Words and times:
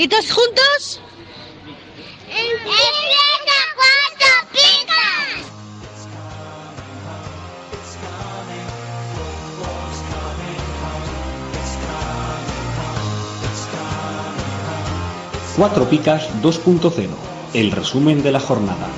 ¿Y 0.00 0.08
todos 0.08 0.32
juntos? 0.32 1.02
¡Empieza 2.26 3.58
cuatro 3.76 4.48
picas! 4.50 5.44
Cuatro 15.54 15.84
Picas 15.90 16.30
2.0, 16.40 17.10
el 17.52 17.70
resumen 17.70 18.22
de 18.22 18.32
la 18.32 18.40
jornada. 18.40 18.88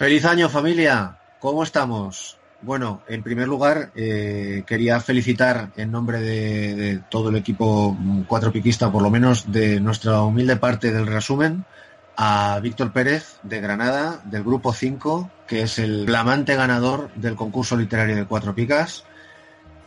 Feliz 0.00 0.24
año 0.24 0.48
familia, 0.48 1.18
¿cómo 1.40 1.62
estamos? 1.62 2.38
Bueno, 2.62 3.02
en 3.06 3.22
primer 3.22 3.46
lugar, 3.46 3.90
eh, 3.94 4.64
quería 4.66 4.98
felicitar 4.98 5.72
en 5.76 5.90
nombre 5.90 6.22
de, 6.22 7.02
todo 7.10 7.28
el 7.28 7.36
equipo 7.36 7.94
cuatro 8.26 8.50
piquista, 8.50 8.90
por 8.90 9.02
lo 9.02 9.10
menos 9.10 9.52
de 9.52 9.78
nuestra 9.78 10.22
humilde 10.22 10.56
parte 10.56 10.90
del 10.90 11.06
resumen, 11.06 11.66
a 12.16 12.58
Víctor 12.62 12.94
Pérez 12.94 13.40
de 13.42 13.60
Granada, 13.60 14.22
del 14.24 14.42
grupo 14.42 14.72
5, 14.72 15.30
que 15.46 15.64
es 15.64 15.78
el 15.78 16.06
flamante 16.06 16.56
ganador 16.56 17.10
del 17.14 17.36
concurso 17.36 17.76
literario 17.76 18.16
de 18.16 18.24
cuatro 18.24 18.54
picas. 18.54 19.04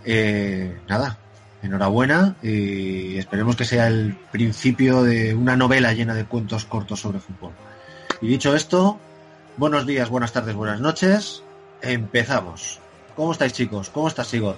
Eh, 0.06 0.78
nada, 0.88 1.18
enhorabuena 1.64 2.36
y 2.44 3.18
esperemos 3.18 3.56
que 3.56 3.66
sea 3.66 3.88
el 3.88 4.16
principio 4.32 5.02
de 5.02 5.34
una 5.34 5.58
novela 5.58 5.92
llena 5.92 6.14
de 6.14 6.26
cuentos 6.26 6.66
cortos 6.66 7.00
sobre 7.00 7.20
fútbol. 7.20 7.54
Y 8.22 8.28
dicho 8.28 8.56
esto, 8.56 9.00
buenos 9.58 9.86
días, 9.86 10.10
buenas 10.10 10.34
tardes, 10.34 10.56
buenas 10.56 10.80
noches. 10.80 11.44
Empezamos. 11.82 12.80
¿Cómo 13.16 13.32
estáis 13.32 13.54
chicos? 13.54 13.90
¿Cómo 13.90 14.08
estás 14.08 14.28
Sigor? 14.28 14.58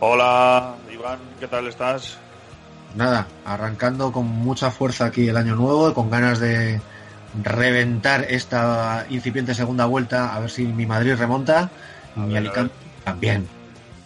Hola, 0.00 0.76
Iván, 0.92 1.20
¿qué 1.38 1.46
tal 1.46 1.68
estás? 1.68 2.18
Nada, 2.94 3.28
arrancando 3.44 4.12
con 4.12 4.26
mucha 4.26 4.70
fuerza 4.70 5.06
aquí 5.06 5.28
el 5.28 5.36
año 5.36 5.54
nuevo 5.54 5.90
y 5.90 5.94
con 5.94 6.10
ganas 6.10 6.40
de 6.40 6.80
reventar 7.42 8.26
esta 8.28 9.06
incipiente 9.08 9.54
segunda 9.54 9.86
vuelta, 9.86 10.34
a 10.34 10.40
ver 10.40 10.50
si 10.50 10.64
mi 10.64 10.86
Madrid 10.86 11.14
remonta 11.16 11.70
y 12.16 12.20
mi 12.20 12.36
Alicante 12.36 12.74
también. 13.04 13.48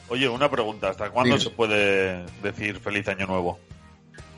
Oye, 0.09 0.29
una 0.29 0.51
pregunta, 0.51 0.91
¿hasta 0.91 1.11
cuándo 1.11 1.39
se 1.39 1.51
puede 1.51 2.25
decir 2.43 2.79
feliz 2.79 3.09
año 3.09 3.27
nuevo? 3.27 3.59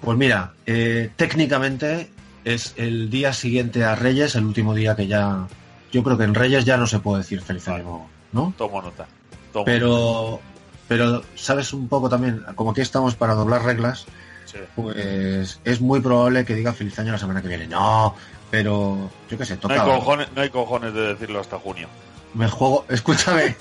Pues 0.00 0.16
mira, 0.16 0.52
eh, 0.64 1.10
técnicamente 1.16 2.08
es 2.54 2.74
el 2.76 3.10
día 3.10 3.32
siguiente 3.32 3.84
a 3.84 3.94
Reyes, 3.94 4.34
el 4.34 4.44
último 4.44 4.74
día 4.74 4.96
que 4.96 5.06
ya... 5.06 5.46
Yo 5.92 6.02
creo 6.02 6.18
que 6.18 6.24
en 6.24 6.34
Reyes 6.34 6.64
ya 6.64 6.76
no 6.76 6.86
se 6.86 6.98
puede 6.98 7.22
decir 7.22 7.40
feliz 7.40 7.66
año 7.68 7.82
nuevo, 7.84 8.08
¿no? 8.32 8.52
Tomo 8.58 8.82
nota. 8.82 9.06
Tomo 9.52 9.64
Pero, 9.64 10.40
pero 10.86 11.22
sabes 11.34 11.72
un 11.72 11.88
poco 11.88 12.08
también, 12.10 12.42
como 12.54 12.72
aquí 12.72 12.82
estamos 12.82 13.14
para 13.14 13.34
doblar 13.34 13.64
reglas. 13.64 14.06
Sí. 14.44 14.58
pues 14.76 15.60
es 15.62 15.80
muy 15.82 16.00
probable 16.00 16.46
que 16.46 16.54
diga 16.54 16.72
feliz 16.72 16.98
año 16.98 17.12
la 17.12 17.18
semana 17.18 17.42
que 17.42 17.48
viene. 17.48 17.66
No, 17.66 18.14
pero 18.50 19.10
yo 19.30 19.36
qué 19.36 19.44
sé, 19.44 19.54
No 19.54 19.60
toca. 19.60 19.74
hay, 19.74 19.80
cojones, 19.80 20.28
no 20.34 20.40
hay 20.40 20.48
cojones 20.50 20.94
de 20.94 21.00
decirlo 21.08 21.40
hasta 21.40 21.58
junio. 21.58 21.86
Me 22.32 22.48
juego, 22.48 22.86
escúchame, 22.90 23.56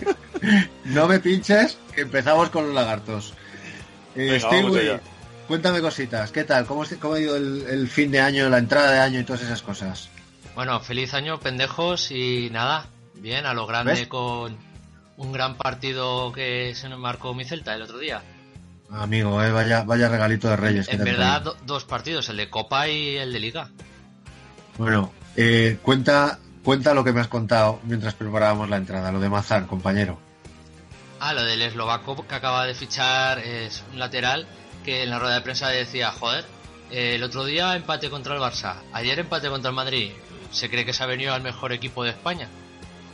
no 0.86 1.08
me 1.08 1.20
pinches, 1.20 1.78
que 1.94 2.02
empezamos 2.02 2.50
con 2.50 2.68
los 2.68 2.74
lagartos. 2.74 3.34
Eh, 4.16 4.28
Venga, 4.32 4.40
Stewie. 4.40 5.00
Cuéntame 5.48 5.82
cositas, 5.82 6.32
¿qué 6.32 6.44
tal? 6.44 6.66
¿Cómo, 6.66 6.84
ha 6.84 7.20
ido 7.20 7.36
el, 7.36 7.64
el 7.70 7.88
fin 7.88 8.12
de 8.12 8.20
año, 8.22 8.50
la 8.50 8.58
entrada 8.58 8.92
de 8.92 9.00
año 9.00 9.20
y 9.20 9.24
todas 9.24 9.42
esas 9.42 9.62
cosas? 9.62 10.10
Bueno, 10.56 10.80
feliz 10.80 11.14
año, 11.14 11.40
pendejos, 11.40 12.12
y 12.12 12.50
nada, 12.52 12.88
bien, 13.16 13.46
a 13.46 13.54
lo 13.54 13.68
grande 13.68 13.94
¿Ves? 13.94 14.08
con 14.08 14.58
un 15.18 15.32
gran 15.32 15.56
partido 15.56 16.32
que 16.32 16.74
se 16.76 16.90
nos 16.90 17.00
marcó 17.00 17.34
mi 17.34 17.46
Celta 17.46 17.74
el 17.76 17.82
otro 17.84 17.98
día. 18.00 18.22
Amigo, 18.90 19.42
eh, 19.44 19.52
vaya, 19.52 19.84
vaya 19.84 20.08
regalito 20.10 20.48
de 20.50 20.56
Reyes. 20.56 20.88
En 20.90 21.04
verdad, 21.04 21.42
do- 21.42 21.58
dos 21.66 21.84
partidos, 21.84 22.30
el 22.30 22.38
de 22.38 22.50
Copa 22.50 22.88
y 22.88 23.18
el 23.18 23.34
de 23.34 23.40
Liga. 23.40 23.70
Bueno, 24.78 25.12
eh, 25.36 25.78
cuenta, 25.82 26.40
cuenta 26.64 26.94
lo 26.94 27.04
que 27.04 27.12
me 27.12 27.20
has 27.20 27.28
contado 27.28 27.80
mientras 27.84 28.14
preparábamos 28.14 28.70
la 28.70 28.78
entrada, 28.78 29.12
lo 29.12 29.20
de 29.20 29.30
Mazar, 29.30 29.66
compañero. 29.68 30.20
Ah, 31.20 31.34
lo 31.34 31.44
del 31.44 31.62
eslovaco 31.64 32.26
que 32.28 32.36
acaba 32.36 32.66
de 32.66 32.76
fichar 32.76 33.40
es 33.40 33.84
un 33.92 34.00
lateral 34.00 34.48
que 34.88 35.04
en 35.04 35.10
la 35.10 35.20
rueda 35.20 35.36
de 35.36 35.42
prensa 35.42 35.68
decía, 35.68 36.14
joder, 36.14 36.46
eh, 36.92 37.16
el 37.16 37.24
otro 37.24 37.44
día 37.44 37.76
empate 37.76 38.10
contra 38.10 38.36
el 38.36 38.40
Barça, 38.40 38.76
ayer 38.94 39.20
empate 39.20 39.50
contra 39.50 39.68
el 39.68 39.76
Madrid, 39.76 40.14
se 40.50 40.70
cree 40.70 40.86
que 40.86 40.94
se 40.94 41.04
ha 41.04 41.06
venido 41.06 41.34
al 41.34 41.42
mejor 41.42 41.74
equipo 41.74 42.06
de 42.06 42.12
España. 42.12 42.48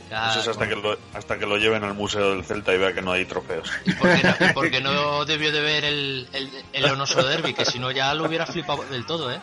Ya, 0.08 0.30
Eso 0.30 0.38
es 0.38 0.48
hasta, 0.48 0.66
bueno, 0.66 0.82
que 0.82 0.88
lo, 0.88 0.98
hasta 1.18 1.36
que 1.36 1.46
lo 1.46 1.56
lleven 1.56 1.82
al 1.82 1.94
Museo 1.94 2.30
del 2.30 2.44
Celta 2.44 2.72
y 2.72 2.78
vea 2.78 2.92
que 2.92 3.02
no 3.02 3.10
hay 3.10 3.24
trofeos. 3.24 3.72
¿y 3.84 3.92
por 4.52 4.70
qué 4.70 4.80
no, 4.80 5.24
debió 5.26 5.50
de 5.50 5.60
ver 5.62 5.84
el, 5.84 6.28
el, 6.32 6.48
el 6.72 6.84
Onoso 6.84 7.26
Derby? 7.26 7.54
Que 7.54 7.64
si 7.64 7.80
no 7.80 7.90
ya 7.90 8.14
lo 8.14 8.26
hubiera 8.26 8.46
flipado 8.46 8.84
del 8.84 9.04
todo, 9.04 9.32
¿eh? 9.32 9.40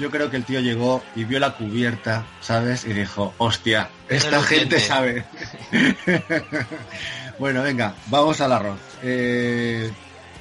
Yo 0.00 0.10
creo 0.10 0.28
que 0.28 0.38
el 0.38 0.44
tío 0.44 0.58
llegó 0.58 1.04
y 1.14 1.22
vio 1.22 1.38
la 1.38 1.52
cubierta, 1.52 2.26
¿sabes? 2.40 2.84
Y 2.84 2.92
dijo, 2.92 3.34
hostia, 3.38 3.88
esta 4.08 4.42
gente 4.42 4.80
sabe. 4.80 5.24
bueno, 7.38 7.62
venga, 7.62 7.94
vamos 8.06 8.40
al 8.40 8.50
arroz. 8.50 8.80
Eh, 9.04 9.92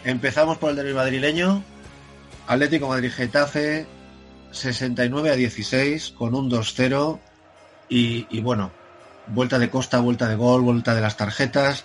empezamos 0.05 0.57
por 0.57 0.69
el 0.69 0.75
derbi 0.77 0.93
madrileño. 0.93 1.63
Atlético 2.47 2.87
Madrid 2.87 3.11
Getafe, 3.11 3.85
69 4.51 5.31
a 5.31 5.35
16, 5.35 6.13
con 6.17 6.33
un 6.35 6.49
2-0. 6.49 7.19
Y, 7.89 8.25
y 8.29 8.41
bueno, 8.41 8.71
vuelta 9.27 9.59
de 9.59 9.69
costa, 9.69 9.99
vuelta 9.99 10.27
de 10.27 10.35
gol, 10.35 10.61
vuelta 10.61 10.95
de 10.95 11.01
las 11.01 11.17
tarjetas, 11.17 11.83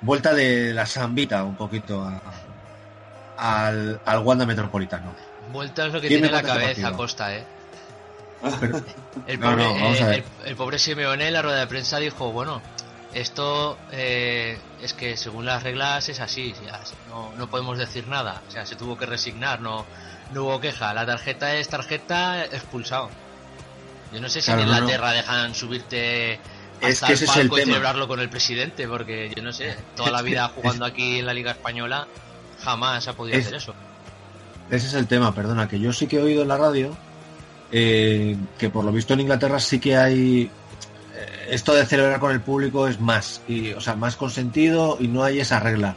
vuelta 0.00 0.34
de 0.34 0.72
la 0.74 0.86
zambita 0.86 1.44
un 1.44 1.56
poquito 1.56 2.02
a- 2.02 2.20
al, 3.36 4.00
al 4.04 4.18
Wanda 4.20 4.46
Metropolitano. 4.46 5.14
Vuelta 5.52 5.86
es 5.86 5.92
lo 5.92 6.00
que 6.00 6.08
¿Quién 6.08 6.20
me 6.22 6.28
tiene 6.28 6.42
la 6.42 6.52
este 6.70 6.82
cabeza? 6.82 6.96
Costa, 6.96 7.34
¿eh? 7.36 7.44
Pero- 8.60 8.82
El 9.26 9.38
pobre, 9.40 9.56
no, 9.56 9.94
eh, 10.10 10.24
el 10.46 10.56
pobre 10.56 10.78
Simeone 10.78 11.28
en 11.28 11.32
la 11.34 11.42
rueda 11.42 11.60
de 11.60 11.66
prensa 11.66 11.98
dijo, 11.98 12.32
bueno, 12.32 12.60
esto 13.14 13.76
eh, 13.90 14.58
es 14.82 14.94
que 14.94 15.16
según 15.16 15.44
las 15.46 15.62
reglas 15.62 16.08
es 16.08 16.20
así, 16.20 16.54
ya, 16.64 16.80
no, 17.08 17.30
no 17.36 17.48
podemos 17.48 17.78
decir 17.78 18.06
nada, 18.08 18.42
o 18.46 18.50
sea, 18.50 18.64
se 18.66 18.76
tuvo 18.76 18.96
que 18.96 19.06
resignar, 19.06 19.60
no, 19.60 19.84
no 20.32 20.44
hubo 20.44 20.60
queja, 20.60 20.94
la 20.94 21.04
tarjeta 21.06 21.54
es 21.56 21.68
tarjeta 21.68 22.44
expulsado. 22.44 23.10
Yo 24.12 24.20
no 24.20 24.28
sé 24.28 24.40
si 24.42 24.46
Claro, 24.46 24.62
en 24.62 24.66
no, 24.68 24.72
no. 24.74 24.78
Inglaterra 24.80 25.12
dejan 25.12 25.54
subirte 25.54 26.32
Es 26.80 27.02
hasta 27.02 27.06
que 27.06 27.12
el 27.12 27.16
ese 27.16 27.24
es 27.24 27.30
el 27.36 27.42
palco 27.42 27.56
y 27.56 27.60
tema. 27.60 27.72
celebrarlo 27.72 28.08
con 28.08 28.20
el 28.20 28.28
presidente, 28.28 28.86
porque 28.88 29.32
yo 29.34 29.42
no 29.42 29.52
sé, 29.52 29.76
toda 29.96 30.10
la 30.10 30.22
vida 30.22 30.48
jugando 30.54 30.84
aquí 30.84 31.18
en 31.20 31.26
la 31.26 31.34
Liga 31.34 31.52
Española 31.52 32.06
jamás 32.62 33.08
ha 33.08 33.12
podido 33.14 33.38
Es- 33.38 33.46
hacer 33.46 33.58
eso. 33.58 33.74
Ese 34.70 34.86
es 34.86 34.94
el 34.94 35.06
tema, 35.06 35.34
perdona, 35.34 35.68
que 35.68 35.78
yo 35.78 35.92
sí 35.92 36.06
que 36.06 36.16
he 36.16 36.22
oído 36.22 36.42
en 36.42 36.48
la 36.48 36.56
radio 36.56 36.96
eh, 37.70 38.36
que 38.58 38.70
por 38.70 38.84
lo 38.84 38.92
visto 38.92 39.12
en 39.14 39.20
Inglaterra 39.20 39.58
sí 39.60 39.78
que 39.80 39.96
hay 39.96 40.50
esto 41.48 41.74
de 41.74 41.84
celebrar 41.86 42.20
con 42.20 42.32
el 42.32 42.40
público 42.40 42.86
es 42.88 43.00
más, 43.00 43.40
y, 43.48 43.72
o 43.72 43.80
sea, 43.80 43.94
más 43.96 44.16
consentido 44.16 44.96
y 45.00 45.08
no 45.08 45.22
hay 45.24 45.40
esa 45.40 45.60
regla. 45.60 45.96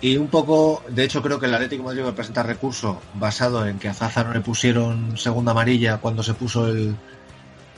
Y 0.00 0.16
un 0.18 0.28
poco, 0.28 0.82
de 0.88 1.04
hecho 1.04 1.22
creo 1.22 1.40
que 1.40 1.46
el 1.46 1.54
Atlético 1.54 1.82
de 1.82 1.86
Madrid 1.88 2.04
va 2.04 2.10
a 2.10 2.14
presentar 2.14 2.46
recurso 2.46 3.00
basado 3.14 3.66
en 3.66 3.78
que 3.78 3.88
a 3.88 3.94
Zaza 3.94 4.24
no 4.24 4.32
le 4.34 4.40
pusieron 4.40 5.16
segunda 5.16 5.52
amarilla 5.52 5.98
cuando 5.98 6.22
se 6.22 6.34
puso 6.34 6.68
el, 6.68 6.94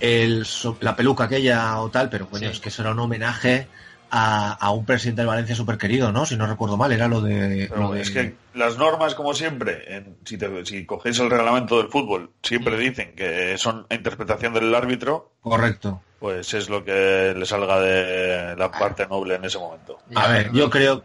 el 0.00 0.46
la 0.80 0.96
peluca 0.96 1.24
aquella 1.24 1.80
o 1.80 1.90
tal, 1.90 2.08
pero 2.08 2.28
coño, 2.28 2.48
Sí. 2.48 2.54
es 2.54 2.60
que 2.60 2.68
eso 2.70 2.82
era 2.82 2.92
un 2.92 2.98
homenaje 3.00 3.68
a, 4.10 4.52
a 4.52 4.70
un 4.70 4.84
presidente 4.86 5.20
del 5.20 5.28
Valencia 5.28 5.54
súper 5.54 5.76
querido, 5.76 6.12
¿no? 6.12 6.24
Si 6.24 6.36
no 6.36 6.46
recuerdo 6.46 6.76
mal, 6.78 6.90
era 6.92 7.08
lo 7.08 7.20
de... 7.20 7.70
Lo 7.76 7.92
de- 7.92 8.00
es 8.00 8.10
que 8.10 8.34
las 8.54 8.78
normas, 8.78 9.14
como 9.14 9.34
siempre, 9.34 9.96
en- 9.96 10.16
si, 10.24 10.38
te- 10.38 10.64
si 10.64 10.86
cogéis 10.86 11.18
el 11.18 11.28
reglamento 11.30 11.76
del 11.78 11.88
fútbol, 11.88 12.30
siempre 12.42 12.78
dicen 12.78 13.12
que 13.14 13.56
son 13.58 13.86
interpretación 13.90 14.54
del 14.54 14.74
árbitro, 14.74 15.32
Correcto. 15.42 16.00
Pues 16.18 16.52
es 16.54 16.68
lo 16.68 16.84
que 16.84 17.34
le 17.36 17.46
salga 17.46 17.80
de 17.80 18.56
la 18.56 18.70
parte 18.70 19.06
noble 19.06 19.36
en 19.36 19.44
ese 19.44 19.58
momento. 19.58 19.98
A 20.14 20.28
ver, 20.28 20.52
yo 20.52 20.68
creo... 20.70 21.04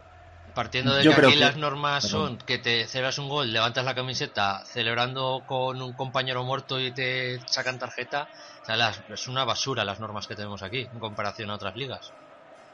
Partiendo 0.54 0.94
de 0.94 1.02
Yo 1.02 1.10
que 1.10 1.16
creo 1.16 1.28
aquí 1.30 1.38
que- 1.38 1.44
las 1.44 1.56
normas 1.56 2.04
Perdón. 2.04 2.28
son 2.28 2.38
que 2.38 2.58
te 2.58 2.86
celebras 2.86 3.18
un 3.18 3.28
gol, 3.28 3.52
levantas 3.52 3.84
la 3.84 3.94
camiseta 3.94 4.62
celebrando 4.66 5.42
con 5.46 5.80
un 5.82 5.94
compañero 5.94 6.44
muerto 6.44 6.78
y 6.78 6.92
te 6.92 7.40
sacan 7.46 7.78
tarjeta, 7.78 8.28
o 8.62 8.64
sea, 8.64 8.76
las- 8.76 9.02
es 9.08 9.26
una 9.26 9.44
basura 9.44 9.84
las 9.84 9.98
normas 9.98 10.26
que 10.28 10.36
tenemos 10.36 10.62
aquí 10.62 10.88
en 10.92 10.98
comparación 11.00 11.50
a 11.50 11.54
otras 11.54 11.74
ligas. 11.74 12.12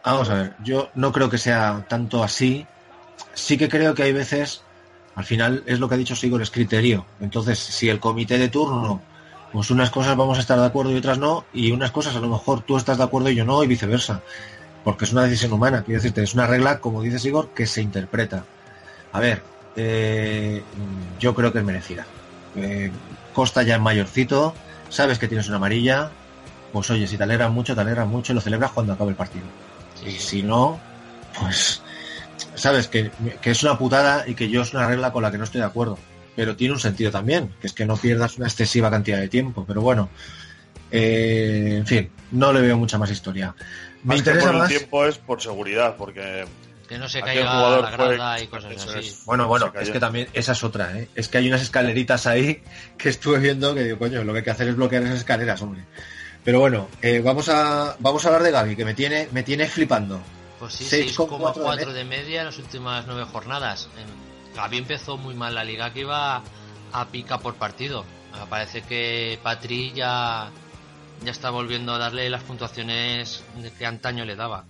Vamos 0.04 0.28
a 0.30 0.34
ver, 0.34 0.56
yo 0.62 0.90
no 0.94 1.12
creo 1.12 1.30
que 1.30 1.38
sea 1.38 1.84
tanto 1.88 2.22
así. 2.22 2.66
Sí 3.34 3.56
que 3.56 3.68
creo 3.68 3.94
que 3.94 4.02
hay 4.02 4.12
veces, 4.12 4.62
al 5.14 5.24
final 5.24 5.62
es 5.66 5.78
lo 5.78 5.88
que 5.88 5.94
ha 5.94 5.98
dicho 5.98 6.16
Sigor, 6.16 6.42
es 6.42 6.50
criterio. 6.50 7.06
Entonces, 7.20 7.58
si 7.58 7.88
el 7.88 8.00
comité 8.00 8.36
de 8.38 8.48
turno, 8.48 9.02
pues 9.52 9.70
unas 9.70 9.90
cosas 9.90 10.16
vamos 10.16 10.38
a 10.38 10.40
estar 10.40 10.58
de 10.58 10.66
acuerdo 10.66 10.92
y 10.92 10.96
otras 10.96 11.18
no, 11.18 11.44
y 11.52 11.72
unas 11.72 11.90
cosas 11.90 12.14
a 12.14 12.20
lo 12.20 12.28
mejor 12.28 12.62
tú 12.62 12.76
estás 12.76 12.98
de 12.98 13.04
acuerdo 13.04 13.30
y 13.30 13.34
yo 13.34 13.44
no, 13.44 13.62
y 13.64 13.66
viceversa. 13.66 14.22
Porque 14.84 15.04
es 15.04 15.12
una 15.12 15.24
decisión 15.24 15.52
humana, 15.52 15.82
quiero 15.82 16.00
decirte, 16.00 16.22
es 16.22 16.34
una 16.34 16.46
regla, 16.46 16.78
como 16.78 17.02
dice 17.02 17.18
Sigor, 17.18 17.48
que 17.48 17.66
se 17.66 17.82
interpreta. 17.82 18.44
A 19.12 19.20
ver, 19.20 19.42
eh, 19.76 20.62
yo 21.18 21.34
creo 21.34 21.52
que 21.52 21.58
es 21.58 21.64
merecida. 21.64 22.06
Eh, 22.56 22.90
Costa 23.34 23.62
ya 23.62 23.74
es 23.74 23.80
mayorcito, 23.80 24.54
sabes 24.88 25.18
que 25.18 25.28
tienes 25.28 25.48
una 25.48 25.56
amarilla, 25.56 26.10
pues 26.72 26.88
oye, 26.90 27.06
si 27.06 27.16
te 27.16 27.24
alegras 27.24 27.50
mucho, 27.50 27.74
te 27.74 27.80
alegras 27.80 28.06
mucho 28.06 28.32
y 28.32 28.36
lo 28.36 28.40
celebras 28.40 28.70
cuando 28.70 28.92
acabe 28.92 29.10
el 29.10 29.16
partido. 29.16 29.44
Y 30.06 30.12
si 30.12 30.42
no, 30.42 30.80
pues 31.38 31.82
sabes 32.54 32.88
que 32.88 33.10
es 33.42 33.62
una 33.62 33.76
putada 33.76 34.26
y 34.26 34.34
que 34.34 34.48
yo 34.48 34.62
es 34.62 34.72
una 34.72 34.86
regla 34.86 35.12
con 35.12 35.22
la 35.22 35.30
que 35.30 35.38
no 35.38 35.44
estoy 35.44 35.60
de 35.60 35.66
acuerdo. 35.66 35.98
Pero 36.36 36.56
tiene 36.56 36.74
un 36.74 36.80
sentido 36.80 37.10
también, 37.10 37.52
que 37.60 37.66
es 37.66 37.72
que 37.72 37.84
no 37.86 37.96
pierdas 37.96 38.36
una 38.38 38.46
excesiva 38.46 38.90
cantidad 38.90 39.18
de 39.18 39.28
tiempo. 39.28 39.64
Pero 39.66 39.80
bueno, 39.82 40.08
eh, 40.90 41.74
en 41.78 41.86
fin, 41.86 42.10
no 42.32 42.52
le 42.52 42.60
veo 42.60 42.76
mucha 42.76 42.98
más 42.98 43.10
historia. 43.10 43.54
Me 44.02 44.14
Más 44.14 44.22
que 44.22 44.30
interesa 44.30 44.52
por 44.52 44.62
el 44.62 44.68
tiempo 44.68 45.04
es 45.06 45.18
por 45.18 45.42
seguridad, 45.42 45.96
porque 45.96 46.44
Que 46.88 46.98
no 46.98 47.08
se 47.08 47.20
caiga 47.20 47.50
jugador 47.50 47.82
la 47.90 47.96
fue- 47.96 48.14
grada 48.14 48.40
y 48.40 48.46
cosas 48.46 48.72
eso 48.72 48.90
así. 48.90 49.08
es. 49.08 49.24
Bueno, 49.24 49.46
bueno, 49.46 49.72
es 49.80 49.90
que 49.90 50.00
también 50.00 50.28
esa 50.32 50.52
es 50.52 50.64
otra, 50.64 50.98
¿eh? 50.98 51.08
Es 51.14 51.28
que 51.28 51.38
hay 51.38 51.48
unas 51.48 51.62
escaleritas 51.62 52.26
ahí 52.26 52.62
que 52.98 53.08
estuve 53.10 53.38
viendo 53.38 53.74
que 53.74 53.84
digo, 53.84 53.98
coño, 53.98 54.24
lo 54.24 54.32
que 54.32 54.38
hay 54.38 54.44
que 54.44 54.50
hacer 54.50 54.68
es 54.68 54.76
bloquear 54.76 55.02
esas 55.02 55.18
escaleras, 55.18 55.60
hombre. 55.62 55.84
Pero 56.42 56.58
bueno, 56.60 56.88
eh, 57.02 57.20
vamos 57.20 57.48
a 57.50 57.96
vamos 57.98 58.24
a 58.24 58.28
hablar 58.28 58.42
de 58.42 58.50
Gaby, 58.50 58.76
que 58.76 58.84
me 58.84 58.94
tiene 58.94 59.28
me 59.32 59.42
tiene 59.42 59.66
flipando. 59.68 60.20
Pues 60.58 60.72
sí, 60.74 60.84
6,4 60.84 61.54
6,4 61.54 61.92
de 61.92 62.04
media 62.04 62.40
en 62.40 62.46
las 62.46 62.58
últimas 62.58 63.04
nueve 63.06 63.24
jornadas. 63.30 63.88
En- 63.98 64.19
Gaby 64.54 64.78
empezó 64.78 65.16
muy 65.16 65.34
mal 65.34 65.54
la 65.54 65.64
liga 65.64 65.92
que 65.92 66.00
iba 66.00 66.42
a 66.92 67.06
pica 67.06 67.38
por 67.38 67.54
partido. 67.54 68.04
Parece 68.48 68.82
que 68.82 69.38
Patri 69.42 69.92
ya, 69.92 70.50
ya 71.24 71.30
está 71.30 71.50
volviendo 71.50 71.94
a 71.94 71.98
darle 71.98 72.30
las 72.30 72.42
puntuaciones 72.42 73.42
que 73.78 73.86
antaño 73.86 74.24
le 74.24 74.36
daba. 74.36 74.64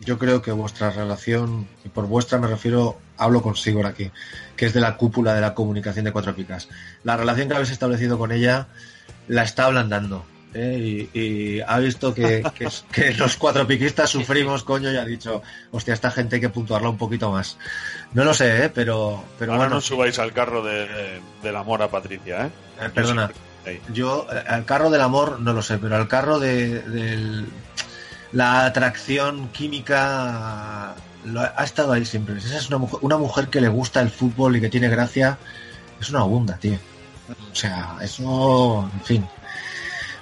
Yo 0.00 0.18
creo 0.18 0.42
que 0.42 0.52
vuestra 0.52 0.90
relación, 0.90 1.66
y 1.84 1.88
por 1.88 2.06
vuestra 2.06 2.38
me 2.38 2.46
refiero, 2.46 2.98
hablo 3.16 3.42
con 3.42 3.56
Sigor 3.56 3.86
aquí, 3.86 4.10
que 4.56 4.66
es 4.66 4.74
de 4.74 4.80
la 4.80 4.96
cúpula 4.96 5.34
de 5.34 5.40
la 5.40 5.54
comunicación 5.54 6.04
de 6.04 6.12
Cuatro 6.12 6.34
Picas. 6.34 6.68
La 7.04 7.16
relación 7.16 7.48
que 7.48 7.54
habéis 7.54 7.70
establecido 7.70 8.18
con 8.18 8.32
ella 8.32 8.66
la 9.28 9.44
está 9.44 9.64
ablandando. 9.64 10.26
¿Eh? 10.54 11.08
Y, 11.12 11.18
y 11.20 11.60
ha 11.60 11.78
visto 11.78 12.14
que, 12.14 12.42
que, 12.54 12.68
que 12.92 13.12
los 13.14 13.36
cuatro 13.36 13.66
piquistas 13.66 14.08
sufrimos, 14.10 14.64
coño, 14.64 14.90
y 14.92 14.96
ha 14.96 15.04
dicho, 15.04 15.42
hostia, 15.72 15.92
esta 15.94 16.10
gente 16.10 16.36
hay 16.36 16.40
que 16.40 16.48
puntuarla 16.48 16.88
un 16.88 16.96
poquito 16.98 17.30
más. 17.30 17.56
No 18.12 18.24
lo 18.24 18.32
sé, 18.32 18.64
¿eh? 18.64 18.68
pero, 18.70 19.22
pero 19.38 19.52
ahora 19.52 19.64
bueno, 19.64 19.74
no 19.76 19.80
subáis 19.80 20.18
al 20.18 20.32
carro 20.32 20.62
de- 20.62 21.20
del 21.42 21.56
amor 21.56 21.82
a 21.82 21.88
Patricia, 21.88 22.46
¿eh? 22.46 22.50
eh, 22.80 22.88
perdona. 22.94 23.30
Yo, 23.92 24.26
eh, 24.32 24.44
al 24.46 24.64
carro 24.64 24.90
del 24.90 25.00
amor 25.00 25.40
no 25.40 25.52
lo 25.52 25.62
sé, 25.62 25.78
pero 25.78 25.96
al 25.96 26.06
carro 26.08 26.38
de, 26.38 26.80
del- 26.82 27.46
la 28.32 28.66
atracción 28.66 29.48
química 29.48 30.94
lo 31.24 31.40
ha, 31.40 31.54
ha 31.56 31.64
estado 31.64 31.92
ahí 31.92 32.04
siempre. 32.04 32.36
Esa 32.38 32.58
es 32.58 32.68
una 32.68 32.78
mujer, 32.78 32.98
una 33.02 33.16
mujer 33.16 33.48
que 33.48 33.60
le 33.60 33.68
gusta 33.68 34.00
el 34.00 34.10
fútbol 34.10 34.56
y 34.56 34.60
que 34.60 34.68
tiene 34.68 34.88
gracia. 34.88 35.38
Es 36.00 36.10
una 36.10 36.22
bunda, 36.24 36.56
tío. 36.58 36.76
O 37.50 37.54
sea, 37.54 37.96
eso, 38.02 38.90
en 38.92 39.00
fin. 39.00 39.26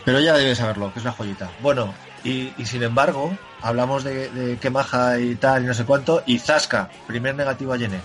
Pero 0.04 0.20
ya 0.20 0.34
debe 0.34 0.54
saberlo, 0.54 0.92
que 0.92 0.98
es 0.98 1.04
una 1.04 1.12
joyita. 1.12 1.50
Bueno, 1.60 1.94
y, 2.24 2.52
y 2.60 2.66
sin 2.66 2.82
embargo, 2.82 3.36
hablamos 3.60 4.04
de, 4.04 4.30
de 4.30 4.58
que 4.58 4.70
maja 4.70 5.18
y 5.18 5.34
tal 5.36 5.62
y 5.64 5.66
no 5.66 5.74
sé 5.74 5.84
cuánto. 5.84 6.22
Y 6.26 6.38
Zasca, 6.38 6.90
primer 7.06 7.34
negativo 7.34 7.72
a 7.72 7.76
Yene. 7.76 8.00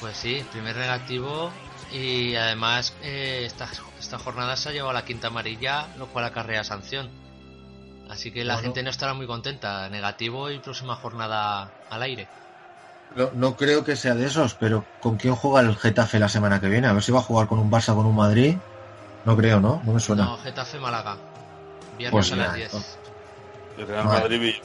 Pues 0.00 0.16
sí, 0.16 0.44
primer 0.50 0.76
negativo 0.76 1.52
y 1.92 2.34
además 2.34 2.94
eh, 3.02 3.42
esta, 3.44 3.68
esta 4.00 4.18
jornada 4.18 4.56
se 4.56 4.68
ha 4.68 4.72
llevado 4.72 4.92
la 4.92 5.04
quinta 5.04 5.28
amarilla, 5.28 5.88
lo 5.98 6.06
cual 6.08 6.24
acarrea 6.24 6.64
sanción. 6.64 7.08
Así 8.10 8.30
que 8.30 8.44
la 8.44 8.54
Bueno. 8.54 8.66
gente 8.66 8.82
no 8.82 8.90
estará 8.90 9.14
muy 9.14 9.26
contenta. 9.26 9.88
Negativo 9.88 10.50
y 10.50 10.58
próxima 10.58 10.96
jornada 10.96 11.70
al 11.88 12.02
aire. 12.02 12.28
No, 13.16 13.30
no 13.34 13.56
creo 13.56 13.84
que 13.84 13.96
sea 13.96 14.14
de 14.14 14.26
esos, 14.26 14.54
pero 14.54 14.84
¿con 15.00 15.16
quién 15.16 15.34
juega 15.34 15.60
el 15.66 15.76
Getafe 15.76 16.18
la 16.18 16.28
semana 16.28 16.60
que 16.60 16.68
viene? 16.68 16.88
A 16.88 16.92
ver 16.92 17.02
si 17.02 17.12
va 17.12 17.20
a 17.20 17.22
jugar 17.22 17.46
con 17.46 17.58
un 17.58 17.70
Barça 17.70 17.94
con 17.94 18.06
un 18.06 18.16
Madrid. 18.16 18.56
No 19.24 19.36
creo, 19.36 19.60
¿no? 19.60 19.80
No 19.84 19.92
me 19.92 20.00
suena. 20.00 20.24
No, 20.24 20.38
Getafe 20.38 20.78
Málaga. 20.78 21.16
Viernes 21.96 22.10
Pues 22.12 22.32
a 22.32 22.36
las 22.36 22.54
10. 22.54 22.66
entonces. 22.66 22.98
El 23.78 23.86
Real 23.86 24.06
Vale. 24.06 24.20
Madrid 24.20 24.42
y- 24.42 24.60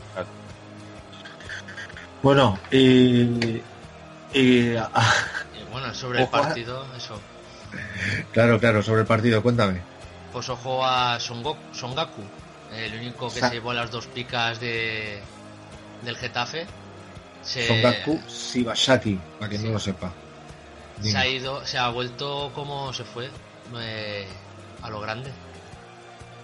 Bueno, 2.22 2.58
y. 2.72 3.62
y 4.34 4.76
ah, 4.76 5.14
Y 5.60 5.72
bueno, 5.72 5.94
sobre 5.94 6.20
el 6.20 6.24
Ojo 6.26 6.32
partido, 6.32 6.86
eso. 6.96 7.20
claro, 8.34 8.60
claro, 8.60 8.82
sobre 8.82 9.02
el 9.02 9.08
partido, 9.08 9.42
cuéntame. 9.42 9.82
Pues 10.34 10.50
ojo 10.50 10.86
a 10.86 11.20
Songo- 11.20 11.58
Songaku, 11.74 12.22
el 12.76 12.94
único 12.96 13.32
que 13.32 13.40
Sa- 13.40 13.50
se 13.50 13.56
llevó 13.56 13.74
las 13.74 13.92
dos 13.92 14.08
picas 14.08 14.60
de 14.60 15.22
del 16.04 16.18
Getafe. 16.18 16.66
Se, 17.44 17.68
Songaku 17.68 18.20
Shibashaki, 18.28 19.20
para 19.40 19.50
quien 19.50 19.62
Sí. 19.62 19.68
no 19.68 19.74
lo 19.74 19.80
sepa. 19.80 20.12
Dime. 20.98 21.12
se 21.12 21.18
ha 21.20 21.28
ido, 21.28 21.64
se 21.66 21.78
ha 21.78 21.90
vuelto 21.90 22.52
como 22.56 22.92
se 22.92 23.04
fue 23.04 23.30
eh, 23.80 24.28
a 24.82 24.90
lo 24.90 25.00
grande. 25.02 25.32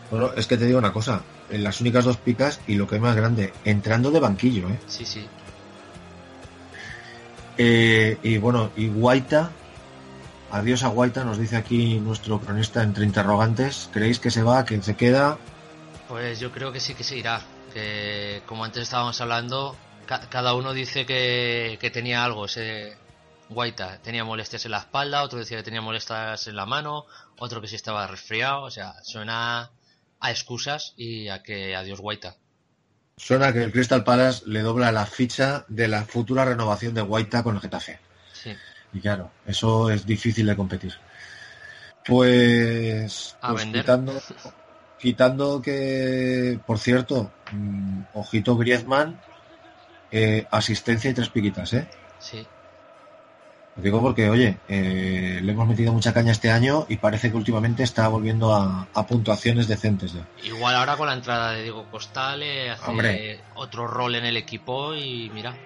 Bueno, 0.09 0.31
es 0.35 0.47
que 0.47 0.57
te 0.57 0.65
digo 0.65 0.79
una 0.79 0.93
cosa. 0.93 1.23
En 1.49 1.63
las 1.63 1.81
únicas 1.81 2.05
dos 2.05 2.17
picas 2.17 2.61
y 2.67 2.75
lo 2.75 2.87
que 2.87 2.95
es 2.95 3.01
más 3.01 3.15
grande, 3.15 3.53
entrando 3.63 4.11
de 4.11 4.19
banquillo, 4.19 4.69
¿eh? 4.69 4.79
Sí, 4.87 5.05
sí. 5.05 5.29
Eh, 7.57 8.17
y 8.23 8.37
bueno, 8.37 8.71
y 8.75 8.87
Guaita, 8.89 9.51
adiós 10.49 10.83
a 10.83 10.87
Guaita, 10.87 11.23
nos 11.23 11.37
dice 11.37 11.55
aquí 11.55 11.99
nuestro 11.99 12.39
cronista 12.39 12.81
entre 12.83 13.05
interrogantes. 13.05 13.89
¿Creéis 13.91 14.19
que 14.19 14.31
se 14.31 14.43
va, 14.43 14.65
que 14.65 14.81
se 14.81 14.95
queda? 14.95 15.39
Pues 16.07 16.39
yo 16.39 16.51
creo 16.51 16.71
que 16.71 16.79
sí 16.79 16.93
que 16.93 17.03
se 17.03 17.17
irá. 17.17 17.41
Que 17.73 18.41
como 18.45 18.63
antes 18.65 18.83
estábamos 18.83 19.19
hablando, 19.21 19.75
ca- 20.05 20.21
cada 20.29 20.53
uno 20.53 20.73
dice 20.73 21.05
que, 21.05 21.77
que 21.79 21.89
tenía 21.91 22.23
algo. 22.23 22.45
Ese 22.45 22.97
Guaita 23.53 24.01
tenía 24.01 24.23
molestias 24.23 24.65
en 24.65 24.71
la 24.71 24.79
espalda, 24.79 25.23
otro 25.23 25.39
decía 25.39 25.57
que 25.57 25.63
tenía 25.63 25.81
molestias 25.81 26.47
en 26.47 26.55
la 26.55 26.65
mano, 26.65 27.05
otro 27.37 27.61
que 27.61 27.67
sí 27.67 27.75
estaba 27.75 28.07
resfriado. 28.07 28.63
O 28.63 28.71
sea, 28.71 28.95
suena 29.03 29.71
a 30.19 30.31
excusas 30.31 30.93
y 30.97 31.29
a 31.29 31.43
que 31.43 31.75
adiós 31.75 31.99
Guaita. 31.99 32.35
Suena 33.17 33.53
que 33.53 33.63
el 33.63 33.71
Crystal 33.71 34.03
Palace 34.03 34.43
le 34.47 34.61
dobla 34.61 34.91
la 34.91 35.05
ficha 35.05 35.65
de 35.67 35.87
la 35.87 36.03
futura 36.03 36.45
renovación 36.45 36.93
de 36.93 37.01
Guaita 37.01 37.43
con 37.43 37.55
el 37.55 37.61
Getafe. 37.61 37.99
Sí. 38.33 38.55
Y 38.93 38.99
claro, 38.99 39.31
eso 39.45 39.91
es 39.91 40.05
difícil 40.05 40.47
de 40.47 40.55
competir. 40.55 40.93
Pues, 42.05 43.37
A 43.41 43.51
pues 43.51 43.63
vender. 43.63 43.81
quitando, 43.81 44.21
quitando 44.99 45.61
que, 45.61 46.59
por 46.65 46.79
cierto, 46.79 47.31
mm, 47.51 48.01
ojito 48.13 48.57
Griezmann, 48.57 49.21
eh, 50.11 50.47
asistencia 50.51 51.09
y 51.09 51.13
tres 51.13 51.29
piquitas, 51.29 51.73
¿eh? 51.73 51.87
Sí. 52.19 52.47
Lo 53.75 53.81
digo 53.81 54.01
porque, 54.01 54.29
oye, 54.29 54.59
eh, 54.67 55.39
le 55.41 55.51
hemos 55.51 55.67
metido 55.67 55.91
mucha 55.91 56.13
caña 56.13 56.31
este 56.31 56.51
año 56.51 56.85
y 56.89 56.97
parece 56.97 57.31
que 57.31 57.37
últimamente 57.37 57.81
está 57.81 58.07
volviendo 58.07 58.53
a, 58.53 58.87
a 58.93 59.07
puntuaciones 59.07 59.67
decentes 59.67 60.13
ya. 60.13 60.27
Igual 60.43 60.75
ahora 60.75 60.95
con 60.95 61.07
la 61.07 61.13
entrada 61.13 61.51
de 61.53 61.63
Diego 61.63 61.89
Costa 61.89 62.35
le 62.37 62.69
hace 62.69 62.83
Hombre. 62.87 63.43
otro 63.55 63.87
rol 63.87 64.13
en 64.15 64.25
el 64.25 64.37
equipo 64.37 64.93
y 64.93 65.31
mira. 65.33 65.57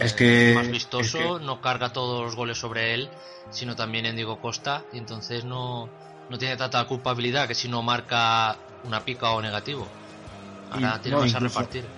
Es 0.00 0.12
eh, 0.12 0.16
que- 0.16 0.52
más 0.56 0.68
vistoso, 0.70 1.18
es 1.36 1.38
que- 1.40 1.46
no 1.46 1.60
carga 1.60 1.92
todos 1.92 2.22
los 2.24 2.34
goles 2.34 2.58
sobre 2.58 2.94
él, 2.94 3.10
sino 3.52 3.76
también 3.76 4.06
en 4.06 4.16
Diego 4.16 4.40
Costa 4.40 4.84
y 4.92 4.98
entonces 4.98 5.44
no, 5.44 5.88
no 6.28 6.38
tiene 6.38 6.56
tanta 6.56 6.84
culpabilidad 6.86 7.46
que 7.46 7.54
si 7.54 7.68
no 7.68 7.82
marca 7.82 8.58
una 8.82 9.04
pica 9.04 9.30
o 9.30 9.42
negativo. 9.42 9.88
Ahora 10.70 10.96
Y- 10.98 11.02
tiene 11.02 11.16
no, 11.16 11.22
más 11.22 11.34
a 11.34 11.38
repartir. 11.38 11.88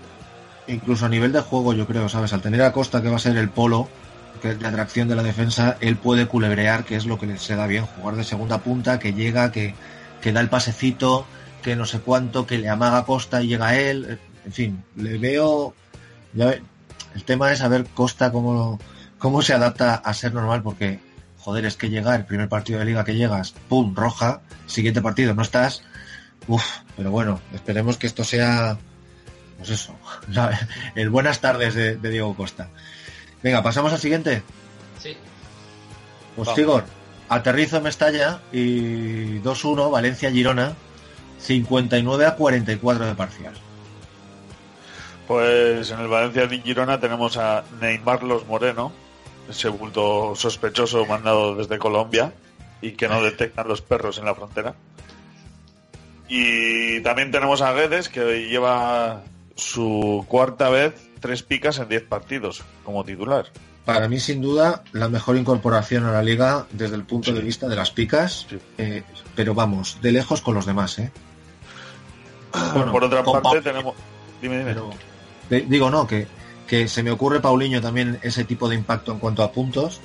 Incluso 0.66 1.06
a 1.06 1.08
nivel 1.08 1.32
de 1.32 1.40
juego, 1.40 1.72
yo 1.72 1.86
creo, 1.86 2.08
¿sabes? 2.08 2.32
Al 2.32 2.42
tener 2.42 2.62
a 2.62 2.72
Costa, 2.72 3.02
que 3.02 3.08
va 3.08 3.16
a 3.16 3.20
ser 3.20 3.36
el 3.36 3.50
polo 3.50 3.88
que 4.40 4.54
de 4.54 4.66
atracción 4.66 5.08
de 5.08 5.16
la 5.16 5.22
defensa, 5.22 5.76
él 5.80 5.96
puede 5.96 6.26
culebrear, 6.26 6.84
que 6.84 6.96
es 6.96 7.06
lo 7.06 7.18
que 7.18 7.36
se 7.38 7.56
da 7.56 7.66
bien, 7.66 7.86
jugar 7.86 8.16
de 8.16 8.24
segunda 8.24 8.58
punta, 8.58 8.98
que 8.98 9.12
llega, 9.12 9.52
que, 9.52 9.74
que 10.20 10.32
da 10.32 10.40
el 10.40 10.48
pasecito, 10.48 11.26
que 11.62 11.76
no 11.76 11.86
sé 11.86 12.00
cuánto, 12.00 12.46
que 12.46 12.58
le 12.58 12.68
amaga 12.68 13.04
Costa 13.04 13.42
y 13.42 13.48
llega 13.48 13.68
a 13.68 13.78
él. 13.78 14.18
en 14.44 14.52
fin, 14.52 14.84
le 14.96 15.18
veo. 15.18 15.74
el 16.34 17.24
tema 17.24 17.52
es 17.52 17.60
saber 17.60 17.86
Costa 17.86 18.32
cómo, 18.32 18.78
cómo 19.18 19.42
se 19.42 19.54
adapta 19.54 19.94
a 19.94 20.12
ser 20.14 20.34
normal, 20.34 20.62
porque, 20.62 21.00
joder, 21.38 21.64
es 21.64 21.76
que 21.76 21.90
llega 21.90 22.14
el 22.16 22.24
primer 22.24 22.48
partido 22.48 22.80
de 22.80 22.86
liga 22.86 23.04
que 23.04 23.14
llegas, 23.14 23.54
pum, 23.68 23.94
roja, 23.94 24.40
siguiente 24.66 25.00
partido 25.00 25.34
no 25.34 25.42
estás. 25.42 25.82
Uf, 26.48 26.64
pero 26.96 27.12
bueno, 27.12 27.40
esperemos 27.54 27.96
que 27.96 28.08
esto 28.08 28.24
sea, 28.24 28.76
pues 29.58 29.70
eso, 29.70 29.96
el 30.96 31.10
buenas 31.10 31.40
tardes 31.40 31.74
de, 31.74 31.96
de 31.96 32.10
Diego 32.10 32.34
Costa. 32.34 32.68
Venga, 33.42 33.62
pasamos 33.62 33.92
al 33.92 33.98
siguiente. 33.98 34.42
Sí. 34.98 35.16
Pues 36.36 36.48
Vamos. 36.48 36.84
Aterrizo 37.28 37.78
en 37.78 37.82
Mestalla 37.84 38.40
y 38.52 39.40
2-1, 39.40 39.90
Valencia-Girona, 39.90 40.74
59 41.38 42.26
a 42.26 42.36
44 42.36 43.06
de 43.06 43.14
parcial. 43.14 43.54
Pues 45.26 45.90
en 45.90 46.00
el 46.00 46.08
Valencia 46.08 46.46
de 46.46 46.58
Girona 46.58 47.00
tenemos 47.00 47.36
a 47.38 47.64
Neymar 47.80 48.22
Los 48.22 48.46
Moreno, 48.46 48.92
ese 49.48 49.68
bulto 49.68 50.34
sospechoso 50.36 51.06
mandado 51.06 51.56
desde 51.56 51.78
Colombia 51.78 52.32
y 52.82 52.92
que 52.92 53.08
no 53.08 53.22
detectan 53.22 53.66
los 53.66 53.80
perros 53.80 54.18
en 54.18 54.26
la 54.26 54.34
frontera. 54.34 54.74
Y 56.28 57.00
también 57.00 57.30
tenemos 57.30 57.62
a 57.62 57.72
Guedes 57.72 58.08
que 58.08 58.48
lleva 58.48 59.22
su 59.54 60.24
cuarta 60.28 60.68
vez 60.68 60.94
tres 61.22 61.42
picas 61.42 61.78
en 61.78 61.88
10 61.88 62.02
partidos 62.08 62.62
como 62.84 63.02
titular. 63.04 63.46
Para 63.86 64.06
mí, 64.08 64.20
sin 64.20 64.42
duda, 64.42 64.84
la 64.92 65.08
mejor 65.08 65.36
incorporación 65.38 66.04
a 66.04 66.12
la 66.12 66.22
liga 66.22 66.66
desde 66.72 66.94
el 66.96 67.04
punto 67.04 67.32
de 67.32 67.40
vista 67.40 67.66
de 67.68 67.76
las 67.76 67.90
picas, 67.90 68.46
Sí. 68.50 68.58
eh, 68.78 69.02
pero 69.34 69.54
vamos, 69.54 69.96
de 70.02 70.12
lejos 70.12 70.40
con 70.42 70.54
los 70.54 70.66
demás, 70.66 70.98
¿eh? 70.98 71.10
Bueno, 72.74 72.92
Por 72.92 73.04
otra 73.04 73.24
parte 73.24 73.62
tenemos... 73.62 73.94
Dime, 74.40 74.58
dime. 74.58 74.70
pero- 74.72 74.90
de- 75.48 75.62
digo, 75.62 75.90
no, 75.90 76.06
que, 76.06 76.26
que 76.66 76.86
se 76.88 77.02
me 77.02 77.10
ocurre 77.10 77.40
Paulinho 77.40 77.80
también 77.80 78.18
ese 78.22 78.44
tipo 78.44 78.68
de 78.68 78.74
impacto 78.76 79.12
en 79.12 79.18
cuanto 79.18 79.42
a 79.42 79.52
puntos, 79.52 80.00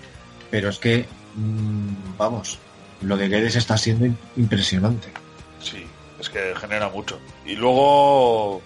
pero 0.50 0.70
es 0.70 0.80
que, 0.80 1.06
mm, 1.36 2.18
vamos, 2.18 2.60
lo 3.02 3.18
de 3.18 3.28
Guedes 3.30 3.56
está 3.56 3.78
siendo 3.78 4.06
im- 4.06 4.16
impresionante. 4.38 5.10
Sí, 5.62 5.86
es 6.20 6.30
que 6.30 6.54
genera 6.56 6.90
mucho. 6.90 7.20
Y 7.46 7.56
luego, 7.56 8.62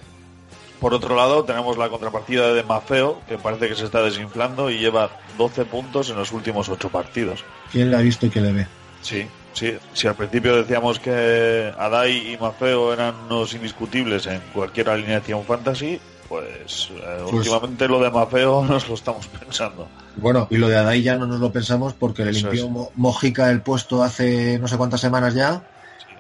por 0.82 0.96
otro 0.96 1.16
lado, 1.16 1.46
tenemos 1.46 1.78
la 1.78 1.90
contrapartida 1.90 2.52
de 2.54 2.64
Mafeo, 2.64 3.22
que 3.28 3.38
parece 3.38 3.70
que 3.70 3.76
se 3.76 3.86
está 3.86 4.02
desinflando 4.02 4.72
y 4.72 4.80
lleva 4.80 5.12
12 5.38 5.64
puntos 5.66 6.10
en 6.10 6.16
los 6.16 6.32
últimos 6.32 6.70
8 6.70 6.90
partidos. 6.90 7.44
¿Quién 7.72 7.92
le 7.92 7.98
ha 7.98 8.02
visto 8.02 8.26
y 8.26 8.32
quién 8.32 8.46
le 8.46 8.52
ve? 8.54 8.68
Sí, 9.04 9.28
sí. 9.54 9.78
Si 9.94 10.08
al 10.08 10.16
principio 10.16 10.56
decíamos 10.56 10.98
que 11.00 11.72
Adai 11.78 12.34
y 12.34 12.38
Mafeo 12.38 12.92
eran 12.94 13.14
unos 13.28 13.54
indiscutibles 13.54 14.26
en 14.26 14.42
cualquier 14.54 14.90
alineación 14.90 15.46
fantasy, 15.46 16.02
pues, 16.28 16.90
eh, 16.90 17.18
Pues- 17.26 17.32
últimamente 17.34 17.88
lo 17.88 18.02
de 18.02 18.10
Mafeo 18.10 18.66
nos 18.68 18.90
lo 18.90 18.96
estamos 18.96 19.28
pensando. 19.28 19.88
Bueno, 20.16 20.48
y 20.50 20.58
lo 20.58 20.68
de 20.68 20.78
Adai 20.78 21.04
ya 21.04 21.16
no 21.16 21.28
nos 21.28 21.40
lo 21.40 21.52
pensamos 21.52 21.94
porque 21.94 22.26
le 22.26 22.34
limpió 22.34 22.66
es. 22.66 22.96
Mojica 22.96 23.52
el 23.52 23.62
puesto 23.62 24.02
hace 24.02 24.58
no 24.58 24.68
sé 24.68 24.78
cuántas 24.78 25.02
semanas 25.02 25.36
ya. 25.36 25.62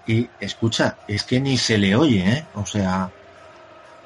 Y 0.05 0.29
escucha, 0.39 0.97
es 1.07 1.23
que 1.23 1.39
ni 1.39 1.57
se 1.57 1.79
le 1.79 1.95
oye, 1.95 2.29
¿eh? 2.29 2.45
O 2.53 2.65
sea, 2.65 3.11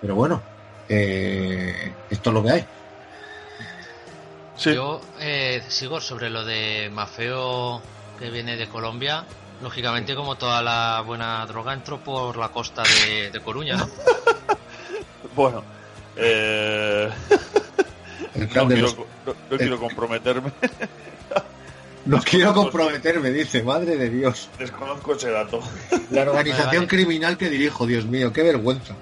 pero 0.05 0.13
bueno, 0.13 0.39
eh, 0.87 1.91
esto 2.11 2.29
es 2.29 2.33
lo 2.35 2.43
que 2.43 2.51
hay. 2.51 2.65
Sí, 4.55 4.75
Yo 4.75 5.01
eh, 5.19 5.63
sigo 5.67 5.99
sobre 5.99 6.29
lo 6.29 6.45
de 6.45 6.91
Mafeo 6.93 7.81
que 8.19 8.29
viene 8.29 8.55
de 8.55 8.67
Colombia. 8.69 9.23
Lógicamente, 9.63 10.13
como 10.13 10.35
toda 10.35 10.61
la 10.61 11.01
buena 11.01 11.43
droga, 11.47 11.73
entró 11.73 11.97
por 11.97 12.37
la 12.37 12.49
costa 12.49 12.83
de, 12.83 13.31
de 13.31 13.39
Coruña, 13.39 13.77
¿no? 13.77 13.89
bueno. 15.35 15.63
eh, 16.17 17.09
no, 18.35 18.67
quiero, 18.67 18.81
los- 18.83 18.97
no- 18.97 19.35
no 19.49 19.57
quiero 19.57 19.79
comprometerme. 19.79 20.51
No 22.05 22.19
quiero 22.21 22.53
comprometerme, 22.53 23.31
dice, 23.31 23.63
madre 23.63 23.97
de 23.97 24.11
Dios. 24.11 24.47
Desconozco 24.59 25.15
ese 25.15 25.31
dato. 25.31 25.59
La 26.11 26.21
organización 26.21 26.65
Vale, 26.67 26.77
vale. 26.77 26.87
criminal 26.87 27.35
que 27.35 27.49
dirijo, 27.49 27.87
Dios 27.87 28.05
mío, 28.05 28.31
qué 28.31 28.43
vergüenza. 28.43 28.93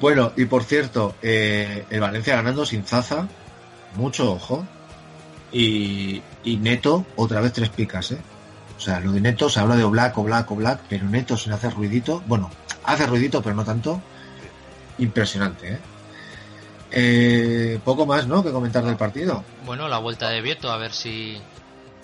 Bueno, 0.00 0.32
y 0.36 0.44
por 0.46 0.64
cierto, 0.64 1.14
eh, 1.22 1.84
el 1.90 2.00
Valencia 2.00 2.36
ganando 2.36 2.66
sin 2.66 2.84
Zaza, 2.84 3.28
mucho 3.96 4.32
ojo. 4.32 4.66
Y, 5.52 6.20
y 6.42 6.56
Neto, 6.56 7.06
otra 7.16 7.40
vez 7.40 7.52
tres 7.52 7.68
picas, 7.68 8.10
¿eh? 8.10 8.18
O 8.76 8.80
sea, 8.80 8.98
lo 8.98 9.12
de 9.12 9.20
Neto 9.20 9.48
se 9.48 9.60
habla 9.60 9.76
de 9.76 9.84
Oblak, 9.84 10.18
Oblak, 10.18 10.50
Oblak, 10.50 10.80
pero 10.88 11.06
Neto 11.06 11.36
sin 11.36 11.52
hacer 11.52 11.74
ruidito, 11.74 12.22
bueno, 12.26 12.50
hace 12.84 13.06
ruidito, 13.06 13.40
pero 13.40 13.54
no 13.54 13.64
tanto. 13.64 14.00
Impresionante, 14.98 15.74
¿eh? 15.74 15.78
Eh, 16.96 17.80
poco 17.84 18.06
más, 18.06 18.26
¿no? 18.26 18.44
Que 18.44 18.52
comentar 18.52 18.84
del 18.84 18.96
partido. 18.96 19.44
Bueno, 19.66 19.88
la 19.88 19.98
vuelta 19.98 20.28
de 20.30 20.40
Vieto, 20.40 20.70
a 20.70 20.76
ver 20.76 20.92
si. 20.92 21.38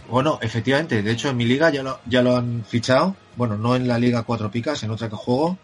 Bueno, 0.08 0.38
efectivamente, 0.42 1.02
de 1.02 1.10
hecho 1.12 1.28
en 1.28 1.36
mi 1.36 1.44
liga 1.44 1.70
ya 1.70 1.84
lo, 1.84 2.00
ya 2.06 2.22
lo 2.22 2.36
han 2.36 2.64
fichado, 2.64 3.14
bueno, 3.36 3.56
no 3.56 3.76
en 3.76 3.86
la 3.86 3.98
liga 3.98 4.24
cuatro 4.24 4.50
picas, 4.50 4.82
en 4.82 4.90
otra 4.90 5.08
que 5.08 5.14
juego, 5.14 5.58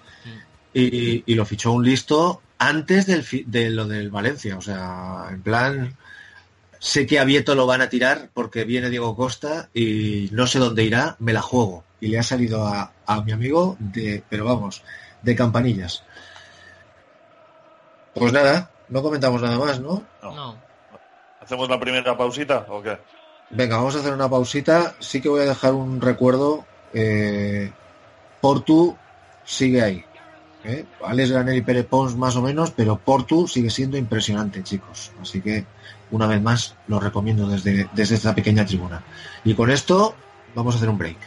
y, 0.80 1.24
y 1.26 1.34
lo 1.34 1.44
fichó 1.46 1.72
un 1.72 1.84
listo 1.84 2.42
antes 2.58 3.06
del, 3.06 3.22
fi- 3.22 3.44
de 3.46 3.70
lo 3.70 3.86
del 3.86 4.10
Valencia, 4.10 4.56
o 4.56 4.60
sea, 4.60 5.26
en 5.30 5.42
plan, 5.42 5.96
sé 6.78 7.06
que 7.06 7.18
a 7.18 7.24
Vieto 7.24 7.54
lo 7.54 7.66
van 7.66 7.80
a 7.82 7.88
tirar 7.88 8.30
porque 8.34 8.64
viene 8.64 8.90
Diego 8.90 9.14
Costa 9.16 9.68
y 9.74 10.28
no 10.32 10.46
sé 10.46 10.58
dónde 10.58 10.84
irá, 10.84 11.16
me 11.18 11.32
la 11.32 11.42
juego, 11.42 11.84
y 12.00 12.08
le 12.08 12.18
ha 12.18 12.22
salido 12.22 12.66
a, 12.66 12.92
a 13.06 13.20
mi 13.22 13.32
amigo 13.32 13.76
de, 13.78 14.22
pero 14.28 14.44
vamos, 14.44 14.82
de 15.22 15.34
campanillas. 15.36 16.02
Pues 18.14 18.32
nada, 18.32 18.70
no 18.88 19.02
comentamos 19.02 19.42
nada 19.42 19.58
más, 19.58 19.80
¿no? 19.80 20.02
No. 20.22 20.34
No. 20.34 20.56
¿Hacemos 21.40 21.68
la 21.68 21.78
primera 21.78 22.16
pausita 22.16 22.66
o 22.68 22.82
qué? 22.82 22.98
Venga, 23.50 23.76
vamos 23.76 23.94
a 23.94 24.00
hacer 24.00 24.12
una 24.12 24.28
pausita. 24.28 24.94
Sí 24.98 25.20
que 25.20 25.28
voy 25.28 25.42
a 25.42 25.44
dejar 25.44 25.74
un 25.74 26.00
recuerdo. 26.00 26.64
Eh, 26.92 27.70
Portu 28.40 28.96
sigue 29.44 29.82
ahí. 29.82 30.04
¿Eh? 30.66 30.84
Alex 31.04 31.30
Granel 31.30 31.56
y 31.56 31.62
Pere 31.62 31.84
Pons 31.84 32.16
más 32.16 32.36
o 32.36 32.42
menos, 32.42 32.70
pero 32.70 32.96
Portu 32.96 33.46
sigue 33.46 33.70
siendo 33.70 33.96
impresionante, 33.96 34.62
chicos. 34.62 35.12
Así 35.20 35.40
que, 35.40 35.64
una 36.10 36.26
vez 36.26 36.42
más, 36.42 36.76
lo 36.88 37.00
recomiendo 37.00 37.48
desde, 37.48 37.88
desde 37.94 38.16
esta 38.16 38.34
pequeña 38.34 38.64
tribuna. 38.64 39.02
Y 39.44 39.54
con 39.54 39.70
esto, 39.70 40.14
vamos 40.54 40.74
a 40.74 40.78
hacer 40.78 40.88
un 40.88 40.98
break. 40.98 41.18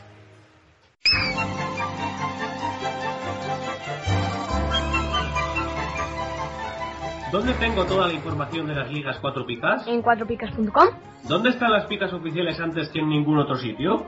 ¿Dónde 7.31 7.53
tengo 7.53 7.86
toda 7.86 8.08
la 8.08 8.13
información 8.13 8.65
de 8.67 8.74
las 8.74 8.91
ligas 8.91 9.17
4 9.22 9.46
picas? 9.46 9.86
En 9.88 10.01
cuatropicas.com. 10.01 10.89
¿Dónde 11.27 11.50
están 11.50 11.72
las 11.72 11.86
picas 11.86 12.12
oficiales 12.12 12.60
antes 12.60 12.89
que 12.89 13.00
en 13.00 13.10
ningún 13.10 13.38
otro 13.38 13.55
sitio? 13.55 14.08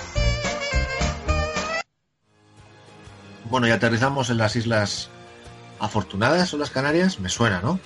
Bueno, 3.49 3.67
y 3.67 3.71
aterrizamos 3.71 4.29
en 4.29 4.37
las 4.37 4.55
Islas 4.55 5.09
Afortunadas 5.79 6.53
o 6.53 6.57
las 6.57 6.69
Canarias, 6.69 7.19
me 7.19 7.29
suena, 7.29 7.59
¿no? 7.61 7.79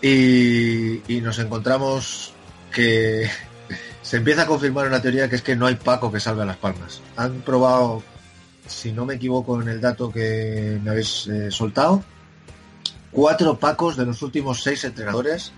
Y, 0.00 1.02
y 1.12 1.20
nos 1.20 1.38
encontramos 1.38 2.32
que 2.72 3.30
se 4.02 4.16
empieza 4.18 4.42
a 4.42 4.46
confirmar 4.46 4.86
una 4.86 5.00
teoría 5.00 5.28
que 5.28 5.36
es 5.36 5.42
que 5.42 5.56
no 5.56 5.66
hay 5.66 5.76
Paco 5.76 6.12
que 6.12 6.20
salve 6.20 6.42
a 6.42 6.46
las 6.46 6.56
palmas. 6.56 7.00
Han 7.16 7.40
probado, 7.40 8.02
si 8.66 8.92
no 8.92 9.04
me 9.06 9.14
equivoco 9.14 9.60
en 9.60 9.68
el 9.68 9.80
dato 9.80 10.10
que 10.10 10.78
me 10.82 10.90
habéis 10.90 11.26
eh, 11.26 11.50
soltado, 11.50 12.02
cuatro 13.10 13.58
Pacos 13.58 13.96
de 13.96 14.06
los 14.06 14.22
últimos 14.22 14.62
seis 14.62 14.84
entrenadores 14.84 15.52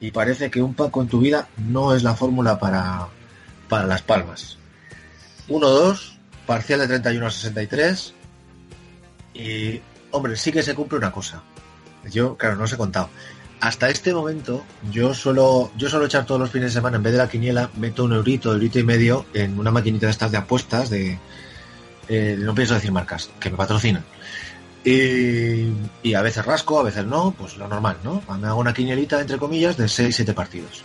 y 0.00 0.10
parece 0.12 0.50
que 0.50 0.62
un 0.62 0.74
Paco 0.74 1.02
en 1.02 1.08
tu 1.08 1.20
vida 1.20 1.48
no 1.58 1.94
es 1.94 2.02
la 2.02 2.14
fórmula 2.14 2.58
para, 2.58 3.08
para 3.68 3.86
las 3.86 4.02
palmas. 4.02 4.56
1-2, 5.48 6.19
parcial 6.50 6.80
de 6.80 6.88
31 6.88 7.28
a 7.28 7.30
63 7.30 8.12
y, 9.34 9.80
hombre, 10.10 10.34
sí 10.34 10.50
que 10.50 10.64
se 10.64 10.74
cumple 10.74 10.98
una 10.98 11.12
cosa. 11.12 11.44
Yo, 12.10 12.36
claro, 12.36 12.56
no 12.56 12.64
os 12.64 12.72
he 12.72 12.76
contado. 12.76 13.08
Hasta 13.60 13.88
este 13.88 14.12
momento, 14.12 14.64
yo 14.90 15.14
suelo, 15.14 15.70
yo 15.76 15.88
suelo 15.88 16.06
echar 16.06 16.26
todos 16.26 16.40
los 16.40 16.50
fines 16.50 16.70
de 16.70 16.80
semana, 16.80 16.96
en 16.96 17.04
vez 17.04 17.12
de 17.12 17.18
la 17.18 17.28
quiniela, 17.28 17.70
meto 17.76 18.02
un 18.02 18.14
eurito, 18.14 18.52
eurito 18.52 18.80
y 18.80 18.82
medio 18.82 19.26
en 19.32 19.60
una 19.60 19.70
maquinita 19.70 20.06
de 20.06 20.10
estas 20.10 20.32
de 20.32 20.38
apuestas 20.38 20.90
de... 20.90 21.20
eh, 22.08 22.36
no 22.36 22.52
pienso 22.52 22.74
decir 22.74 22.90
marcas, 22.90 23.30
que 23.38 23.48
me 23.48 23.56
patrocinan. 23.56 24.04
Y, 24.84 25.68
y 26.02 26.14
a 26.14 26.22
veces 26.22 26.44
rasco, 26.44 26.80
a 26.80 26.82
veces 26.82 27.04
no, 27.06 27.30
pues 27.30 27.58
lo 27.58 27.68
normal, 27.68 27.98
¿no? 28.02 28.24
Me 28.40 28.48
hago 28.48 28.58
una 28.58 28.74
quinielita, 28.74 29.20
entre 29.20 29.38
comillas, 29.38 29.76
de 29.76 29.84
6-7 29.84 30.34
partidos. 30.34 30.82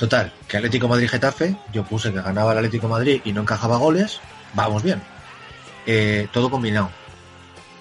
Total, 0.00 0.32
que 0.48 0.56
Atlético 0.56 0.88
Madrid-Getafe, 0.88 1.56
yo 1.72 1.84
puse 1.84 2.12
que 2.12 2.20
ganaba 2.20 2.50
el 2.50 2.58
Atlético 2.58 2.88
Madrid 2.88 3.20
y 3.24 3.32
no 3.32 3.42
encajaba 3.42 3.76
goles, 3.76 4.20
vamos 4.54 4.82
bien. 4.82 5.02
Eh, 5.86 6.28
todo 6.32 6.50
combinado. 6.50 6.90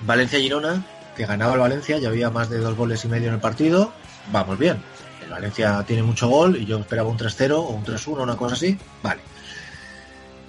Valencia-Girona, 0.01 0.83
que 1.15 1.25
ganaba 1.25 1.53
el 1.53 1.59
Valencia, 1.59 1.97
ya 1.97 2.09
había 2.09 2.29
más 2.29 2.49
de 2.49 2.59
dos 2.59 2.75
goles 2.75 3.03
y 3.05 3.07
medio 3.07 3.27
en 3.27 3.35
el 3.35 3.39
partido, 3.39 3.91
vamos 4.31 4.57
bien. 4.57 4.81
El 5.23 5.29
Valencia 5.29 5.83
tiene 5.85 6.03
mucho 6.03 6.27
gol 6.27 6.55
y 6.57 6.65
yo 6.65 6.79
esperaba 6.79 7.09
un 7.09 7.17
3-0 7.17 7.51
o 7.51 7.69
un 7.69 7.83
3-1, 7.83 8.23
una 8.23 8.37
cosa 8.37 8.55
así, 8.55 8.77
vale. 9.03 9.21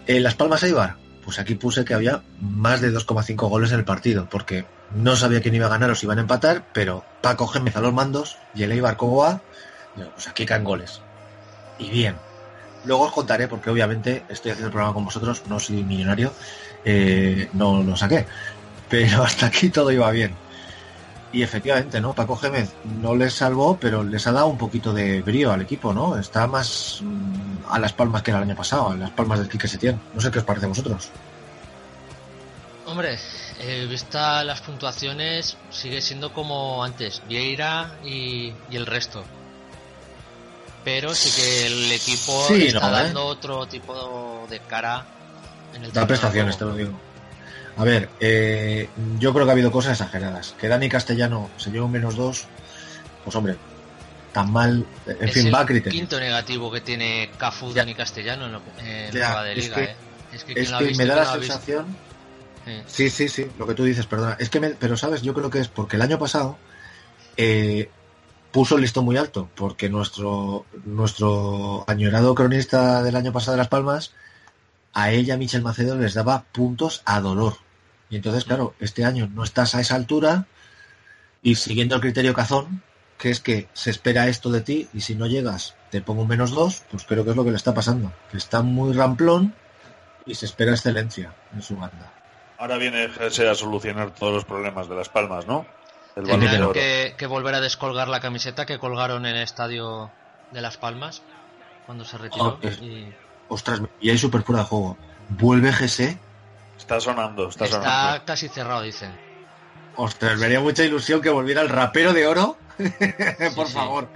En 0.07 0.23
Las 0.23 0.35
Palmas 0.35 0.63
Eibar, 0.63 0.97
pues 1.25 1.39
aquí 1.39 1.55
puse 1.55 1.85
que 1.85 1.95
había 1.95 2.23
más 2.41 2.81
de 2.81 2.93
2,5 2.93 3.49
goles 3.49 3.73
en 3.73 3.81
el 3.81 3.85
partido, 3.85 4.29
porque 4.31 4.65
no 4.95 5.17
sabía 5.17 5.41
quién 5.41 5.55
iba 5.55 5.67
a 5.67 5.71
ganar 5.71 5.91
o 5.91 5.95
si 5.95 6.07
iban 6.07 6.19
a 6.19 6.23
empatar, 6.23 6.65
pero 6.73 7.05
Paco 7.21 7.47
Gémez 7.47 7.77
a 7.77 7.81
los 7.81 7.93
mandos 7.93 8.39
y 8.55 8.63
el 8.63 8.73
Eibar 8.73 8.97
digo, 8.97 9.41
pues 10.15 10.29
aquí 10.29 10.47
caen 10.47 10.65
goles. 10.65 11.01
Y 11.79 11.91
bien. 11.91 12.17
Luego 12.85 13.05
os 13.05 13.13
contaré, 13.13 13.49
porque 13.49 13.71
obviamente 13.71 14.25
estoy 14.29 14.53
haciendo 14.53 14.69
el 14.69 14.73
programa 14.73 14.95
con 14.95 15.05
vosotros, 15.05 15.43
no 15.49 15.61
soy 15.61 15.83
millonario, 15.85 16.33
eh, 16.85 17.49
no 17.53 17.83
lo 17.83 17.97
saqué. 17.97 18.27
Pero 18.89 19.23
hasta 19.25 19.47
aquí 19.47 19.69
todo 19.71 19.91
iba 19.91 20.11
bien. 20.11 20.35
Y 21.33 21.43
efectivamente, 21.43 22.01
¿no? 22.01 22.13
Paco 22.13 22.37
Gémez 22.37 22.73
no 23.01 23.15
les 23.15 23.35
salvó, 23.35 23.77
pero 23.77 24.03
les 24.03 24.27
ha 24.27 24.33
dado 24.33 24.49
un 24.49 24.59
poquito 24.59 24.93
de 24.93 25.23
brío 25.23 25.53
al 25.53 25.63
equipo, 25.63 25.93
¿no? 25.93 26.19
Está 26.19 26.47
más 26.49 27.01
mm, 27.03 27.71
a 27.73 27.79
las 27.79 27.93
palmas 27.93 28.23
que 28.23 28.33
el 28.33 28.39
año 28.39 28.57
pasado, 28.57 28.91
a 28.91 28.97
las 28.97 29.11
palmas 29.11 29.39
del 29.39 29.49
Quique 29.49 29.69
Setién. 29.69 30.01
No 30.13 30.21
sé 30.21 30.31
qué 30.31 30.41
os 30.41 30.45
parece 30.45 30.67
a 30.67 30.71
vosotros. 30.71 31.11
Hombre, 32.85 33.17
eh, 33.61 33.87
vista 33.89 34.43
las 34.43 34.63
puntuaciones, 34.63 35.57
sigue 35.71 36.01
siendo 36.01 36.33
como 36.33 36.83
antes, 36.83 37.23
Vieira 37.29 37.93
y, 38.05 38.53
y 38.69 38.77
el 38.77 38.87
resto. 38.87 39.23
Pero 40.85 41.15
sí 41.15 41.31
que 41.41 41.67
el 41.67 41.93
equipo 41.93 42.47
Sí, 42.49 42.67
está 42.67 42.91
no, 42.91 42.99
¿eh? 42.99 43.03
dando 43.03 43.27
otro 43.27 43.67
tipo 43.67 44.47
de 44.49 44.61
cara 44.61 45.07
en 45.75 45.85
el 45.85 45.93
Da 45.93 46.07
prestaciones, 46.07 46.57
te 46.57 46.65
lo 46.65 46.75
digo. 46.75 46.99
A 47.77 47.85
ver, 47.85 48.11
eh, 48.21 48.89
yo 49.19 49.33
creo 49.33 49.45
que 49.47 49.51
ha 49.51 49.53
habido 49.53 49.71
cosas 49.71 49.93
exageradas. 49.93 50.55
Que 50.59 50.69
Dani 50.69 50.89
Castellano 50.89 51.51
se 51.57 51.71
lleva 51.71 51.87
un 51.87 51.93
menos 51.93 52.17
dos, 52.17 52.47
pues 53.25 53.37
hombre, 53.37 53.57
tan 54.33 54.53
mal. 54.53 54.87
En 55.07 55.29
es 55.29 55.35
fin, 55.35 55.47
el 55.47 55.55
va 55.55 55.61
a 55.61 55.67
criterio. 55.67 55.99
quinto 55.99 56.19
negativo 56.19 56.71
que 56.73 56.81
tiene 56.81 57.31
Cafu, 57.39 57.73
Dani 57.73 57.95
Castellano 57.95 58.47
en, 58.47 58.53
lo, 58.53 58.63
en 58.85 59.13
Ya, 59.13 59.35
la 59.35 59.43
de 59.45 59.53
es 59.53 59.65
liga, 59.65 59.77
que- 59.77 59.85
¿eh? 59.85 59.97
Es 60.33 60.45
que, 60.45 60.53
Es 60.53 60.71
que 60.73 60.85
visto 60.85 61.03
me 61.03 61.07
da 61.09 61.17
la 61.17 61.33
sensación. 61.33 61.97
Sí. 62.65 62.83
Sí, 62.87 63.11
sí, 63.11 63.29
sí, 63.29 63.47
lo 63.59 63.67
que 63.67 63.75
tú 63.75 63.85
dices, 63.85 64.07
perdona. 64.07 64.37
Es 64.39 64.49
que, 64.51 64.61
me- 64.61 64.71
pero 64.71 64.97
sabes, 64.97 65.23
yo 65.23 65.35
creo 65.35 65.51
que 65.51 65.59
es 65.61 65.69
porque 65.69 65.97
el 65.97 66.03
año 66.03 66.19
pasado 66.19 66.59
eh, 67.37 67.91
puso 68.53 68.77
el 68.77 68.83
listón 68.83 69.05
muy 69.05 69.17
alto, 69.17 69.49
porque 69.55 69.89
nuestro 69.89 70.67
nuestro 70.85 71.85
añorado 71.89 72.35
cronista 72.35 73.03
del 73.03 73.17
año 73.17 73.33
pasado 73.33 73.53
de 73.53 73.59
Las 73.59 73.69
Palmas, 73.69 74.15
a 74.93 75.11
ella, 75.13 75.37
Michel 75.37 75.63
Macedo, 75.63 75.97
les 75.97 76.15
daba 76.15 76.45
puntos 76.53 77.03
a 77.05 77.21
dolor. 77.21 77.55
Y 78.09 78.17
entonces, 78.17 78.45
claro, 78.45 78.75
este 78.81 79.05
año 79.05 79.29
no 79.33 79.45
estás 79.45 79.75
a 79.75 79.81
esa 79.81 79.95
altura 79.95 80.47
y 81.43 81.55
siguiendo 81.55 81.95
el 81.95 82.01
criterio 82.01 82.35
cazón, 82.35 82.83
que 83.19 83.31
es 83.31 83.41
que 83.41 83.69
se 83.73 83.91
espera 83.91 84.29
esto 84.29 84.51
de 84.51 84.63
ti 84.63 84.89
y 84.93 85.03
si 85.03 85.15
no 85.15 85.27
llegas 85.27 85.77
te 85.91 86.01
pongo 86.01 86.23
un 86.23 86.29
menos 86.29 86.53
dos, 86.53 86.85
pues 86.91 87.05
creo 87.05 87.25
que 87.25 87.31
es 87.31 87.37
lo 87.37 87.45
que 87.45 87.51
le 87.51 87.57
está 87.57 87.75
pasando. 87.75 88.13
Que 88.31 88.37
está 88.37 88.63
muy 88.63 88.93
ramplón 88.93 89.55
y 90.25 90.35
se 90.35 90.47
espera 90.47 90.73
excelencia 90.73 91.35
en 91.53 91.63
su 91.63 91.77
banda. 91.77 92.13
Ahora 92.59 92.77
viene 92.77 93.09
a 93.19 93.55
solucionar 93.55 94.15
todos 94.15 94.33
los 94.33 94.45
problemas 94.45 94.89
de 94.89 94.95
Las 94.95 95.09
Palmas, 95.09 95.47
¿no? 95.47 95.67
El 96.21 96.27
balón 96.27 96.41
de 96.41 96.47
Tendrán 96.47 96.63
oro. 96.65 96.73
que, 96.73 97.15
que 97.19 97.27
volver 97.27 97.55
a 97.55 97.61
descolgar 97.61 98.09
la 98.09 98.21
camiseta 98.21 98.67
que 98.67 98.79
colgaron 98.79 99.27
en 99.27 99.37
el 99.37 99.43
estadio 99.43 100.11
de 100.53 100.61
Las 100.61 100.77
Palmas 100.77 101.23
cuando 101.87 102.05
se 102.05 102.19
retiró. 102.19 102.59
Oh, 102.63 102.67
es- 102.67 102.81
y 102.81 103.13
Ostras, 103.49 103.81
y 104.01 104.11
hay 104.11 104.19
super 104.19 104.43
fuera 104.43 104.63
de 104.63 104.69
juego. 104.69 104.97
Vuelve 105.31 105.73
GC. 105.73 106.17
Está 106.79 107.01
sonando, 107.01 107.49
está, 107.49 107.65
está 107.65 107.77
sonando. 107.83 108.25
casi 108.25 108.49
cerrado, 108.49 108.83
dicen. 108.83 109.11
Ostras, 109.97 110.39
me 110.39 110.47
haría 110.47 110.61
mucha 110.61 110.85
ilusión 110.85 111.21
que 111.21 111.31
volviera 111.31 111.61
el 111.61 111.69
rapero 111.69 112.13
de 112.13 112.27
oro. 112.27 112.57
Por 113.57 113.67
sí. 113.67 113.73
favor. 113.75 114.09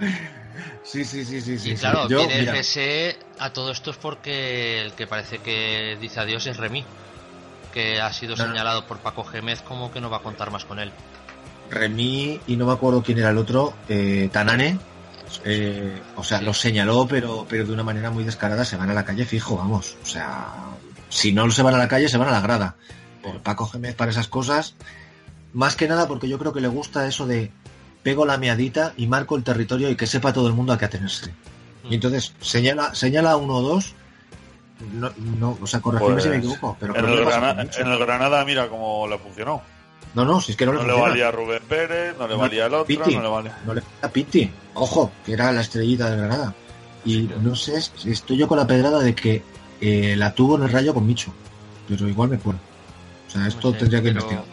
Sí, 0.83 1.03
sí, 1.03 1.25
sí, 1.25 1.41
sí, 1.41 1.59
sí. 1.59 1.71
y 1.71 1.75
sí. 1.75 1.79
claro, 1.81 2.07
Yo, 2.07 2.19
viene 2.19 2.39
mira, 2.39 2.51
el 2.53 2.57
GSE 2.59 3.19
a 3.39 3.51
todo 3.51 3.71
esto 3.71 3.91
es 3.91 3.97
porque 3.97 4.81
el 4.81 4.93
que 4.93 5.05
parece 5.05 5.39
que 5.39 5.97
dice 5.99 6.19
adiós 6.21 6.45
es 6.47 6.55
Remy, 6.57 6.85
que 7.73 7.99
ha 8.01 8.11
sido 8.13 8.35
No, 8.35 8.43
no. 8.45 8.51
señalado 8.51 8.85
por 8.87 8.99
Paco 8.99 9.23
Gémez 9.25 9.61
como 9.61 9.91
que 9.91 9.99
no 9.99 10.09
va 10.09 10.17
a 10.17 10.21
contar 10.21 10.49
más 10.49 10.63
con 10.65 10.79
él. 10.79 10.91
Remy 11.69 12.41
y 12.47 12.55
no 12.55 12.65
me 12.67 12.73
acuerdo 12.73 13.01
quién 13.03 13.17
era 13.19 13.29
el 13.29 13.37
otro, 13.37 13.73
eh, 13.89 14.29
Tanane. 14.31 14.77
eh, 15.43 16.01
o 16.15 16.23
sea, 16.23 16.39
Sí. 16.39 16.45
lo 16.45 16.53
señaló, 16.53 17.07
pero, 17.07 17.45
pero 17.49 17.65
de 17.65 17.73
una 17.73 17.83
manera 17.83 18.09
muy 18.11 18.23
descarada. 18.23 18.63
Se 18.63 18.77
van 18.77 18.89
a 18.89 18.93
la 18.93 19.03
calle 19.05 19.25
fijo, 19.25 19.57
vamos. 19.57 19.97
O 20.01 20.05
sea, 20.05 20.53
si 21.09 21.33
no 21.33 21.49
se 21.51 21.61
van 21.61 21.75
a 21.75 21.77
la 21.77 21.87
calle, 21.87 22.07
se 22.07 22.17
van 22.17 22.29
a 22.29 22.31
la 22.31 22.41
grada. 22.41 22.75
Por 23.21 23.39
Paco 23.41 23.67
Gémez 23.67 23.95
para 23.95 24.11
esas 24.11 24.27
cosas. 24.27 24.75
Más 25.53 25.75
que 25.75 25.87
nada 25.87 26.07
porque 26.07 26.29
yo 26.29 26.37
creo 26.39 26.53
que 26.53 26.61
le 26.61 26.67
gusta 26.67 27.07
eso 27.07 27.25
de 27.27 27.51
pego 28.03 28.25
la 28.25 28.37
meadita 28.37 28.93
y 28.97 29.07
marco 29.07 29.35
el 29.35 29.43
territorio 29.43 29.89
y 29.89 29.95
que 29.95 30.05
sepa 30.07 30.31
todo 30.31 30.47
el 30.47 30.53
mundo 30.53 30.73
a 30.73 30.77
qué 30.77 30.85
atenerse. 30.85 31.33
Y 31.89 31.95
entonces 31.95 32.33
señala, 32.41 32.93
señala 32.95 33.31
a 33.31 33.37
uno 33.37 33.55
o 33.55 33.61
dos. 33.61 33.93
No, 34.93 35.11
no, 35.39 35.57
o 35.61 35.67
sea, 35.67 35.79
corregidme 35.79 36.13
Pues, 36.13 36.23
si 36.23 36.29
me 36.29 36.37
equivoco, 36.37 36.77
pero 36.79 36.95
en, 36.97 37.05
el 37.05 37.25
Granada, 37.25 37.61
en 37.77 37.87
el 37.87 37.99
Granada, 37.99 38.43
mira 38.45 38.67
cómo 38.67 39.07
le 39.07 39.17
funcionó. 39.17 39.61
No, 40.13 40.23
no, 40.23 40.39
si 40.39 40.51
es 40.51 40.57
que 40.57 40.65
no 40.65 40.71
le 40.73 40.79
No 40.79 40.87
le 40.87 40.93
valía 40.93 41.27
a 41.27 41.31
Rubén 41.31 41.63
Pérez, 41.67 42.15
no 42.17 42.27
le 42.27 42.35
No, 42.35 42.39
valía 42.41 42.65
al 42.65 42.73
otro, 42.73 42.95
no 42.97 43.21
le 43.21 43.27
valía. 43.27 43.57
No 43.65 43.73
le 43.73 43.83
a 44.01 44.07
Pitti, 44.09 44.49
ojo, 44.73 45.11
que 45.25 45.33
era 45.33 45.51
la 45.51 45.61
estrellita 45.61 46.09
de 46.09 46.17
Granada. 46.17 46.53
Y 47.03 47.23
no 47.41 47.55
sé, 47.55 47.81
si 47.81 48.11
estoy 48.11 48.37
yo 48.37 48.47
con 48.47 48.57
la 48.57 48.65
pedrada 48.65 48.99
de 48.99 49.13
que 49.13 49.43
eh, 49.81 50.15
la 50.17 50.33
tuvo 50.33 50.55
en 50.57 50.63
el 50.63 50.71
rayo 50.71 50.93
con 50.93 51.05
Micho, 51.05 51.33
pero 51.87 52.07
igual 52.07 52.29
me 52.29 52.39
cuelo. 52.39 52.59
O 53.27 53.31
sea, 53.31 53.45
esto 53.47 53.71
sé, 53.73 53.77
tendría 53.79 54.01
que 54.01 54.07
investigar. 54.09 54.45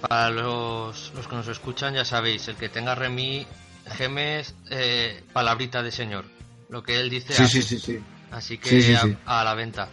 Para 0.00 0.30
los, 0.30 1.12
los 1.14 1.26
que 1.28 1.34
nos 1.36 1.48
escuchan, 1.48 1.94
ya 1.94 2.04
sabéis, 2.04 2.46
el 2.48 2.56
que 2.56 2.68
tenga 2.68 2.94
Remy 2.94 3.46
Gémez, 3.86 4.54
eh, 4.70 5.22
palabrita 5.32 5.82
de 5.82 5.90
señor. 5.90 6.24
Lo 6.68 6.82
que 6.82 7.00
él 7.00 7.10
dice, 7.10 7.34
Sí, 7.34 7.42
hace. 7.42 7.62
sí, 7.62 7.78
sí, 7.78 7.78
sí. 7.80 8.00
así 8.30 8.58
que 8.58 8.68
Sí, 8.70 8.82
sí, 8.82 8.94
a- 8.94 9.02
sí. 9.02 9.16
A, 9.26 9.44
la 9.44 9.54
venta. 9.54 9.88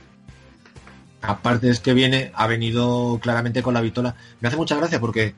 Aparte 1.21 1.69
es 1.69 1.79
que 1.79 1.93
viene, 1.93 2.31
ha 2.35 2.47
venido 2.47 3.19
claramente 3.21 3.63
con 3.63 3.73
la 3.73 3.81
vitola. 3.81 4.15
Me 4.39 4.47
hace 4.47 4.57
mucha 4.57 4.75
gracia 4.75 4.99
porque 4.99 5.33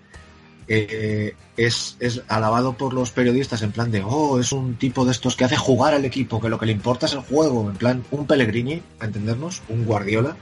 eh, 0.67 1.35
es, 1.57 1.95
es 1.99 2.21
alabado 2.27 2.73
por 2.73 2.93
los 2.93 3.11
periodistas 3.11 3.61
en 3.61 3.71
plan 3.71 3.89
de, 3.91 4.03
oh, 4.05 4.39
es 4.39 4.51
un 4.51 4.75
tipo 4.75 5.05
de 5.05 5.11
estos 5.11 5.35
que 5.35 5.45
hace 5.45 5.57
jugar 5.57 5.93
al 5.93 6.05
equipo, 6.05 6.39
que 6.41 6.49
lo 6.49 6.59
que 6.59 6.65
le 6.67 6.73
importa 6.73 7.05
es 7.07 7.13
el 7.13 7.21
juego, 7.21 7.69
en 7.69 7.75
plan 7.77 8.03
un 8.11 8.27
Pellegrini, 8.27 8.81
a 8.99 9.05
entendernos, 9.05 9.61
un 9.69 9.85
Guardiola. 9.85 10.35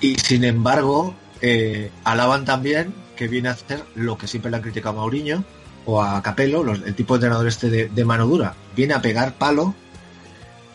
Y 0.00 0.16
sin 0.16 0.44
embargo, 0.44 1.14
eh, 1.40 1.90
alaban 2.04 2.44
también 2.44 2.92
que 3.16 3.28
viene 3.28 3.48
a 3.48 3.52
hacer 3.52 3.82
lo 3.94 4.18
que 4.18 4.26
siempre 4.26 4.50
le 4.50 4.58
han 4.58 4.62
criticado 4.62 4.98
a 4.98 5.00
Mourinho 5.02 5.42
o 5.86 6.02
a 6.02 6.22
Capello, 6.22 6.62
los- 6.62 6.82
el 6.82 6.94
tipo 6.94 7.14
de 7.14 7.18
entrenador 7.18 7.46
este 7.46 7.70
de, 7.70 7.88
de 7.88 8.04
mano 8.04 8.26
dura. 8.26 8.54
Viene 8.76 8.92
a 8.94 9.00
pegar 9.00 9.34
palo 9.34 9.74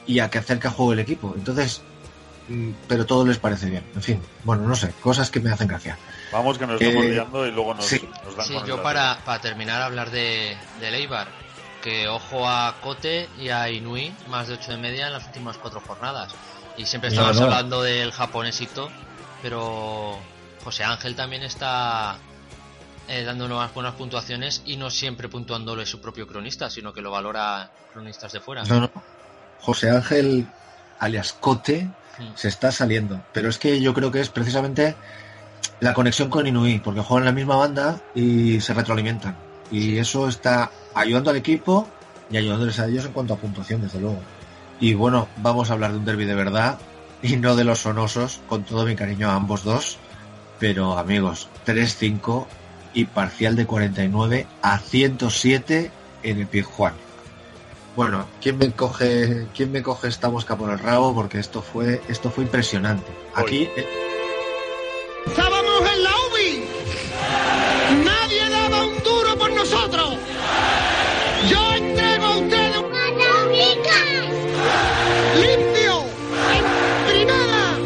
y 0.08 0.20
a 0.20 0.30
que 0.30 0.40
acerca 0.40 0.72
juego 0.72 0.94
el 0.94 1.00
equipo. 1.00 1.34
Entonces, 1.38 1.82
pero 2.88 3.06
todo 3.06 3.26
les 3.26 3.38
parece 3.38 3.70
bien. 3.70 3.84
En 3.96 4.02
fin, 4.02 4.22
bueno, 4.44 4.68
no 4.68 4.76
sé, 4.76 4.92
cosas 5.02 5.30
que 5.32 5.40
me 5.40 5.52
hacen 5.52 5.68
gracia. 5.68 5.98
Vamos 6.32 6.58
que 6.58 6.66
nos 6.68 6.82
estamos 6.82 7.06
Eh, 7.06 7.10
liando 7.10 7.46
y 7.48 7.52
luego 7.52 7.74
nos, 7.74 7.86
sí. 7.86 8.08
nos 8.26 8.36
dan 8.36 8.46
Sí, 8.46 8.54
con 8.54 8.66
yo 8.66 8.82
para, 8.84 9.18
para 9.26 9.40
terminar 9.42 9.82
hablar 9.82 10.12
de, 10.12 10.58
de 10.80 10.92
Leibar, 10.92 11.28
que 11.82 12.08
ojo 12.08 12.48
a 12.48 12.76
Cote 12.82 13.28
y 13.40 13.50
a 13.50 13.70
Inui, 13.70 14.14
más 14.28 14.48
de 14.48 14.54
8 14.56 14.72
de 14.72 14.78
media 14.78 15.08
en 15.08 15.14
las 15.14 15.26
últimas 15.26 15.58
cuatro 15.58 15.82
jornadas. 15.82 16.34
Y 16.78 16.86
siempre 16.86 17.10
No, 17.10 17.16
estamos 17.16 17.38
no. 17.38 17.44
hablando 17.46 17.82
del 17.84 18.12
japonesito, 18.12 18.90
pero 19.42 20.18
José 20.64 20.84
Ángel 20.84 21.16
también 21.16 21.44
está 21.44 22.16
eh, 23.08 23.24
dando 23.24 23.46
unas 23.46 23.74
buenas 23.74 23.96
puntuaciones 23.96 24.62
y 24.66 24.78
no 24.78 24.90
siempre 24.90 25.28
puntuándole 25.28 25.86
su 25.86 26.00
propio 26.00 26.28
cronista, 26.28 26.70
sino 26.70 26.94
que 26.94 27.02
lo 27.02 27.12
valora 27.12 27.70
cronistas 27.92 28.32
de 28.32 28.40
fuera. 28.40 28.64
No, 28.64 28.80
no. 28.82 28.92
José 29.60 29.90
Ángel, 29.90 30.48
alias 31.00 31.34
Cote, 31.34 31.84
Mm. 31.84 32.01
Se 32.36 32.48
está 32.48 32.72
saliendo. 32.72 33.22
Pero 33.34 33.50
es 33.50 33.58
que 33.58 33.82
yo 33.82 33.94
creo 33.94 34.12
que 34.12 34.20
es 34.20 34.30
precisamente 34.30 34.96
la 35.80 35.94
conexión 35.94 36.30
con 36.30 36.48
Inui, 36.48 36.80
porque 36.80 37.02
juegan 37.02 37.26
la 37.26 37.32
misma 37.32 37.56
banda 37.56 38.00
y 38.14 38.62
se 38.62 38.74
retroalimentan. 38.74 39.36
Y 39.72 39.98
eso 39.98 40.28
está 40.28 40.72
ayudando 40.94 41.32
al 41.32 41.38
equipo 41.38 41.88
y 42.30 42.38
ayudándoles 42.38 42.80
a 42.80 42.88
ellos 42.88 43.06
en 43.06 43.14
cuanto 43.14 43.34
a 43.34 43.38
puntuación, 43.38 43.82
desde 43.82 44.00
luego. 44.00 44.20
Y 44.80 44.94
bueno, 44.94 45.28
vamos 45.38 45.70
a 45.70 45.74
hablar 45.74 45.92
de 45.92 45.98
un 45.98 46.06
derby 46.06 46.26
de 46.26 46.36
verdad 46.36 46.80
y 47.22 47.38
no 47.38 47.56
de 47.56 47.64
los 47.64 47.80
sonosos, 47.80 48.42
con 48.48 48.64
todo 48.64 48.86
mi 48.86 48.96
cariño 48.96 49.30
a 49.30 49.36
ambos 49.36 49.64
dos. 49.64 49.98
Pero 50.60 50.98
amigos, 50.98 51.50
3-5 51.66 52.46
y 52.94 53.06
parcial 53.06 53.56
de 53.56 53.66
49 53.66 54.48
a 54.62 54.80
107 54.80 55.92
en 56.24 56.40
el 56.40 56.48
Pizjuán. 56.48 56.94
Bueno, 57.96 58.26
¿quién 58.42 58.58
me 58.58 58.72
coge, 58.72 59.48
quién 59.54 59.72
me 59.72 59.84
coge 59.84 60.08
esta 60.08 60.30
mosca 60.30 60.56
por 60.58 60.72
el 60.72 60.80
rabo? 60.80 61.14
Porque 61.14 61.40
esto 61.40 61.62
fue, 61.62 62.02
esto 62.08 62.32
fue 62.32 62.46
impresionante. 62.46 63.12
Aquí. 63.36 63.70
Eh, 63.76 63.86
¡Estábamos 65.28 65.82
en 65.94 66.04
la 66.04 66.10
UBI! 66.10 66.64
¡Nadie 68.06 68.50
daba 68.50 68.86
un 68.86 69.04
duro 69.04 69.38
por 69.38 69.52
nosotros! 69.52 70.16
¡Yo 71.50 71.74
entrego 71.74 72.26
a 72.26 72.38
ustedes 72.38 72.78
un 72.78 72.92
¡Limpio! 75.42 76.06
¡En 76.56 77.12
primera! 77.12 77.78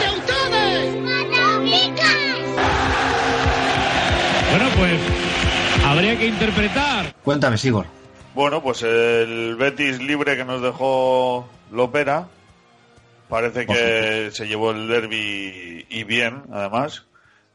¡De 0.00 0.10
ustedes! 0.16 0.94
Bueno, 4.50 4.68
pues. 4.78 5.00
Habría 5.84 6.16
que 6.16 6.26
interpretar. 6.28 7.14
Cuéntame, 7.24 7.58
Sigor. 7.58 8.03
Bueno, 8.34 8.62
pues 8.62 8.82
el 8.82 9.56
Betis 9.56 10.00
libre 10.02 10.36
que 10.36 10.44
nos 10.44 10.60
dejó 10.60 11.48
Lopera. 11.70 12.28
Parece 13.28 13.66
que 13.66 14.30
se 14.32 14.46
llevó 14.46 14.72
el 14.72 14.88
derby 14.88 15.86
y 15.88 16.04
bien, 16.04 16.42
además. 16.52 17.06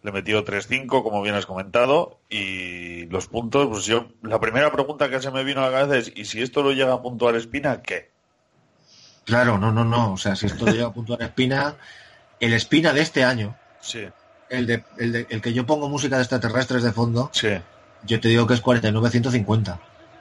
Le 0.02 0.14
metió 0.14 0.46
3-5, 0.46 0.88
como 1.04 1.22
bien 1.22 1.36
has 1.36 1.46
comentado. 1.46 2.20
Y 2.30 3.06
los 3.08 3.28
puntos, 3.28 3.68
pues 3.68 3.86
yo, 3.86 4.08
la 4.24 4.40
primera 4.40 4.72
pregunta 4.72 5.10
que 5.10 5.22
se 5.22 5.30
me 5.32 5.44
vino 5.44 5.62
a 5.62 5.70
la 5.70 5.80
cabeza 5.82 5.98
es: 5.98 6.14
¿y 6.16 6.24
si 6.26 6.42
esto 6.42 6.64
lo 6.64 6.72
llega 6.72 6.94
a 6.94 7.02
puntuar 7.02 7.36
Espina, 7.36 7.82
qué? 7.82 8.10
Claro, 9.26 9.58
no, 9.58 9.72
no, 9.74 9.84
no. 9.84 10.14
O 10.14 10.18
sea, 10.18 10.36
si 10.38 10.46
esto 10.46 10.66
llega 10.68 10.88
a 10.88 10.94
puntuar 10.94 11.22
Espina, 11.22 11.76
el 12.40 12.54
Espina 12.54 12.94
de 12.94 13.02
este 13.02 13.24
año, 13.26 13.58
Sí, 13.82 14.08
el, 14.50 14.66
de, 14.68 14.84
el, 14.98 15.12
de- 15.12 15.28
el 15.30 15.42
que 15.42 15.54
yo 15.54 15.66
pongo 15.66 15.90
música 15.90 16.16
de 16.16 16.24
extraterrestres 16.24 16.84
de 16.84 16.92
fondo, 16.94 17.30
sí. 17.34 17.50
yo 18.04 18.20
te 18.22 18.30
digo 18.30 18.48
que 18.48 18.54
es 18.54 18.64
49-150. 18.64 19.80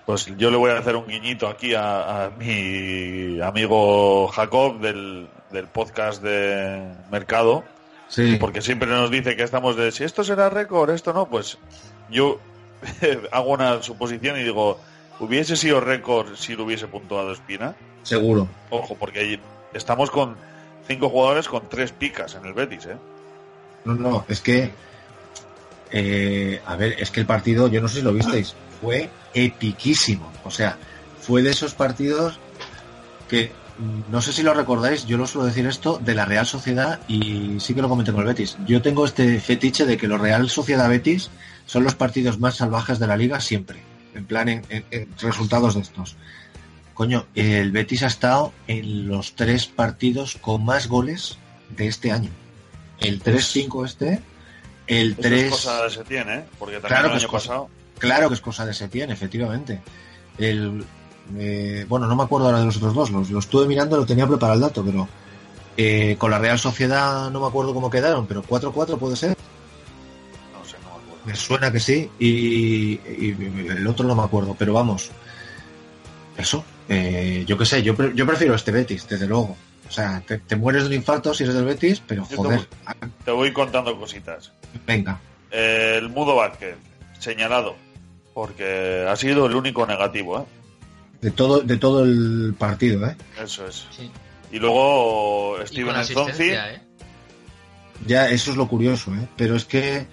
Pues 0.09 0.25
yo 0.39 0.51
le 0.51 0.57
voy 0.57 0.71
a 0.71 0.79
hacer 0.79 0.97
un 0.97 1.07
guiñito 1.07 1.47
aquí 1.49 1.75
a, 1.75 2.25
a 2.25 2.31
mi 2.31 3.39
amigo 3.43 4.27
Jacob 4.29 4.81
del, 4.81 5.29
del 5.53 5.67
podcast 5.67 6.23
de 6.23 6.83
Mercado, 7.11 7.63
Sí. 8.09 8.39
porque 8.41 8.63
siempre 8.63 8.89
nos 8.89 9.11
dice 9.11 9.37
que 9.37 9.43
estamos 9.43 9.77
de 9.77 9.93
si 9.93 10.05
esto 10.05 10.25
será 10.25 10.49
récord, 10.49 10.89
esto 10.89 11.13
no, 11.13 11.27
pues 11.29 11.59
yo 12.09 12.39
hago 13.33 13.51
una 13.53 13.83
suposición 13.83 14.41
y 14.41 14.45
digo, 14.45 14.81
hubiese 15.21 15.57
sido 15.59 15.79
récord 15.83 16.37
si 16.37 16.57
lo 16.57 16.65
hubiese 16.65 16.87
puntuado 16.87 17.31
Espina. 17.31 17.75
Seguro. 18.03 18.49
Ojo, 18.71 18.95
porque 18.99 19.19
ahí 19.21 19.41
estamos 19.75 20.11
con 20.11 20.37
cinco 20.87 21.11
jugadores 21.11 21.49
con 21.49 21.69
tres 21.69 21.93
picas 21.93 22.35
en 22.35 22.47
el 22.47 22.55
Betis, 22.55 22.87
¿eh? 22.87 22.97
No, 23.85 23.93
no, 23.95 24.25
es 24.27 24.41
que. 24.41 24.71
eh, 25.91 26.63
a 26.65 26.77
ver, 26.77 26.97
es 26.99 27.11
que 27.11 27.21
el 27.21 27.27
partido, 27.27 27.69
yo 27.69 27.83
no 27.83 27.89
sé 27.89 27.97
si 27.97 28.03
lo 28.03 28.15
visteis, 28.15 28.57
fue 28.81 29.11
epiquísimo. 29.35 30.31
O 30.45 30.51
sea, 30.51 30.77
fue 31.21 31.43
de 31.43 31.51
esos 31.51 31.75
partidos 31.75 32.39
que. 33.29 33.53
mm, 33.79 34.11
No 34.11 34.21
sé 34.23 34.33
si 34.33 34.43
lo 34.43 34.55
recordáis, 34.55 35.07
yo 35.07 35.17
lo 35.19 35.27
suelo 35.27 35.47
decir 35.47 35.67
esto 35.67 35.99
de 36.05 36.15
la 36.15 36.25
Real 36.25 36.47
Sociedad 36.47 37.01
y 37.09 37.59
sí 37.61 37.75
que 37.75 37.83
lo 37.83 37.89
comenté 37.89 38.13
con 38.13 38.21
el 38.23 38.27
Betis. 38.29 38.57
Yo 38.67 38.83
tengo 38.83 39.05
este 39.05 39.41
fetiche 39.41 39.85
de 39.87 39.97
que 39.97 40.09
los 40.09 40.21
Real 40.21 40.49
Sociedad 40.49 40.89
Betis 40.89 41.31
son 41.67 41.85
los 41.85 41.95
partidos 41.95 42.39
más 42.39 42.57
salvajes 42.57 42.99
de 42.99 43.07
la 43.07 43.17
liga 43.17 43.41
siempre. 43.41 43.83
En 44.15 44.25
plan, 44.25 44.49
en, 44.49 44.63
en- 44.71 44.85
en 44.91 45.09
resultados 45.21 45.75
de 45.75 45.83
estos. 45.83 46.17
Coño, 46.95 47.27
el 47.37 47.71
Betis 47.71 48.03
ha 48.03 48.09
estado 48.09 48.53
en 48.67 49.07
los 49.07 49.35
tres 49.37 49.67
partidos 49.67 50.37
con 50.41 50.65
más 50.65 50.89
goles 50.89 51.39
de 51.77 51.87
este 51.87 52.11
año. 52.11 52.31
El 52.99 53.23
3-5 53.23 53.85
este, 53.87 54.21
el 54.89 55.13
Eso 55.13 55.21
3... 55.23 55.43
es 55.45 55.51
cosa 55.51 55.85
de 55.85 55.91
Setién, 55.91 56.29
¿eh? 56.31 56.45
Porque 56.59 56.77
también 56.81 56.89
Claro 56.89 57.07
el 57.09 57.13
año 57.13 57.19
es 57.21 57.27
cosa- 57.29 57.49
pasado... 57.49 57.69
Claro 57.99 58.29
que 58.29 58.35
es 58.35 58.41
cosa 58.41 58.65
de 58.67 58.75
Setién, 58.75 59.11
efectivamente. 59.11 59.81
El, 60.39 60.85
eh, 61.37 61.85
bueno, 61.89 62.07
no 62.07 62.17
me 62.17 62.23
acuerdo 62.23 62.47
ahora 62.47 62.61
de 62.61 62.67
los 62.67 62.77
otros 62.77 62.95
dos, 62.95 63.11
los, 63.11 63.31
lo 63.31 63.39
estuve 63.41 63.67
mirando, 63.67 63.97
lo 63.97 64.07
tenía 64.07 64.27
preparado 64.27 64.55
el 64.55 64.61
dato, 64.63 64.85
pero 64.85 65.09
eh, 65.77 66.17
con 66.19 66.31
la 66.31 66.39
Real 66.39 66.59
Sociedad 66.59 67.31
no 67.31 67.41
me 67.41 67.47
acuerdo 67.47 67.75
cómo 67.75 67.91
quedaron, 67.91 68.27
pero 68.27 68.43
4-4 68.43 68.99
puede 68.99 69.17
ser. 69.17 69.37
No 70.53 70.65
sé, 70.65 70.77
no 70.83 70.89
me 70.91 70.95
acuerdo. 70.95 71.23
Me 71.27 71.35
suena 71.37 71.71
que 71.73 71.81
sí, 71.81 72.11
y, 72.19 72.95
y 72.95 73.37
el 73.69 73.87
otro 73.87 74.07
no 74.07 74.15
me 74.15 74.23
acuerdo, 74.23 74.55
pero 74.59 74.73
vamos. 74.73 75.11
Eso, 76.37 76.65
eh, 76.89 77.45
yo 77.47 77.59
qué 77.59 77.67
sé, 77.67 77.83
yo, 77.83 77.97
pre- 77.97 78.13
yo 78.15 78.25
prefiero 78.27 78.55
este 78.55 78.71
Betis, 78.71 79.07
desde 79.09 79.27
luego. 79.27 79.57
O 79.89 79.91
sea, 79.91 80.23
te, 80.27 80.39
te 80.39 80.55
mueres 80.55 80.83
de 80.83 80.89
un 80.89 80.95
infarto 80.95 81.33
si 81.35 81.43
eres 81.45 81.55
del 81.57 81.65
Betis, 81.65 82.01
pero 82.07 82.25
te 82.25 82.37
joder, 82.37 82.61
Te 83.25 83.31
voy 83.31 83.53
contando 83.53 83.99
cositas. 83.99 84.53
venga. 84.87 85.19
El 85.51 86.11
Mudo 86.11 86.37
Vázquez, 86.37 86.77
señalado, 87.19 87.75
porque 88.39 89.05
ha 89.09 89.17
sido 89.17 89.47
el 89.47 89.57
único 89.57 89.85
negativo, 89.85 90.39
¿eh? 90.39 90.45
De 91.23 91.33
todo, 91.33 91.59
de 91.59 91.77
todo 91.77 92.05
el 92.05 92.55
partido, 92.57 93.05
¿eh? 93.05 93.17
Eso 93.43 93.67
es. 93.67 93.89
Sí. 93.91 94.09
Y 94.53 94.61
luego 94.61 95.57
Steven 95.67 95.97
Enzonzi, 95.97 96.21
asistencia, 96.21 96.73
¿eh? 96.75 96.81
Ya, 98.07 98.31
eso 98.31 98.53
es 98.53 98.57
lo 98.57 98.69
curioso, 98.69 99.13
¿eh? 99.13 99.27
Pero 99.37 99.57
es 99.57 99.65
que, 99.65 100.07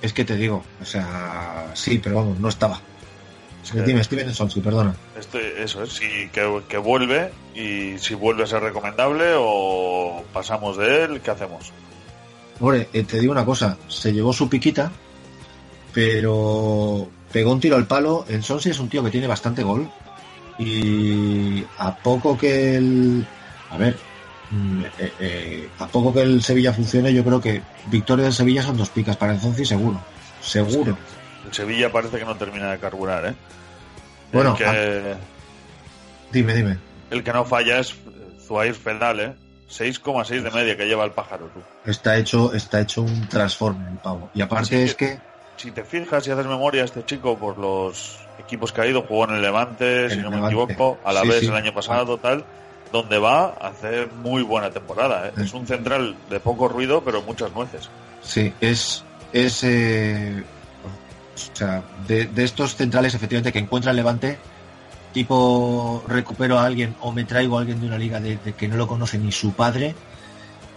es 0.00 0.14
que 0.14 0.24
te 0.24 0.36
digo, 0.36 0.64
o 0.80 0.86
sea, 0.86 1.70
sí, 1.74 2.00
pero 2.02 2.16
vamos, 2.16 2.40
no 2.40 2.48
estaba. 2.48 2.80
Sí. 3.62 3.78
Dime, 3.84 4.02
Steven 4.02 4.32
Sonsi, 4.32 4.60
perdona. 4.60 4.96
este, 5.18 5.62
eso 5.62 5.82
es, 5.82 5.92
sí, 5.92 6.30
que, 6.32 6.62
que 6.70 6.78
vuelve 6.78 7.30
y 7.54 7.98
si 7.98 8.14
vuelve 8.14 8.44
a 8.44 8.46
ser 8.46 8.62
recomendable 8.62 9.34
o 9.36 10.24
pasamos 10.32 10.78
de 10.78 11.04
él, 11.04 11.20
¿qué 11.20 11.30
hacemos? 11.30 11.72
Hombre, 12.58 12.88
eh, 12.94 13.02
te 13.02 13.20
digo 13.20 13.32
una 13.32 13.44
cosa, 13.44 13.76
se 13.86 14.14
llevó 14.14 14.32
su 14.32 14.48
piquita, 14.48 14.90
pero 15.92 17.10
pegó 17.36 17.52
un 17.52 17.60
tiro 17.60 17.76
al 17.76 17.86
palo. 17.86 18.24
En 18.30 18.42
Sonsi 18.42 18.70
es 18.70 18.78
un 18.78 18.88
tío 18.88 19.04
que 19.04 19.10
tiene 19.10 19.26
bastante 19.26 19.62
gol. 19.62 19.90
Y 20.58 21.62
a 21.76 21.94
poco 21.94 22.38
que 22.38 22.76
el. 22.76 23.26
A 23.70 23.76
ver. 23.76 23.94
mm, 24.50 24.84
eh, 24.98 25.12
eh, 25.20 25.68
a 25.78 25.86
poco 25.86 26.14
que 26.14 26.22
el 26.22 26.42
Sevilla 26.42 26.72
funcione, 26.72 27.12
yo 27.12 27.22
creo 27.22 27.38
que 27.38 27.60
victoria 27.88 28.24
del 28.24 28.32
Sevilla 28.32 28.62
son 28.62 28.78
dos 28.78 28.88
picas 28.88 29.18
para 29.18 29.34
el 29.34 29.40
Sonsi, 29.40 29.66
seguro. 29.66 30.00
Seguro. 30.40 30.96
El 31.46 31.52
Sevilla 31.52 31.92
parece 31.92 32.18
que 32.18 32.24
no 32.24 32.36
termina 32.36 32.70
de 32.70 32.78
carburar, 32.78 33.26
¿eh? 33.26 33.34
Bueno, 34.32 34.52
el 34.52 34.56
que, 34.56 35.14
Dime, 36.32 36.54
dime. 36.54 36.78
el 37.10 37.22
que 37.22 37.32
no 37.34 37.44
falla 37.44 37.80
es 37.80 37.94
Zuair 38.46 38.74
Feldal, 38.74 39.20
¿eh? 39.20 39.34
6,6 39.70 40.40
de 40.40 40.50
media 40.52 40.74
que 40.74 40.86
lleva 40.86 41.04
el 41.04 41.10
pájaro, 41.10 41.50
tú. 41.52 41.60
Está 41.84 42.16
hecho, 42.16 42.54
está 42.54 42.80
hecho 42.80 43.02
un 43.02 43.28
transforme 43.28 43.90
el 43.90 43.98
pavo. 43.98 44.30
Y 44.32 44.40
aparte 44.40 44.68
Sí, 44.68 44.82
es 44.82 44.94
que. 44.94 45.18
Si 45.56 45.70
te 45.70 45.84
fijas 45.84 46.26
y 46.26 46.30
haces 46.30 46.46
memoria, 46.46 46.84
este 46.84 47.04
chico 47.04 47.36
por 47.38 47.58
los 47.58 48.18
equipos 48.38 48.72
que 48.72 48.80
ha 48.82 48.86
ido, 48.86 49.02
jugó 49.02 49.24
en 49.24 49.36
el 49.36 49.42
Levante, 49.42 50.10
si 50.10 50.16
El 50.16 50.22
no 50.24 50.30
me 50.30 50.44
equivoco, 50.46 50.98
a 51.04 51.12
la 51.12 51.22
Sí, 51.22 51.28
vez 51.28 51.40
sí. 51.40 51.46
el 51.46 51.54
año 51.54 51.72
pasado, 51.72 52.18
tal, 52.18 52.44
donde 52.92 53.18
va 53.18 53.46
a 53.60 53.68
hacer 53.68 54.10
muy 54.12 54.42
buena 54.42 54.70
temporada. 54.70 55.28
¿eh? 55.28 55.32
Es 55.38 55.54
un 55.54 55.66
central 55.66 56.14
de 56.30 56.40
poco 56.40 56.68
ruido, 56.68 57.02
pero 57.02 57.22
muchas 57.22 57.52
nueces. 57.52 57.88
Sí, 58.22 58.52
es. 58.60 59.04
es 59.32 59.64
eh, 59.64 60.44
o 61.34 61.56
sea, 61.56 61.82
de, 62.06 62.26
de 62.26 62.44
estos 62.44 62.76
centrales, 62.76 63.14
efectivamente, 63.14 63.52
que 63.52 63.58
encuentra 63.58 63.90
el 63.90 63.96
levante, 63.96 64.38
tipo 65.12 66.02
recupero 66.06 66.58
a 66.58 66.64
alguien 66.66 66.94
o 67.00 67.12
me 67.12 67.24
traigo 67.24 67.56
a 67.56 67.60
alguien 67.60 67.80
de 67.80 67.86
una 67.86 67.98
liga 67.98 68.20
de, 68.20 68.36
de 68.36 68.52
que 68.54 68.68
no 68.68 68.76
lo 68.76 68.86
conoce 68.86 69.18
ni 69.18 69.32
su 69.32 69.52
padre. 69.52 69.94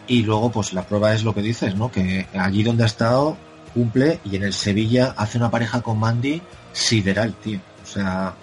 Y 0.08 0.24
luego, 0.24 0.50
pues 0.52 0.74
la 0.74 0.84
prueba 0.84 1.14
es 1.14 1.24
lo 1.24 1.36
que 1.36 1.42
dices, 1.42 1.76
¿no? 1.76 1.92
Que 1.92 2.26
allí 2.34 2.64
donde 2.64 2.84
ha 2.84 2.88
estado 2.88 3.38
cumple 3.70 4.20
y 4.26 4.36
en 4.36 4.44
el 4.44 4.54
Sevilla 4.54 5.14
hace 5.18 5.38
una 5.38 5.52
pareja 5.52 5.82
con 5.82 6.00
Mandy 6.00 6.42
sideral, 6.74 7.34
tío. 7.34 7.60
O 7.84 7.86
sea, 7.86 8.34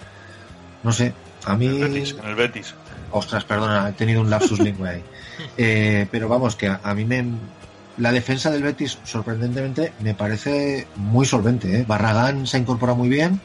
no 0.83 0.91
sé. 0.91 1.13
A 1.45 1.55
mí. 1.55 1.67
En 1.67 1.83
el 1.83 1.89
Betis, 1.89 2.15
en 2.19 2.29
el 2.29 2.35
Betis. 2.35 2.75
Ostras, 3.11 3.45
perdona, 3.45 3.89
he 3.89 3.93
tenido 3.93 4.21
un 4.21 4.29
lapsus 4.29 4.59
lingüe 4.59 4.89
ahí. 4.89 5.03
Eh, 5.55 6.07
pero 6.09 6.27
vamos, 6.27 6.55
que 6.55 6.67
a, 6.67 6.79
a 6.83 6.95
mí 6.95 7.05
me. 7.05 7.23
La 7.97 8.11
defensa 8.11 8.49
del 8.49 8.63
Betis, 8.63 8.97
sorprendentemente, 9.03 9.93
me 9.99 10.15
parece 10.15 10.87
muy 10.95 11.27
solvente. 11.27 11.79
¿eh? 11.79 11.85
Barragán 11.87 12.47
se 12.47 12.57
incorpora 12.57 12.95
muy 12.95 13.07
bien 13.07 13.39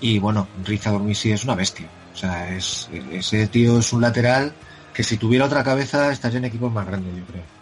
y, 0.00 0.20
bueno, 0.20 0.46
Riza 0.64 0.90
Dormisi 0.90 1.32
es 1.32 1.42
una 1.42 1.56
bestia. 1.56 1.88
O 2.12 2.16
sea, 2.16 2.54
es, 2.54 2.88
ese 3.10 3.48
tío 3.48 3.80
es 3.80 3.92
un 3.92 4.02
lateral 4.02 4.52
que 4.92 5.02
si 5.02 5.16
tuviera 5.16 5.46
otra 5.46 5.64
cabeza 5.64 6.12
estaría 6.12 6.38
en 6.38 6.44
equipos 6.44 6.72
más 6.72 6.86
grandes, 6.86 7.16
yo 7.16 7.24
creo. 7.24 7.61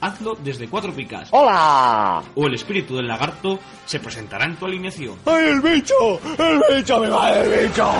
hazlo 0.00 0.36
desde 0.36 0.68
Cuatro 0.68 0.92
Picas. 0.92 1.28
¡Hola! 1.30 2.22
O 2.34 2.46
el 2.46 2.54
espíritu 2.54 2.96
del 2.96 3.08
lagarto 3.08 3.58
se 3.86 4.00
presentará 4.00 4.44
en 4.44 4.56
tu 4.56 4.66
alineación. 4.66 5.16
¡Ay, 5.26 5.48
el 5.48 5.60
bicho! 5.60 5.94
¡El 6.38 6.60
bicho! 6.76 7.00
¡Me 7.00 7.08
va 7.08 7.38
el 7.38 7.68
bicho! 7.68 7.90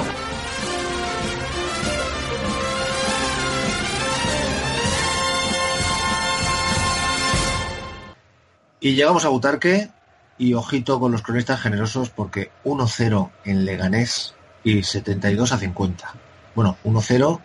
Y 8.81 8.95
llegamos 8.95 9.25
a 9.25 9.29
Butarque 9.29 9.91
y 10.39 10.55
ojito 10.55 11.01
con 11.01 11.11
los 11.11 11.23
cronistas 11.23 11.61
generosos 11.61 12.11
porque 12.11 12.53
1-0 12.65 13.31
en 13.45 13.65
Leganés 13.65 14.35
y 14.63 14.85
72 14.85 15.51
a 15.51 15.59
50. 15.59 16.13
Bueno, 16.55 16.77
1-0 16.85 17.41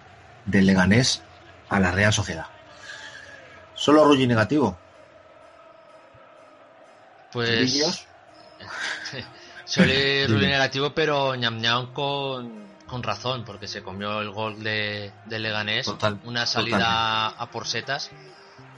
del 0.45 0.67
Leganés 0.67 1.23
a 1.69 1.79
la 1.79 1.91
Real 1.91 2.13
Sociedad. 2.13 2.52
Solo 3.83 4.05
Rulli 4.05 4.25
negativo. 4.25 4.77
Pues. 7.33 7.73
Dime. 9.75 10.27
Rulli 10.27 10.47
negativo, 10.47 10.91
pero 10.95 11.35
ñam 11.35 11.59
ñam 11.59 11.91
con, 11.91 12.65
con 12.87 13.03
razón, 13.03 13.43
porque 13.43 13.67
se 13.67 13.83
comió 13.83 14.21
el 14.21 14.31
gol 14.31 14.63
de, 14.63 15.11
de 15.25 15.39
Leganés, 15.39 15.87
Total, 15.87 16.17
una 16.23 16.45
salida 16.45 17.27
a 17.27 17.51
por 17.51 17.67
setas, 17.67 18.09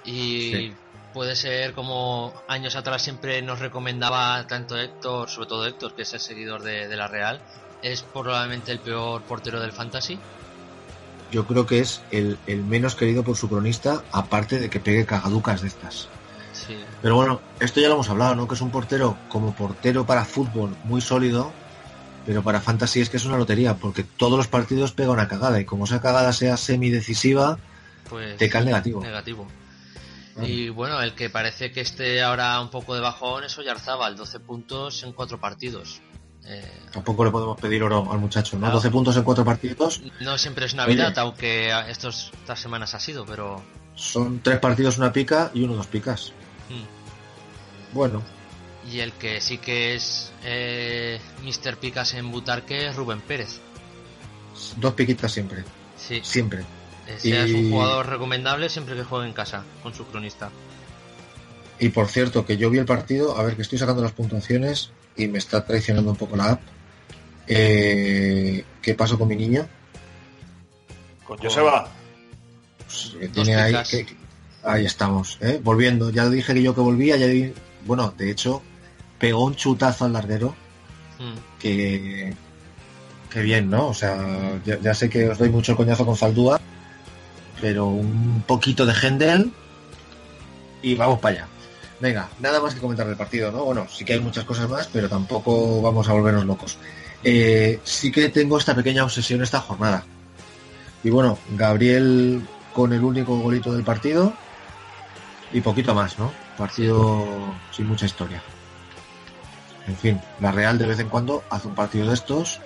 y 0.06 0.52
Sí. 0.52 0.76
puede 1.14 1.36
ser 1.36 1.74
como 1.74 2.34
años 2.48 2.76
atrás 2.76 3.04
siempre 3.04 3.44
nos 3.44 3.60
recomendaba 3.60 4.48
tanto 4.48 4.76
Héctor, 4.76 5.30
sobre 5.30 5.48
todo 5.48 5.68
Héctor, 5.68 5.94
que 5.94 6.02
es 6.02 6.14
el 6.16 6.20
seguidor 6.20 6.64
de, 6.64 6.88
de 6.88 6.98
la 6.98 7.08
Real, 7.08 7.40
es 7.84 8.02
probablemente 8.02 8.72
el 8.72 8.80
peor 8.80 9.22
portero 9.24 9.60
del 9.60 9.72
Fantasy. 9.72 10.20
Yo 11.32 11.46
creo 11.48 11.66
que 11.66 11.80
es 11.80 12.02
el, 12.12 12.38
el 12.48 12.64
menos 12.64 12.96
querido 12.96 13.24
por 13.24 13.36
su 13.36 13.50
cronista, 13.50 14.04
aparte 14.12 14.60
de 14.60 14.70
que 14.70 14.80
pegue 14.80 15.06
cagaducas 15.06 15.62
de 15.62 15.68
estas. 15.68 16.08
Sí. 16.54 16.78
Pero 17.02 17.16
bueno, 17.16 17.42
esto 17.60 17.80
ya 17.82 17.88
lo 17.88 17.96
hemos 17.96 18.10
hablado, 18.10 18.36
¿no? 18.36 18.48
Que 18.48 18.56
es 18.56 18.62
un 18.62 18.72
portero 18.72 19.18
como 19.30 19.54
portero 19.54 20.06
para 20.06 20.24
fútbol 20.26 20.76
muy 20.84 21.02
sólido, 21.02 21.52
pero 22.26 22.42
para 22.42 22.62
fantasy 22.62 23.02
es 23.02 23.10
que 23.10 23.18
es 23.18 23.26
una 23.26 23.38
lotería, 23.38 23.76
porque 23.76 24.04
todos 24.04 24.38
los 24.38 24.48
partidos 24.48 24.92
pega 24.94 25.12
una 25.12 25.28
cagada 25.28 25.60
y 25.60 25.66
como 25.66 25.86
esa 25.86 26.02
cagada 26.02 26.32
sea 26.34 26.58
semidecisiva, 26.58 27.58
Pues 28.10 28.38
te 28.38 28.50
cae 28.50 28.62
el 28.62 28.68
negativo. 28.68 29.02
negativo. 29.02 29.48
Y 30.42 30.68
bueno, 30.70 31.02
el 31.02 31.14
que 31.14 31.30
parece 31.30 31.72
que 31.72 31.80
esté 31.82 32.22
ahora 32.22 32.60
un 32.60 32.70
poco 32.70 32.94
de 32.94 33.00
bajón 33.00 33.46
es 33.46 33.58
Oyarzábal, 33.58 34.18
12 34.18 34.40
puntos 34.42 35.04
en 35.04 35.14
4 35.14 35.40
partidos. 35.40 36.02
Eh, 36.48 36.72
Tampoco 36.92 37.26
le 37.26 37.32
podemos 37.32 37.60
pedir 37.60 37.82
oro 37.84 38.08
al 38.12 38.20
muchacho, 38.20 38.56
¿no? 38.56 38.62
Claro. 38.62 38.76
12 38.76 38.92
puntos 38.92 39.18
en 39.18 39.24
cuatro 39.24 39.44
partidos, 39.44 40.02
no 40.20 40.38
siempre 40.38 40.66
es 40.68 40.76
Navidad, 40.76 41.10
Oye. 41.12 41.20
aunque 41.22 41.90
estos, 41.90 42.32
estas 42.36 42.60
semanas 42.60 42.94
ha 42.94 43.00
sido, 43.00 43.26
pero 43.26 43.64
son 43.96 44.40
tres 44.42 44.60
partidos 44.60 44.98
una 45.00 45.12
pica 45.12 45.50
y 45.54 45.64
uno 45.64 45.74
dos 45.76 45.88
picas. 45.88 46.32
Mm. 46.70 47.96
Bueno, 47.96 48.22
Y 48.92 49.00
el 49.00 49.14
que 49.14 49.42
sí 49.42 49.58
que 49.58 49.96
es 49.96 50.32
eh, 50.44 51.20
Mr. 51.44 51.78
Picas 51.78 52.14
en 52.14 52.32
Butarque 52.32 52.88
es 52.88 52.96
Rubén 52.96 53.22
Pérez. 53.22 53.60
dos 54.78 54.94
piquitas 54.94 55.32
siempre, 55.32 55.64
Sí, 55.98 56.20
siempre. 56.24 56.64
ese 57.08 57.44
es 57.44 57.50
Y- 57.50 57.54
un 57.56 57.72
jugador 57.72 58.08
recomendable 58.08 58.70
siempre 58.70 58.96
que 58.96 59.04
juegue 59.04 59.28
en 59.28 59.34
casa 59.34 59.64
con 59.82 59.94
su 59.96 60.06
cronista. 60.06 60.52
Y 61.80 61.90
por 61.90 62.08
cierto, 62.08 62.46
que 62.46 62.56
yo 62.58 62.70
vi 62.70 62.78
el 62.78 62.86
partido, 62.86 63.36
a 63.38 63.44
ver 63.44 63.56
que 63.56 63.64
estoy 63.64 63.80
sacando 63.80 64.02
las 64.04 64.12
puntuaciones 64.12 64.92
y 65.16 65.28
me 65.28 65.38
está 65.38 65.64
traicionando 65.66 66.12
un 66.12 66.18
poco 66.18 66.36
la 66.36 66.52
app. 66.52 66.62
Eh, 67.48 68.64
¿Qué 68.82 68.94
pasó 68.96 69.18
con 69.18 69.28
mi 69.28 69.36
niño? 69.36 69.68
Con 71.26 71.38
Joseba. 71.38 71.88
Pues, 72.86 73.16
que 73.20 73.28
tiene 73.30 73.56
ahí, 73.56 73.74
que- 73.90 74.06
ahí 74.64 74.86
estamos, 74.86 75.38
¿eh? 75.42 75.60
volviendo. 75.64 76.10
Ya 76.10 76.30
dije 76.30 76.54
que 76.54 76.62
yo 76.64 76.76
que 76.76 76.82
volvía, 76.82 77.18
ya 77.18 77.28
bueno, 77.86 78.14
de 78.18 78.32
hecho, 78.32 78.62
pegó 79.20 79.46
un 79.46 79.56
chutazo 79.56 80.06
al 80.06 80.14
larguero 80.14 80.56
Mm. 81.20 81.60
que, 81.60 82.34
que 83.32 83.42
bien, 83.42 83.70
¿no? 83.70 83.88
O 83.88 83.94
sea, 83.94 84.60
ya, 84.66 84.80
ya 84.80 84.94
sé 84.94 85.10
que 85.10 85.30
os 85.30 85.38
doy 85.38 85.50
mucho 85.50 85.72
el 85.72 85.78
coñazo 85.78 86.06
con 86.06 86.18
Zaldúa, 86.18 86.60
pero 87.62 87.86
un 87.88 88.44
poquito 88.46 88.86
de 88.86 88.94
Hendel 89.02 89.52
y 90.82 90.96
vamos 90.96 91.20
para 91.20 91.36
allá. 91.38 91.48
Venga, 92.00 92.30
nada 92.40 92.60
más 92.60 92.74
que 92.74 92.82
comentar 92.82 93.08
del 93.08 93.16
partido, 93.16 93.52
¿no? 93.52 93.64
Bueno, 93.64 93.88
sí 93.90 94.04
que 94.04 94.14
hay 94.14 94.20
muchas 94.20 94.44
cosas 94.44 94.70
más, 94.70 94.88
pero 94.92 95.08
tampoco 95.08 95.82
vamos 95.82 96.08
a 96.10 96.14
volvernos 96.14 96.46
locos. 96.46 96.78
Eh, 97.24 97.80
sí 97.84 98.12
que 98.12 98.30
tengo 98.30 98.58
esta 98.58 98.76
pequeña 98.76 99.04
obsesión 99.04 99.42
esta 99.42 99.62
jornada. 99.62 100.04
Y 101.04 101.10
bueno, 101.10 101.38
Gabriel 101.52 102.42
con 102.74 102.92
el 102.92 103.04
único 103.04 103.38
golito 103.38 103.74
del 103.74 103.84
partido 103.84 104.34
y 105.54 105.62
poquito 105.62 105.96
más, 105.96 106.20
¿no? 106.20 106.32
Partido 106.58 107.26
sin 107.72 107.88
mucha 107.88 108.06
historia. 108.06 108.42
En 109.88 109.96
fin, 109.96 110.22
la 110.42 110.52
Real 110.52 110.78
de 110.78 110.88
vez 110.88 111.00
en 111.00 111.10
cuando 111.10 111.44
hace 111.50 111.68
un 111.68 111.76
partido 111.76 112.08
de 112.08 112.14
estos 112.14 112.60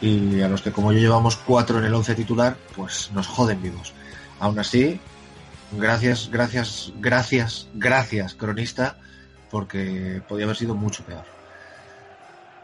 y 0.00 0.40
a 0.42 0.48
los 0.48 0.62
que 0.62 0.72
como 0.72 0.92
yo 0.92 0.98
llevamos 0.98 1.36
cuatro 1.36 1.78
en 1.78 1.84
el 1.86 1.94
once 1.94 2.14
titular, 2.14 2.56
pues 2.76 3.10
nos 3.12 3.26
joden 3.26 3.60
vivos. 3.62 3.92
Aún 4.38 4.58
así, 4.58 5.00
gracias, 5.78 6.28
gracias, 6.30 6.92
gracias, 7.00 7.68
gracias, 7.74 8.34
cronista, 8.34 8.96
porque 9.50 10.22
podía 10.28 10.44
haber 10.44 10.56
sido 10.56 10.74
mucho 10.74 11.04
peor. 11.04 11.24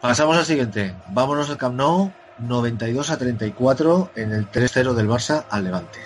Pasamos 0.00 0.36
al 0.36 0.46
siguiente. 0.46 0.94
Vámonos 1.08 1.50
al 1.50 1.58
Camp 1.58 1.76
Nou, 1.76 2.10
92 2.38 3.10
a 3.10 3.18
34 3.18 4.12
en 4.16 4.32
el 4.32 4.50
3-0 4.50 4.94
del 4.94 5.08
Barça 5.08 5.44
al 5.50 5.64
Levante. 5.64 5.98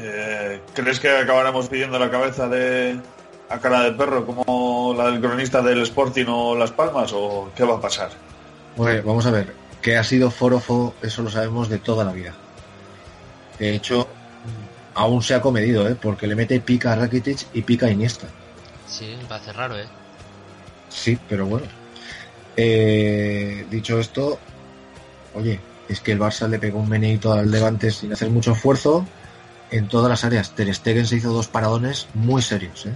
Eh, 0.00 0.62
¿Crees 0.74 1.00
que 1.00 1.10
acabaremos 1.10 1.68
pidiendo 1.68 1.98
la 1.98 2.10
cabeza 2.10 2.48
de 2.48 3.00
a 3.50 3.58
cara 3.58 3.82
de 3.82 3.92
perro 3.92 4.24
como 4.26 4.94
la 4.96 5.10
del 5.10 5.20
cronista 5.20 5.62
del 5.62 5.82
Sporting 5.82 6.26
o 6.28 6.54
Las 6.54 6.70
Palmas 6.70 7.12
o 7.14 7.50
qué 7.56 7.64
va 7.64 7.76
a 7.76 7.80
pasar? 7.80 8.10
Vamos 8.76 9.26
a 9.26 9.32
ver, 9.32 9.54
que 9.82 9.96
ha 9.96 10.04
sido 10.04 10.30
forofo, 10.30 10.94
eso 11.02 11.22
lo 11.22 11.30
sabemos 11.30 11.68
de 11.68 11.78
toda 11.78 12.04
la 12.04 12.12
vida. 12.12 12.34
De 13.58 13.74
hecho, 13.74 14.06
aún 14.98 15.22
se 15.22 15.34
ha 15.34 15.40
comedido, 15.40 15.88
¿eh? 15.88 15.94
porque 15.94 16.26
le 16.26 16.34
mete 16.34 16.58
pica 16.60 16.92
a 16.92 16.96
Rakitic 16.96 17.46
y 17.52 17.62
pica 17.62 17.86
a 17.86 17.90
Iniesta. 17.90 18.26
Sí, 18.86 19.14
me 19.20 19.24
parece 19.26 19.52
raro, 19.52 19.78
¿eh? 19.78 19.86
Sí, 20.88 21.16
pero 21.28 21.46
bueno. 21.46 21.66
Eh, 22.56 23.64
dicho 23.70 24.00
esto, 24.00 24.38
oye, 25.34 25.60
es 25.88 26.00
que 26.00 26.12
el 26.12 26.18
Barça 26.18 26.48
le 26.48 26.58
pegó 26.58 26.80
un 26.80 26.88
meneito 26.88 27.32
al 27.32 27.50
Levante 27.50 27.92
sin 27.92 28.12
hacer 28.12 28.28
mucho 28.30 28.52
esfuerzo 28.52 29.06
en 29.70 29.86
todas 29.86 30.10
las 30.10 30.24
áreas. 30.24 30.50
Ter 30.56 30.74
Stegen 30.74 31.06
se 31.06 31.16
hizo 31.16 31.32
dos 31.32 31.46
paradones 31.46 32.08
muy 32.14 32.42
serios, 32.42 32.86
¿eh? 32.86 32.94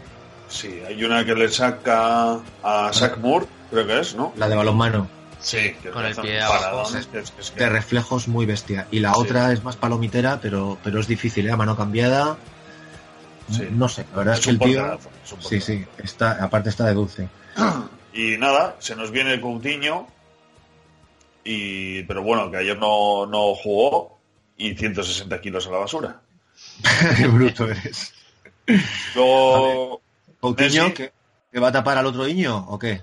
Sí, 0.49 0.83
hay 0.87 1.05
una 1.05 1.25
que 1.25 1.35
le 1.35 1.49
saca 1.49 2.41
a 2.63 2.91
Zach 2.93 3.19
Moore, 3.19 3.47
creo 3.71 3.87
que 3.87 4.01
es, 4.01 4.15
¿no? 4.17 4.33
La 4.37 4.49
de 4.49 4.57
balonmano, 4.57 5.09
Sí, 5.43 5.73
con 5.93 6.05
el 6.05 6.15
pie 6.15 6.39
paradón, 6.41 6.73
abajo. 6.81 6.97
es 6.97 7.07
que- 7.07 7.19
es 7.19 7.31
que- 7.33 7.41
es 7.41 7.51
que- 7.51 7.61
de 7.61 7.69
reflejos 7.69 8.29
muy 8.29 8.47
bestia. 8.47 8.87
Y 8.91 9.01
la 9.01 9.13
Sí. 9.13 9.21
otra 9.21 9.53
es 9.53 9.63
más 9.65 9.77
palomitera, 9.77 10.39
pero, 10.41 10.79
pero 10.85 11.01
es 11.01 11.09
difícil, 11.09 11.47
¿eh? 11.49 11.51
A 11.51 11.57
mano 11.57 11.77
cambiada. 11.77 12.37
Sí. 13.51 13.67
No 13.73 13.89
sé, 13.89 14.07
la 14.13 14.19
verdad 14.19 14.35
es, 14.35 14.41
es 14.41 14.45
que 14.47 14.51
un 14.53 14.63
el 14.63 14.69
tío... 14.71 14.99
Sí, 15.41 15.61
sí, 15.61 15.85
está, 15.99 16.43
aparte 16.43 16.69
está 16.69 16.87
de 16.87 16.95
dulce. 16.95 17.29
Y 18.15 18.37
nada, 18.37 18.77
se 18.79 18.95
nos 18.95 19.11
viene 19.11 19.41
Coutinho. 19.41 20.07
Y, 21.45 22.03
pero 22.05 22.23
bueno, 22.23 22.51
que 22.51 22.59
ayer 22.59 22.79
no, 22.79 23.25
no 23.27 23.55
jugó 23.55 24.19
y 24.59 24.75
160 24.75 25.41
kilos 25.41 25.67
a 25.67 25.71
la 25.71 25.79
basura. 25.79 26.21
Qué 27.17 27.27
bruto 27.29 27.65
eres. 27.71 28.13
Luego, 29.15 30.01
Coutinho, 30.41 30.85
Messi. 30.85 30.95
¿que, 30.95 31.13
que 31.53 31.59
va 31.59 31.69
a 31.69 31.73
tapar 31.73 31.97
al 31.99 32.07
otro 32.07 32.27
niño 32.27 32.57
o 32.69 32.79
qué? 32.79 33.03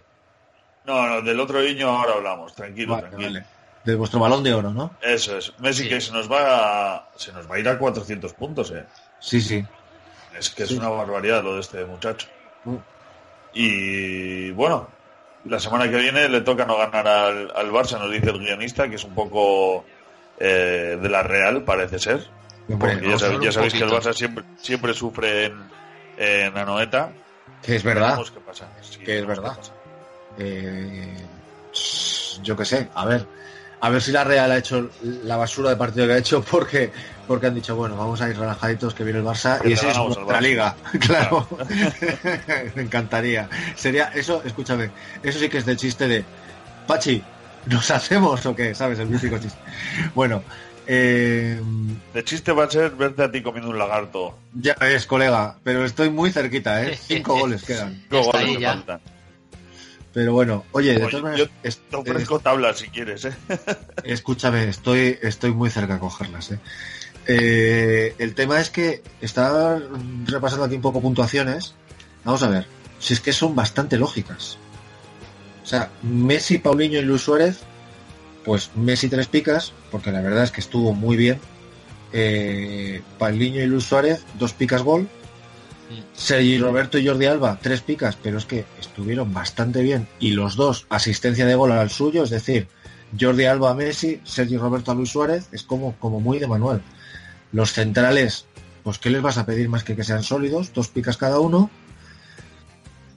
No, 0.90 1.08
no, 1.08 1.22
del 1.22 1.40
otro 1.40 1.62
niño 1.62 1.88
ahora 1.90 2.14
hablamos, 2.14 2.54
tranquilo, 2.56 2.94
Vale, 2.96 3.08
tranquilo. 3.08 3.32
vale. 3.34 3.46
De 3.84 3.96
vuestro 3.96 4.20
balón 4.20 4.44
de 4.44 4.54
oro, 4.54 4.72
¿no? 4.72 4.92
Eso 5.02 5.38
es. 5.38 5.54
Messi 5.60 5.84
Sí. 5.84 5.90
que 5.90 6.02
se 6.02 6.12
nos 6.12 6.30
va 6.30 6.96
a, 6.96 7.10
se 7.16 7.32
nos 7.32 7.50
va 7.50 7.56
a 7.56 7.60
ir 7.60 7.70
a 7.70 7.78
400 7.80 8.34
puntos, 8.34 8.72
eh. 8.72 8.86
Sí, 9.20 9.40
sí. 9.42 9.66
Es 10.38 10.50
que 10.50 10.64
es 10.64 10.72
una 10.72 10.90
barbaridad 10.90 11.44
lo 11.44 11.56
de 11.56 11.62
este 11.62 11.86
muchacho. 11.86 12.28
Mm. 12.66 12.76
Y 13.54 14.52
bueno, 14.52 14.88
la 15.46 15.60
semana 15.60 15.90
que 15.90 15.98
viene 15.98 16.28
le 16.30 16.42
toca 16.42 16.66
no 16.66 16.78
ganar 16.78 17.08
al, 17.08 17.52
al 17.56 17.72
Barça, 17.72 17.98
nos 18.00 18.12
dice 18.12 18.30
el 18.30 18.40
guionista, 18.40 18.88
que 18.90 18.96
es 18.96 19.04
un 19.04 19.16
poco 19.16 19.86
eh, 20.40 20.98
de 21.02 21.10
la 21.10 21.24
Real, 21.24 21.64
parece 21.64 22.00
ser. 22.00 22.28
Porque 22.68 23.10
ya, 23.10 23.18
sabéis, 23.18 23.54
ya 23.54 23.62
que 23.80 23.84
el. 23.84 23.90
Barça 23.90 24.14
siempre, 24.14 24.44
siempre 24.58 24.94
sufre 24.94 25.46
en, 25.46 25.70
en 26.18 26.58
Anoeta. 26.58 27.12
que 27.64 27.76
es 27.78 27.84
verdad. 27.84 28.10
Veremos 28.10 28.32
qué 28.32 28.40
pasa. 28.42 28.68
Sí, 28.82 29.00
Que 29.00 29.20
es 29.20 29.26
verdad. 29.26 29.54
qué 29.54 29.58
pasa. 29.58 29.74
Eh, 30.38 31.14
yo 32.44 32.56
qué 32.56 32.66
sé, 32.66 32.90
a 32.94 33.06
ver. 33.06 33.26
A 33.82 33.90
ver 33.90 34.02
si 34.02 34.12
la 34.12 34.26
Real 34.26 34.52
ha 34.52 34.58
hecho 34.58 34.90
la 35.24 35.38
basura 35.38 35.70
de 35.70 35.78
partido 35.78 36.06
que 36.06 36.14
ha 36.14 36.18
hecho 36.18 36.42
porque 36.42 36.92
porque 37.28 37.46
han 37.46 37.56
dicho, 37.56 37.76
bueno, 37.76 37.96
vamos 37.96 38.20
a 38.22 38.30
ir 38.30 38.38
relajaditos 38.38 38.96
que 38.96 39.04
viene 39.04 39.20
el 39.20 39.26
Barça 39.26 39.62
y 39.64 39.74
esa 39.74 39.92
es 39.92 39.98
nuestra 39.98 40.42
liga. 40.42 40.76
Claro. 41.00 41.48
Me 42.76 42.82
encantaría. 42.82 43.48
Sería 43.76 44.12
eso, 44.16 44.42
escúchame, 44.44 44.90
eso 45.22 45.40
sí 45.40 45.48
que 45.48 45.60
es 45.60 45.66
de 45.66 45.78
chiste 45.78 46.08
de 46.08 46.26
Pachi, 46.88 47.22
¿nos 47.68 47.92
hacemos 47.92 48.44
o 48.48 48.56
qué? 48.56 48.74
¿Sabes? 48.74 48.98
El 48.98 49.10
mítico 49.10 49.38
chiste. 49.38 49.60
Bueno, 50.16 50.44
eh, 50.88 51.62
De 52.16 52.24
chiste 52.24 52.52
va 52.52 52.64
a 52.64 52.72
ser 52.72 52.90
verte 52.92 53.22
a 53.22 53.32
ti 53.32 53.44
comiendo 53.44 53.70
un 53.70 53.78
lagarto. 53.78 54.36
ya 54.60 54.74
ves, 54.80 55.06
colega, 55.06 55.56
pero 55.64 55.86
estoy 55.86 56.10
muy 56.10 56.32
cerquita, 56.32 56.84
¿eh? 56.84 56.98
Cinco 57.08 57.38
goles 57.38 57.64
quedan. 57.64 58.02
Cinco 58.10 58.24
goles 58.24 58.64
faltan. 58.64 59.00
Pero 60.14 60.34
bueno, 60.34 60.66
oye, 60.72 60.90
de 60.94 60.98
Oye, 60.98 61.00
todas 61.06 61.14
yo 61.14 61.22
maneras, 61.22 61.50
es- 61.64 61.78
Te 61.90 61.96
ofrezco 61.96 62.40
tablas 62.40 62.78
si 62.80 62.88
quieres, 62.90 63.26
¿eh? 63.26 63.34
Escúchame, 64.04 64.68
estoy, 64.68 65.18
estoy 65.22 65.52
muy 65.52 65.70
cerca 65.70 65.94
de 65.96 66.00
cogerlas. 66.00 66.52
¿eh? 66.52 66.60
Eh, 67.28 68.16
el 68.18 68.34
tema 68.34 68.60
es 68.60 68.70
que 68.72 69.04
está 69.22 69.80
repasando 70.26 70.66
aquí 70.66 70.76
un 70.76 70.82
poco 70.82 71.02
puntuaciones. 71.02 71.76
Vamos 72.24 72.42
a 72.44 72.50
ver, 72.50 72.66
si 73.00 73.14
es 73.14 73.20
que 73.22 73.34
son 73.34 73.56
bastante 73.56 73.98
lógicas. 73.98 74.58
O 75.64 75.66
sea, 75.68 75.92
Messi, 76.02 76.58
Paulinho 76.58 77.00
y 77.00 77.04
Luis 77.04 77.22
Suárez 77.22 77.60
pues 78.46 78.72
Messi 78.76 79.10
tres 79.10 79.28
picas, 79.28 79.74
porque 79.92 80.12
la 80.12 80.22
verdad 80.22 80.44
es 80.44 80.50
que 80.52 80.62
estuvo 80.62 80.94
muy 80.94 81.18
bien. 81.18 81.40
Eh, 82.14 83.04
Paulinho 83.20 83.62
y 83.62 83.68
Luis 83.68 83.84
Suárez, 83.84 84.24
dos 84.40 84.54
picas 84.54 84.82
gol. 84.82 85.08
Sergi 86.14 86.58
Roberto 86.60 86.98
y 86.98 87.08
Jordi 87.08 87.26
Alba, 87.26 87.60
tres 87.62 87.82
picas, 87.82 88.18
pero 88.22 88.38
es 88.38 88.46
que 88.46 88.66
estuvieron 88.80 89.34
bastante 89.34 89.82
bien. 89.82 90.08
Y 90.20 90.32
los 90.32 90.56
dos, 90.56 90.86
asistencia 90.90 91.46
de 91.46 91.56
gol 91.56 91.72
al 91.72 91.90
suyo, 91.90 92.24
es 92.24 92.30
decir, 92.30 92.68
Jordi 93.20 93.46
Alba 93.46 93.72
a 93.72 93.74
Messi, 93.74 94.22
Sergi 94.24 94.58
Roberto 94.58 94.92
a 94.92 94.96
Luis 94.96 95.10
Suárez, 95.10 95.50
es 95.52 95.64
como, 95.64 95.96
como 95.96 96.20
muy 96.20 96.40
de 96.40 96.48
manual. 96.48 96.82
Los 97.52 97.74
centrales, 97.74 98.46
pues 98.84 99.00
¿qué 99.00 99.10
les 99.10 99.22
vas 99.22 99.38
a 99.38 99.46
pedir 99.46 99.70
más 99.70 99.84
que 99.84 99.96
que 99.96 100.04
sean 100.04 100.24
sólidos? 100.24 100.74
Dos 100.74 100.90
picas 100.90 101.18
cada 101.18 101.40
uno. 101.40 101.70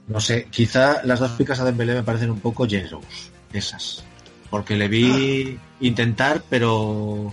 No 0.07 0.19
sé, 0.19 0.47
quizá 0.49 1.03
las 1.03 1.19
dos 1.19 1.31
picas 1.31 1.59
a 1.59 1.65
Dembélé 1.65 1.93
me 1.93 2.03
parecen 2.03 2.31
un 2.31 2.39
poco 2.39 2.67
generous, 2.67 3.31
esas. 3.53 4.03
Porque 4.49 4.75
le 4.75 4.87
vi 4.87 5.57
intentar, 5.79 6.43
pero 6.49 7.31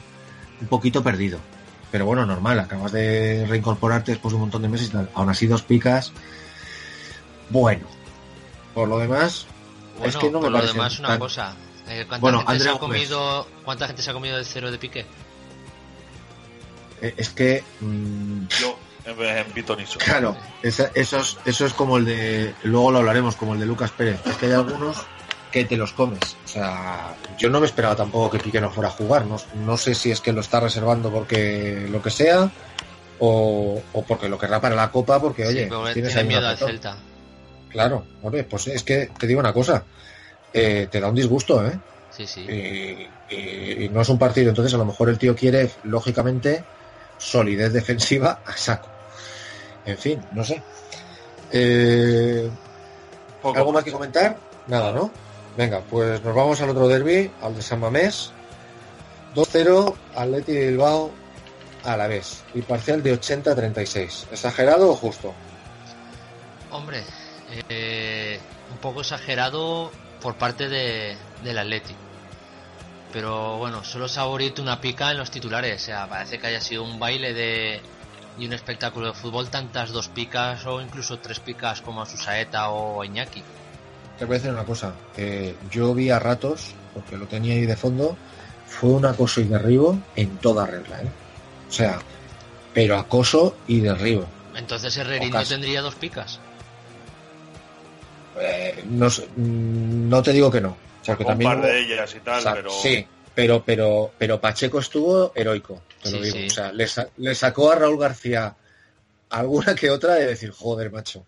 un 0.61 0.69
poquito 0.69 1.03
perdido. 1.03 1.39
Pero 1.91 2.07
bueno, 2.07 2.25
normal, 2.27 2.59
acabas 2.61 2.93
de 2.93 3.45
reincorporarte 3.49 4.13
después 4.13 4.33
de 4.33 4.37
un 4.37 4.43
montón 4.43 4.63
de 4.63 4.69
meses 4.69 4.89
y 4.89 4.91
tal. 4.93 5.11
Aún 5.15 5.29
así, 5.29 5.47
dos 5.47 5.63
picas. 5.63 6.13
Bueno. 7.49 7.87
Por 8.75 8.89
lo 8.89 8.99
demás, 8.99 9.47
Bueno, 9.99 10.09
es 10.09 10.17
que 10.17 10.31
no 10.31 10.39
me 10.39 10.45
por 10.45 10.53
lo 10.53 10.67
demás, 10.67 10.99
una 11.01 11.09
tan- 11.09 11.19
cosa. 11.19 11.55
Eh, 11.89 12.05
¿cuánta, 12.09 12.21
Bueno, 12.21 12.39
gente 12.47 12.63
se 12.63 12.69
ha 12.71 12.79
comido, 12.79 13.47
¿Cuánta 13.65 13.87
gente 13.89 14.03
se 14.03 14.11
ha 14.11 14.13
comido 14.13 14.39
el 14.39 14.45
cero 14.47 14.71
de 14.71 14.79
pique? 14.79 15.05
Eh, 17.03 17.15
Es 17.17 17.31
que. 17.31 17.65
mm, 17.81 18.47
Yo, 18.61 18.79
en. 19.07 20.05
Claro, 20.05 20.37
esa- 20.63 20.91
eso, 20.95 21.19
es, 21.19 21.39
eso 21.45 21.67
es 21.67 21.73
como 21.73 21.97
el 21.97 22.05
de. 22.05 22.55
Luego 22.63 22.93
lo 22.93 22.99
hablaremos, 22.99 23.35
como 23.35 23.55
el 23.55 23.61
de 23.61 23.67
Lucas 23.67 23.91
Pérez. 23.91 24.21
Es 24.27 24.37
que 24.37 24.47
hay 24.47 24.53
algunos 24.53 24.99
que 25.53 25.65
te 25.65 25.77
los 25.77 25.93
comes. 25.93 26.37
O 26.45 26.49
sea, 26.49 27.15
yo 27.39 27.51
no 27.51 27.61
me 27.61 27.67
esperaba 27.67 27.97
tampoco 27.97 28.31
que 28.31 28.39
Piqué 28.39 28.61
no 28.61 28.71
fuera 28.71 28.89
a 28.89 28.93
jugar. 28.93 29.27
No, 29.27 29.37
no 29.65 29.77
sé 29.77 29.95
si 29.95 30.11
es 30.11 30.21
que 30.21 30.33
lo 30.33 30.41
está 30.41 30.61
reservando 30.61 31.11
porque 31.11 31.87
lo 31.91 32.01
que 32.03 32.11
sea 32.11 32.51
o, 33.19 33.83
o 33.93 34.03
porque 34.05 34.29
lo 34.29 34.39
querrá 34.39 34.61
para 34.61 34.77
la 34.77 34.91
Copa. 34.91 35.21
Porque, 35.21 35.47
oye, 35.47 35.65
Sí, 35.65 35.69
tienes 35.93 35.95
tiene 35.95 36.21
ahí 36.21 36.27
miedo 36.27 36.47
al. 36.49 36.57
Celta. 36.59 36.97
Claro, 37.69 38.05
hombre, 38.23 38.45
pues 38.45 38.67
es 38.69 38.83
que 38.83 39.11
te 39.19 39.27
digo 39.27 39.41
una 39.41 39.53
cosa. 39.53 39.85
eh, 40.53 40.89
te 40.91 41.01
da 41.01 41.09
un 41.09 41.15
disgusto, 41.15 41.65
¿eh? 41.67 41.79
Sí, 42.11 42.27
sí. 42.27 42.41
Y, 42.41 43.09
y- 43.35 43.85
y 43.85 43.89
no 43.91 44.01
es 44.01 44.09
un 44.09 44.19
partido. 44.19 44.49
Entonces, 44.49 44.75
a 44.75 44.79
lo 44.79 44.85
mejor 44.85 45.09
el 45.09 45.19
tío 45.19 45.37
quiere, 45.37 45.71
lógicamente, 45.85 46.65
solidez 47.19 47.73
defensiva 47.73 48.41
a 48.47 48.57
saco. 48.57 48.89
En 49.85 49.97
fin, 49.97 50.21
no 50.33 50.43
sé. 50.45 50.61
Eh, 51.53 52.51
¿Algo 53.43 53.73
más 53.73 53.85
que 53.85 53.93
comentar? 53.93 54.37
Nada, 54.67 54.93
¿no? 54.93 55.11
Venga, 55.61 55.83
pues 55.83 56.25
nos 56.25 56.35
vamos 56.35 56.59
al 56.63 56.71
otro 56.71 56.89
derby, 56.89 57.31
al 57.43 57.55
de 57.55 57.61
San 57.61 57.81
Mamés. 57.81 58.33
2-0, 59.35 59.95
Atleti 60.17 60.53
de 60.53 60.71
Bilbao 60.71 61.11
a 61.85 61.99
la 61.99 62.07
vez. 62.07 62.45
Y 62.55 62.63
parcial 62.63 63.03
de 63.03 63.21
80-36. 63.21 64.29
¿Exagerado 64.33 64.91
o 64.91 64.97
justo? 64.97 65.35
Hombre, 66.71 67.05
eh, 67.69 68.41
un 68.73 68.79
poco 68.79 69.03
exagerado 69.03 69.93
por 70.23 70.37
parte 70.37 70.71
de, 70.71 71.19
del 71.45 71.59
Atleti. 71.59 71.95
Pero 73.13 73.59
bueno, 73.59 73.85
solo 73.85 74.09
saborito 74.09 74.63
una 74.63 74.81
pica 74.81 75.11
en 75.11 75.19
los 75.19 75.31
titulares. 75.31 75.83
O 75.83 75.85
sea, 75.85 76.09
parece 76.09 76.39
que 76.39 76.47
haya 76.47 76.63
sido 76.63 76.85
un 76.85 76.99
baile 76.99 77.35
de 77.35 77.83
y 78.39 78.47
un 78.47 78.55
espectáculo 78.55 79.09
de 79.09 79.13
fútbol 79.13 79.51
tantas 79.51 79.91
dos 79.91 80.09
picas 80.09 80.65
o 80.65 80.81
incluso 80.81 81.19
tres 81.19 81.39
picas 81.39 81.83
como 81.83 82.01
a 82.01 82.07
Susaeta 82.07 82.71
o 82.71 83.05
Iñaki. 83.05 83.43
Te 84.21 84.27
voy 84.27 84.35
a 84.35 84.39
decir 84.39 84.53
una 84.53 84.67
cosa. 84.67 84.99
eh, 85.17 85.57
yo 85.71 85.95
vi 85.95 86.11
a 86.11 86.19
ratos, 86.19 86.77
porque 86.93 87.17
lo 87.17 87.27
tenía 87.27 87.55
ahí 87.55 87.65
de 87.65 87.75
fondo, 87.75 88.19
fue 88.67 88.91
un 88.91 89.07
acoso 89.07 89.41
y 89.41 89.45
derribo 89.45 89.99
en 90.15 90.37
toda 90.37 90.67
regla, 90.67 91.01
¿eh? 91.01 91.11
O 91.67 91.73
sea, 91.73 91.99
pero 92.75 92.99
acoso 92.99 93.57
y 93.67 93.81
derribo. 93.81 94.31
Entonces 94.55 94.95
Herrerín 94.99 95.31
no 95.33 95.43
tendría 95.43 95.81
dos 95.81 95.95
picas. 95.95 96.43
Eh, 98.39 98.85
no, 98.89 99.07
mm, 99.07 100.09
no 100.11 100.23
te 100.23 100.35
digo 100.35 100.51
que 100.51 100.61
no. 100.61 100.73
O 100.73 101.03
sea, 101.05 101.17
que 101.17 101.23
un 101.23 101.29
también 101.31 101.51
par 101.53 101.59
hubo- 101.61 101.67
de 101.67 101.81
ellas 101.81 102.15
y 102.15 102.21
tal, 102.21 102.41
o 102.41 102.43
sea, 102.43 102.55
pero. 102.57 102.71
Sí, 102.71 103.09
pero, 103.35 103.65
pero, 103.65 104.13
pero 104.19 104.39
Pacheco 104.39 104.81
estuvo 104.81 105.33
heroico, 105.35 105.83
te 106.03 106.11
lo 106.11 106.21
digo. 106.21 106.37
sí. 106.37 106.47
O 106.47 106.51
sea, 106.51 106.73
le 106.73 107.35
sacó 107.35 107.73
a 107.73 107.77
Raúl 107.77 107.99
García 107.99 108.55
alguna 109.31 109.75
que 109.75 109.89
otra 109.89 110.17
de 110.17 110.27
decir, 110.27 110.51
joder, 110.51 110.93
macho. 110.93 111.25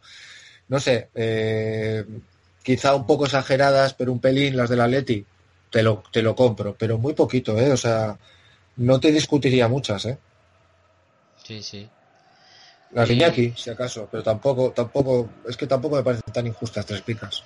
No 0.69 0.79
sé, 0.79 1.09
eh, 1.15 2.05
quizá 2.63 2.95
un 2.95 3.07
poco 3.07 3.25
exageradas, 3.27 3.95
pero 3.95 4.13
un 4.13 4.21
pelín 4.21 4.57
las 4.57 4.71
del 4.71 4.81
Atleti, 4.81 5.25
te 5.71 5.83
lo, 5.83 6.03
te 6.13 6.23
lo 6.23 6.35
compro, 6.35 6.75
pero 6.79 6.99
muy 6.99 7.15
poquito, 7.15 7.59
¿eh? 7.59 7.73
O 7.73 7.77
sea, 7.77 8.17
no 8.77 9.01
te 9.01 9.13
discutiría 9.13 9.69
muchas, 9.69 10.05
¿eh? 10.07 10.19
Sí, 11.45 11.63
sí. 11.63 11.91
Las 12.91 13.09
de 13.09 13.15
Y- 13.15 13.17
Iñaki, 13.19 13.55
si 13.57 13.71
acaso, 13.71 14.07
pero 14.11 14.23
tampoco, 14.23 14.71
tampoco, 14.71 15.29
es 15.49 15.57
que 15.57 15.67
tampoco 15.67 15.97
me 15.97 16.03
parecen 16.03 16.33
tan 16.33 16.47
injustas 16.47 16.85
tres 16.87 17.01
picas. 17.03 17.43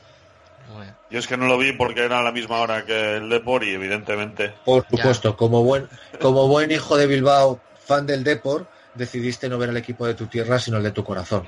Bueno, 0.74 0.92
Yo 1.08 1.18
es 1.20 1.26
que 1.28 1.36
no 1.36 1.46
lo 1.46 1.56
vi 1.56 1.72
porque 1.72 2.04
era 2.04 2.18
a 2.18 2.22
la 2.22 2.32
misma 2.32 2.58
hora 2.58 2.84
que 2.84 3.16
el 3.16 3.28
Depor 3.28 3.62
y 3.62 3.70
evidentemente. 3.70 4.52
Por 4.64 4.84
supuesto, 4.90 5.36
como 5.36 5.62
buen, 5.62 5.86
como 6.20 6.48
buen 6.48 6.70
hijo 6.72 6.96
de 6.96 7.06
Bilbao, 7.06 7.60
fan 7.86 8.06
del 8.06 8.24
Depor, 8.24 8.66
decidiste 8.96 9.48
no 9.48 9.58
ver 9.58 9.70
el 9.70 9.76
equipo 9.76 10.06
de 10.06 10.14
tu 10.14 10.26
tierra, 10.26 10.58
sino 10.58 10.76
el 10.78 10.82
de 10.82 10.90
tu 10.92 11.04
corazón. 11.04 11.46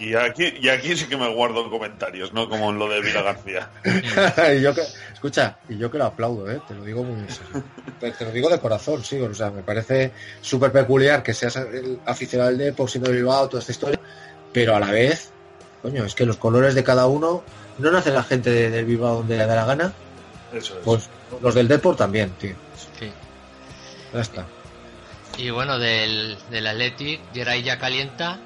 Y, 0.00 0.10
y 0.10 0.14
aquí, 0.14 0.52
y 0.60 0.68
aquí 0.68 0.96
sí 0.96 1.06
que 1.06 1.16
me 1.16 1.32
guardo 1.32 1.70
comentarios, 1.70 2.32
no 2.32 2.48
como 2.48 2.70
en 2.70 2.78
lo 2.78 2.88
de 2.88 3.00
Vila 3.00 3.22
García. 3.22 3.70
y 4.54 4.60
yo 4.60 4.74
que, 4.74 4.82
escucha, 5.12 5.56
y 5.68 5.78
yo 5.78 5.90
que 5.90 5.98
lo 5.98 6.04
aplaudo, 6.04 6.50
¿eh? 6.50 6.60
te 6.68 6.74
lo 6.74 6.84
digo 6.84 7.02
muy 7.04 7.20
en. 7.20 7.26
Te, 7.98 8.10
te 8.10 8.24
lo 8.24 8.32
digo 8.32 8.48
de 8.50 8.58
corazón, 8.60 9.02
sí, 9.04 9.18
o 9.20 9.32
sea, 9.34 9.50
me 9.50 9.62
parece 9.62 10.12
súper 10.40 10.70
peculiar 10.72 11.22
que 11.22 11.32
seas 11.32 11.56
el 11.56 11.98
aficionado 12.04 12.50
del 12.50 12.58
Depor, 12.58 12.90
siendo 12.90 13.10
de 13.10 13.16
Bilbao, 13.16 13.48
toda 13.48 13.60
esta 13.60 13.72
historia, 13.72 14.00
pero 14.52 14.76
a 14.76 14.80
la 14.80 14.90
vez, 14.90 15.30
coño, 15.82 16.04
es 16.04 16.14
que 16.14 16.26
los 16.26 16.36
colores 16.36 16.74
de 16.74 16.84
cada 16.84 17.06
uno 17.06 17.42
no 17.78 17.90
nacen 17.90 18.14
la 18.14 18.22
gente 18.22 18.50
de- 18.50 18.70
del 18.70 18.84
Bilbao 18.84 19.16
donde 19.16 19.38
le 19.38 19.46
da 19.46 19.54
la 19.56 19.64
gana, 19.64 19.92
Eso 20.52 20.74
es. 20.78 20.84
pues 20.84 21.08
los 21.40 21.54
del 21.54 21.66
Depor 21.68 21.96
también, 21.96 22.30
tío. 22.38 22.54
Sí. 23.00 23.10
Ya 24.12 24.20
está. 24.20 24.44
Y 25.38 25.50
bueno, 25.50 25.78
del, 25.78 26.36
del 26.50 26.66
Athletic, 26.66 27.20
Geray 27.32 27.62
ya 27.62 27.78
calienta, 27.78 28.38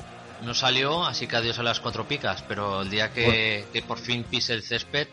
no 0.43 0.55
salió, 0.55 1.05
así 1.05 1.27
que 1.27 1.37
adiós 1.37 1.59
a 1.59 1.63
las 1.63 1.81
cuatro 1.81 2.07
picas, 2.09 2.43
pero 2.47 2.83
el 2.83 2.91
día 2.91 3.13
que, 3.13 3.67
que 3.73 3.83
por 3.83 3.99
fin 3.99 4.25
pise 4.25 4.55
el 4.55 4.63
césped, 4.63 5.07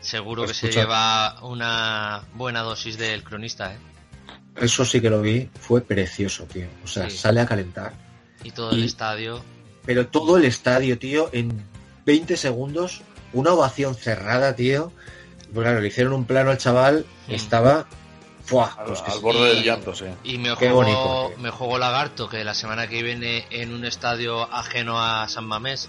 seguro 0.00 0.46
que 0.46 0.54
se 0.54 0.70
lleva 0.70 1.38
una 1.42 2.22
buena 2.34 2.60
dosis 2.60 2.98
del 2.98 3.22
cronista, 3.24 3.72
¿eh? 3.72 3.78
Eso 4.56 4.84
sí 4.84 5.00
que 5.00 5.08
lo 5.08 5.22
vi, 5.22 5.48
fue 5.60 5.80
precioso, 5.80 6.44
tío. 6.44 6.66
O 6.84 6.86
sea, 6.88 7.08
Sí. 7.08 7.16
sale 7.16 7.40
a 7.40 7.46
calentar. 7.46 7.92
Y 8.42 8.50
todo 8.50 8.72
el 8.72 8.82
estadio. 8.84 9.42
Pero 9.86 10.08
todo 10.08 10.36
el 10.36 10.44
estadio, 10.44 10.98
tío, 10.98 11.30
en 11.32 11.62
20 12.04 12.36
segundos, 12.36 13.00
una 13.32 13.52
ovación 13.52 13.94
cerrada, 13.94 14.54
tío. 14.56 14.92
Pues 15.54 15.64
claro, 15.64 15.80
le 15.80 15.88
hicieron 15.88 16.12
un 16.12 16.24
plano 16.26 16.50
al 16.50 16.58
chaval, 16.58 17.06
Mm. 17.28 17.32
estaba. 17.32 17.86
¡Fua! 18.44 18.74
Al, 18.78 18.86
Pues 18.86 19.02
al 19.06 19.20
borde 19.20 19.54
del 19.54 19.62
llanto, 19.64 19.94
sí. 19.94 20.06
Y 20.24 20.38
me 20.38 20.56
Qué 20.56 20.70
bonito, 20.70 21.28
tío. 21.28 21.38
me 21.42 21.50
jugó 21.50 21.78
Lagarto, 21.78 22.28
que 22.28 22.42
la 22.44 22.54
semana 22.54 22.88
que 22.88 23.02
viene 23.02 23.46
en 23.50 23.72
un 23.74 23.84
estadio 23.84 24.42
ajeno 24.52 25.00
a 25.02 25.28
San 25.28 25.44
Mamés 25.46 25.88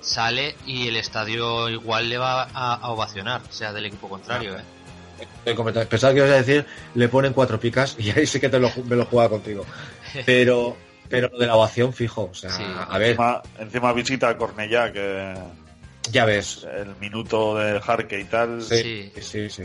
sale 0.00 0.56
y 0.66 0.88
el 0.88 0.96
estadio 0.96 1.68
igual 1.70 2.08
le 2.08 2.18
va 2.18 2.42
a, 2.52 2.74
a 2.74 2.88
ovacionar, 2.90 3.40
sea 3.50 3.72
del 3.72 3.86
equipo 3.86 4.08
contrario, 4.08 4.56
¿eh? 4.58 4.62
Pensaba 5.88 6.12
que 6.12 6.18
ibas 6.18 6.30
a 6.32 6.34
decir, 6.42 6.66
le 6.94 7.08
ponen 7.08 7.32
cuatro 7.32 7.60
picas 7.60 7.94
y 7.98 8.10
ahí 8.10 8.26
sí 8.26 8.40
que 8.40 8.48
te 8.48 8.58
lo, 8.58 8.70
me 8.86 8.96
lo 8.96 9.04
jugaba 9.06 9.28
contigo. 9.30 9.64
Pero, 10.26 10.76
pero 11.08 11.28
lo 11.28 11.38
de 11.38 11.46
la 11.46 11.54
ovación, 11.54 11.92
fijo. 11.92 12.28
O 12.30 12.34
sea, 12.34 12.50
Sí. 12.50 12.64
a 12.64 12.98
ver, 12.98 13.10
Encima, 13.10 13.42
encima 13.60 13.92
visita 13.92 14.28
a 14.30 14.36
Cornellá, 14.36 14.92
que 14.92 15.34
ya 16.10 16.24
ves. 16.24 16.66
el 16.74 16.96
minuto 16.96 17.56
de 17.56 17.80
Jarque 17.80 18.18
y 18.20 18.24
tal. 18.24 18.62
Sí, 18.62 19.12
sí, 19.20 19.48
sí. 19.48 19.64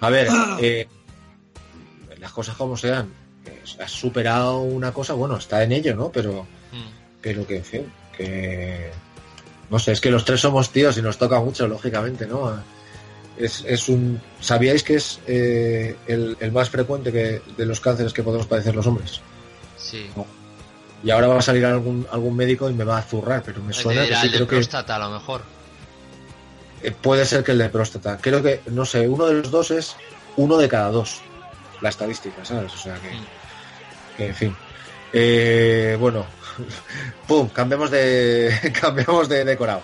A 0.00 0.10
ver, 0.10 0.28
eh, 0.60 0.86
las 2.26 2.32
cosas 2.32 2.56
como 2.56 2.76
sean. 2.76 3.08
Has 3.80 3.92
superado 3.92 4.58
una 4.58 4.92
cosa, 4.92 5.12
bueno, 5.14 5.36
está 5.36 5.62
en 5.62 5.70
ello, 5.70 5.94
¿no? 5.94 6.10
Pero, 6.10 6.42
Mm. 6.72 6.88
pero 7.22 7.46
que, 7.46 7.56
en 7.58 7.64
fin, 7.64 7.92
que. 8.16 8.90
No 9.70 9.78
sé, 9.78 9.92
es 9.92 10.00
que 10.00 10.10
los 10.10 10.24
tres 10.24 10.40
somos 10.40 10.70
tíos 10.70 10.98
y 10.98 11.02
nos 11.02 11.16
toca 11.18 11.38
mucho, 11.40 11.68
lógicamente, 11.68 12.26
¿no? 12.26 12.60
Es, 13.38 13.64
es 13.66 13.88
un. 13.88 14.20
¿Sabíais 14.40 14.82
que 14.82 14.94
es 14.96 15.20
eh, 15.28 15.94
el, 16.08 16.36
el 16.40 16.50
más 16.52 16.68
frecuente 16.70 17.12
que, 17.12 17.40
de 17.56 17.66
los 17.66 17.78
cánceres 17.80 18.12
que 18.12 18.22
podemos 18.24 18.46
padecer 18.48 18.74
los 18.74 18.86
hombres? 18.88 19.20
Sí. 19.76 20.10
Y 21.04 21.10
ahora 21.10 21.28
va 21.28 21.38
a 21.38 21.42
salir 21.42 21.64
algún, 21.66 22.06
algún 22.10 22.34
médico 22.34 22.68
y 22.68 22.72
me 22.74 22.82
va 22.84 22.98
a 22.98 23.02
zurrar, 23.02 23.42
pero 23.44 23.62
me 23.62 23.72
suena 23.72 24.04
que 24.06 24.14
sí, 24.16 24.26
el 24.26 24.30
de 24.32 24.36
creo 24.38 24.48
que 24.48 24.56
próstata, 24.56 24.96
a 24.96 24.98
lo 24.98 25.10
mejor. 25.10 25.42
eh, 26.82 26.90
puede 26.90 27.24
ser 27.24 27.44
que 27.44 27.52
el 27.52 27.58
de 27.58 27.68
próstata. 27.68 28.18
Creo 28.20 28.42
que, 28.42 28.62
no 28.72 28.84
sé, 28.84 29.08
uno 29.08 29.26
de 29.26 29.34
los 29.34 29.50
dos 29.52 29.70
es 29.70 29.94
uno 30.36 30.56
de 30.56 30.68
cada 30.68 30.90
dos. 30.90 31.20
La 31.80 31.88
estadística, 31.90 32.44
¿sabes? 32.44 32.72
O 32.74 32.78
sea 32.78 32.94
que, 32.94 33.08
Mm. 33.10 34.16
que, 34.16 34.26
en 34.28 34.34
fin. 34.34 34.56
Eh, 35.12 35.96
bueno, 35.98 36.26
pum, 37.28 37.48
cambiamos 37.48 37.90
de, 37.90 38.50
cambiamos 38.80 39.28
de 39.28 39.44
decorado. 39.44 39.82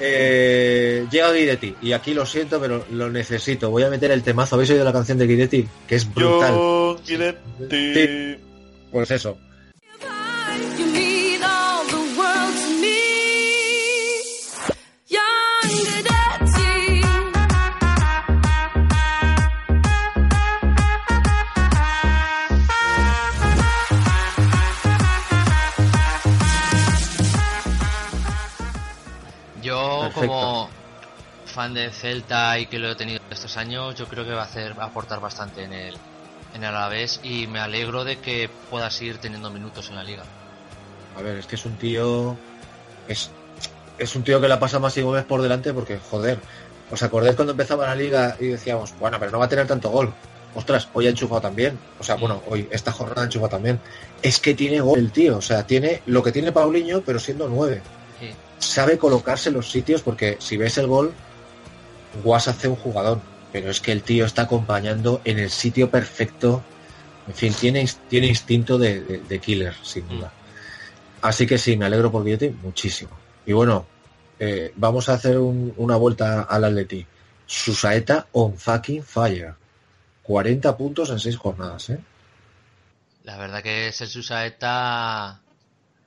Eh, 0.00 1.06
llega 1.10 1.30
Guidetti 1.32 1.76
y 1.80 1.92
aquí 1.92 2.14
lo 2.14 2.26
siento, 2.26 2.60
pero 2.60 2.84
lo 2.90 3.08
necesito. 3.10 3.70
Voy 3.70 3.84
a 3.84 3.90
meter 3.90 4.10
el 4.10 4.22
temazo. 4.24 4.56
¿Habéis 4.56 4.70
oído 4.70 4.84
la 4.84 4.92
canción 4.92 5.16
de 5.18 5.26
Guidetti? 5.28 5.68
Que 5.86 5.94
es 5.94 6.12
brutal. 6.12 6.52
Yo, 6.54 6.98
Guidetti. 7.06 8.40
Pues 8.90 9.10
eso. 9.12 9.38
Perfecto. 30.14 30.28
como 30.28 30.70
fan 31.46 31.74
de 31.74 31.90
Celta 31.90 32.58
y 32.58 32.66
que 32.66 32.78
lo 32.78 32.90
he 32.90 32.94
tenido 32.94 33.20
estos 33.30 33.56
años, 33.56 33.94
yo 33.94 34.06
creo 34.06 34.24
que 34.24 34.32
va 34.32 34.42
a 34.42 34.44
hacer 34.44 34.78
va 34.78 34.84
a 34.84 34.86
aportar 34.86 35.20
bastante 35.20 35.64
en 35.64 35.72
el 35.72 35.96
en 36.54 36.62
el 36.62 36.68
Alavés 36.68 37.20
y 37.22 37.46
me 37.46 37.58
alegro 37.58 38.04
de 38.04 38.18
que 38.18 38.48
pueda 38.70 38.90
seguir 38.90 39.18
teniendo 39.18 39.50
minutos 39.50 39.90
en 39.90 39.96
la 39.96 40.04
liga. 40.04 40.22
A 41.18 41.22
ver, 41.22 41.38
es 41.38 41.46
que 41.46 41.56
es 41.56 41.66
un 41.66 41.76
tío. 41.76 42.36
Es, 43.08 43.30
es 43.98 44.14
un 44.16 44.22
tío 44.22 44.40
que 44.40 44.48
la 44.48 44.58
pasa 44.58 44.78
más 44.78 44.96
y 44.96 45.02
Gómez 45.02 45.24
por 45.24 45.42
delante 45.42 45.72
porque, 45.72 45.98
joder, 45.98 46.38
¿os 46.90 47.02
acordáis 47.02 47.36
cuando 47.36 47.52
empezaba 47.52 47.86
la 47.86 47.94
liga 47.94 48.36
y 48.40 48.46
decíamos, 48.46 48.94
bueno, 48.98 49.18
pero 49.18 49.32
no 49.32 49.38
va 49.38 49.46
a 49.46 49.48
tener 49.48 49.66
tanto 49.66 49.90
gol? 49.90 50.12
Ostras, 50.54 50.88
hoy 50.92 51.08
ha 51.08 51.10
enchufado 51.10 51.40
también. 51.40 51.76
O 51.98 52.04
sea, 52.04 52.14
bueno, 52.14 52.40
hoy, 52.48 52.68
esta 52.70 52.92
jornada 52.92 53.22
ha 53.22 53.24
enchufado 53.24 53.50
también. 53.50 53.80
Es 54.22 54.38
que 54.38 54.54
tiene 54.54 54.80
gol 54.80 55.00
el 55.00 55.10
tío. 55.10 55.38
O 55.38 55.42
sea, 55.42 55.66
tiene 55.66 56.02
lo 56.06 56.22
que 56.22 56.30
tiene 56.30 56.52
Paulinho, 56.52 57.00
pero 57.00 57.18
siendo 57.18 57.48
nueve. 57.48 57.82
Sabe 58.64 58.98
colocarse 58.98 59.48
en 59.50 59.54
los 59.56 59.70
sitios 59.70 60.02
porque 60.02 60.36
si 60.40 60.56
ves 60.56 60.78
el 60.78 60.86
gol, 60.86 61.12
Guas 62.22 62.48
hace 62.48 62.68
un 62.68 62.76
jugador. 62.76 63.20
Pero 63.52 63.70
es 63.70 63.80
que 63.80 63.92
el 63.92 64.02
tío 64.02 64.24
está 64.24 64.42
acompañando 64.42 65.20
en 65.24 65.38
el 65.38 65.50
sitio 65.50 65.90
perfecto. 65.90 66.64
En 67.28 67.34
fin, 67.34 67.54
tiene, 67.54 67.88
tiene 68.08 68.26
instinto 68.26 68.78
de, 68.78 69.00
de- 69.00 69.18
de 69.20 69.38
killer, 69.40 69.74
sin 69.82 70.08
duda. 70.08 70.32
Así 71.22 71.46
que 71.46 71.56
sí, 71.58 71.76
me 71.76 71.86
alegro 71.86 72.10
por 72.10 72.24
Guidetti 72.24 72.50
muchísimo. 72.62 73.10
Y 73.46 73.52
bueno, 73.52 73.86
eh, 74.38 74.72
vamos 74.76 75.08
a 75.08 75.14
hacer 75.14 75.38
un- 75.38 75.72
una 75.76 75.96
vuelta 75.96 76.42
al 76.42 76.64
Atleti. 76.64 77.06
Susaeta 77.46 78.26
on 78.32 78.58
fucking 78.58 79.02
fire. 79.04 79.54
40 80.22 80.76
puntos 80.76 81.10
en 81.10 81.18
6 81.20 81.36
jornadas, 81.36 81.90
¿eh? 81.90 81.98
La 83.24 83.36
verdad 83.38 83.62
que 83.62 83.88
es 83.88 84.00
el 84.00 84.08
Susaeta 84.08 85.40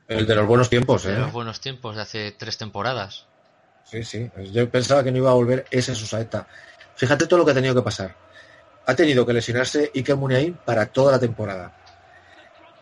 El 0.08 0.26
de 0.26 0.36
los 0.36 0.48
buenos 0.48 0.70
tiempos, 0.70 1.04
de 1.04 1.14
¿eh? 1.14 1.20
los 1.20 1.34
buenos 1.34 1.60
tiempos 1.60 1.96
de 1.96 2.02
hace 2.02 2.32
tres 2.32 2.58
temporadas. 2.58 3.26
Sí, 3.84 4.04
sí. 4.04 4.30
Yo 4.52 4.70
pensaba 4.70 5.04
que 5.04 5.12
no 5.12 5.18
iba 5.18 5.32
a 5.32 5.34
volver 5.34 5.66
ese 5.72 5.96
Susaeta. 5.96 6.48
Fíjate 6.96 7.28
todo 7.28 7.40
lo 7.40 7.46
que 7.46 7.52
ha 7.52 7.56
tenido 7.56 7.76
que 7.76 7.82
pasar. 7.82 8.16
Ha 8.86 8.96
tenido 8.96 9.26
que 9.26 9.34
lesionarse 9.34 9.92
Iker 9.94 10.16
Muniain 10.16 10.54
para 10.54 10.86
toda 10.88 11.12
la 11.12 11.20
temporada. 11.20 11.74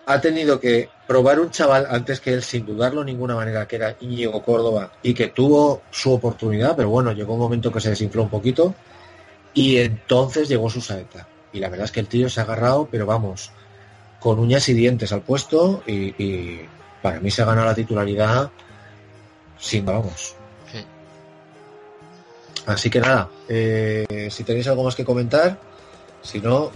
Ha 0.06 0.22
tenido 0.22 0.60
que 0.60 0.90
probar 1.08 1.40
un 1.40 1.50
chaval 1.50 1.88
antes 1.90 2.20
que 2.20 2.32
él, 2.32 2.44
sin 2.44 2.66
dudarlo 2.66 3.02
de 3.02 3.08
ninguna 3.08 3.36
manera, 3.36 3.68
que 3.68 3.76
era 3.78 3.96
Íñigo 4.00 4.44
Córdoba, 4.44 4.92
y 5.02 5.16
que 5.16 5.28
tuvo 5.30 5.82
su 5.90 6.14
oportunidad, 6.14 6.76
pero 6.76 6.90
bueno, 6.90 7.12
llegó 7.12 7.34
un 7.34 7.40
momento 7.40 7.72
que 7.72 7.82
se 7.82 7.90
desinfló 7.90 8.22
un 8.22 8.30
poquito, 8.30 8.76
y 9.56 9.78
entonces 9.78 10.48
llegó 10.48 10.70
Susaeta. 10.70 11.28
Y 11.54 11.60
la 11.60 11.70
verdad 11.70 11.86
es 11.86 11.92
que 11.92 12.02
el 12.02 12.08
tío 12.08 12.30
se 12.30 12.40
ha 12.40 12.44
agarrado, 12.44 12.88
pero 12.92 13.08
vamos, 13.08 13.52
con 14.20 14.38
uñas 14.38 14.70
y 14.70 14.74
dientes 14.74 15.12
al 15.12 15.22
puesto, 15.22 15.82
y, 15.88 16.24
y 16.24 16.70
para 17.06 17.20
mí 17.20 17.30
se 17.30 17.44
ha 17.44 17.46
ganado 17.46 17.68
la 17.68 17.76
titularidad 17.76 18.50
sin 19.60 19.86
vamos. 19.86 20.34
Sí. 20.72 20.84
Así 22.66 22.90
que 22.90 23.00
nada, 23.00 23.30
eh, 23.48 24.28
si 24.32 24.44
tenéis 24.44 24.68
algo 24.68 24.84
más 24.84 24.96
que 24.96 25.06
comentar, 25.06 25.60
si 26.24 26.40
no, 26.42 26.72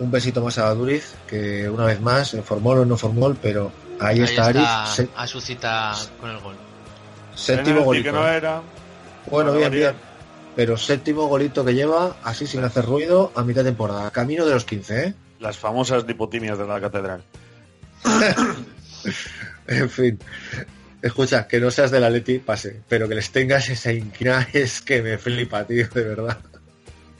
un 0.00 0.10
besito 0.10 0.42
más 0.42 0.58
a 0.58 0.74
Duriz, 0.74 1.14
que 1.28 1.70
una 1.70 1.84
vez 1.84 2.00
más, 2.00 2.34
en 2.34 2.42
formol 2.42 2.78
o 2.80 2.84
no 2.84 2.96
formol, 2.96 3.36
pero 3.40 3.70
ahí, 4.00 4.22
está, 4.22 4.46
Arif, 4.46 4.68
sé- 4.92 5.08
a 5.14 5.24
su 5.28 5.40
cita 5.40 5.94
con 6.20 6.30
el 6.30 6.40
gol. 6.40 6.56
séptimo 7.36 7.64
Penalti 7.64 7.84
golito. 7.84 8.04
que 8.04 8.12
no 8.12 8.28
¿eh? 8.28 8.36
era. 8.36 8.60
Bueno, 9.30 9.52
bien, 9.52 9.70
bien. 9.70 9.94
Pero 10.56 10.76
séptimo 10.76 11.26
golito 11.28 11.64
que 11.64 11.74
lleva, 11.74 12.16
así 12.24 12.48
sin 12.48 12.64
hacer 12.64 12.84
ruido, 12.86 13.30
a 13.36 13.44
mitad 13.44 13.62
de 13.62 13.70
temporada. 13.70 14.10
Camino 14.10 14.44
de 14.46 14.54
los 14.54 14.64
15, 14.64 15.04
¿eh? 15.04 15.14
Las 15.38 15.58
famosas 15.58 16.04
lipotimias 16.06 16.58
de 16.58 16.66
la 16.66 16.80
catedral. 16.80 17.22
En 19.66 19.88
fin. 19.90 20.18
Escucha, 21.00 21.46
que 21.46 21.60
no 21.60 21.70
seas 21.70 21.90
de 21.90 22.00
la 22.00 22.08
Leti, 22.10 22.38
pase, 22.38 22.80
pero 22.88 23.08
que 23.08 23.14
les 23.14 23.30
tengas 23.30 23.68
esa 23.68 23.92
inquina 23.92 24.48
es 24.52 24.80
que 24.80 25.02
me 25.02 25.18
flipa, 25.18 25.64
tío, 25.64 25.86
de 25.88 26.02
verdad. 26.02 26.38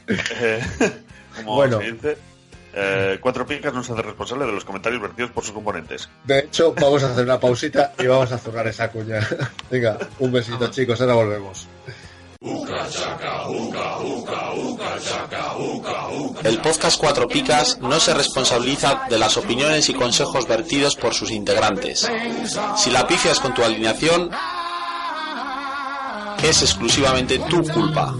Eh, 0.08 0.60
como 1.36 1.54
Bueno. 1.56 1.78
dice, 1.78 2.16
eh, 2.74 3.18
Cuatro 3.20 3.46
Picas 3.46 3.72
no 3.72 3.82
se 3.82 3.92
hace 3.92 4.02
responsable 4.02 4.46
de 4.46 4.52
los 4.52 4.64
comentarios 4.64 5.00
vertidos 5.02 5.30
por 5.30 5.44
sus 5.44 5.52
componentes. 5.54 6.08
De 6.24 6.40
hecho, 6.40 6.74
vamos 6.74 7.02
a 7.02 7.10
hacer 7.12 7.24
una 7.24 7.38
pausita 7.40 7.92
y 7.98 8.06
vamos 8.06 8.32
a 8.32 8.38
zurrar 8.38 8.66
esa 8.66 8.90
cuña. 8.90 9.20
Venga, 9.70 9.98
un 10.18 10.32
besito, 10.32 10.66
chicos, 10.70 11.00
ahora 11.00 11.14
volvemos. 11.14 11.66
El 16.44 16.60
podcast 16.60 16.98
Cuatro 17.00 17.26
Picas 17.26 17.78
no 17.80 17.98
se 17.98 18.14
responsabiliza 18.14 19.02
de 19.08 19.18
las 19.18 19.36
opiniones 19.36 19.88
y 19.88 19.94
consejos 19.94 20.46
vertidos 20.46 20.96
por 20.96 21.14
sus 21.14 21.30
integrantes. 21.30 22.08
Si 22.76 22.90
la 22.90 23.06
pifias 23.06 23.40
con 23.40 23.54
tu 23.54 23.62
alineación, 23.64 24.30
es 26.42 26.62
exclusivamente 26.62 27.38
tu 27.38 27.62
culpa. 27.64 28.14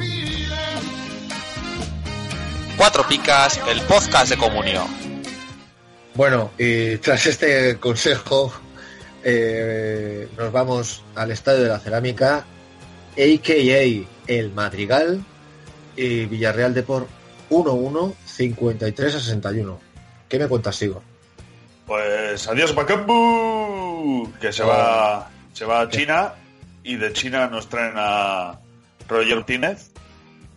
Cuatro 2.77 3.07
Picas, 3.07 3.61
el 3.68 3.81
podcast 3.83 4.31
de 4.31 4.37
comunión. 4.37 4.87
Bueno, 6.14 6.51
y 6.59 6.97
tras 6.99 7.27
este 7.27 7.79
consejo, 7.79 8.53
eh, 9.22 10.29
nos 10.37 10.51
vamos 10.51 11.03
al 11.14 11.31
Estadio 11.31 11.62
de 11.62 11.68
la 11.68 11.79
Cerámica, 11.79 12.45
a.k.a. 13.16 14.09
El 14.27 14.53
Madrigal 14.53 15.25
y 15.97 16.26
Villarreal 16.26 16.74
Deport 16.74 17.09
1-1, 17.51 18.14
53 18.26 19.14
a 19.14 19.20
61. 19.20 19.80
¿Qué 20.28 20.38
me 20.38 20.49
cuentas, 20.49 20.76
Sigo? 20.76 21.03
Pues 21.86 22.49
adiós 22.49 22.74
Macambu, 22.74 24.32
que 24.40 24.53
se 24.53 24.62
Oh. 24.62 24.68
va 24.68 25.30
se 25.53 25.64
va 25.64 25.82
a 25.82 25.88
China 25.88 26.32
y 26.82 26.97
de 26.97 27.12
China 27.12 27.47
nos 27.49 27.68
traen 27.68 27.95
a 27.97 28.59
Roger 29.09 29.36
Martínez, 29.36 29.90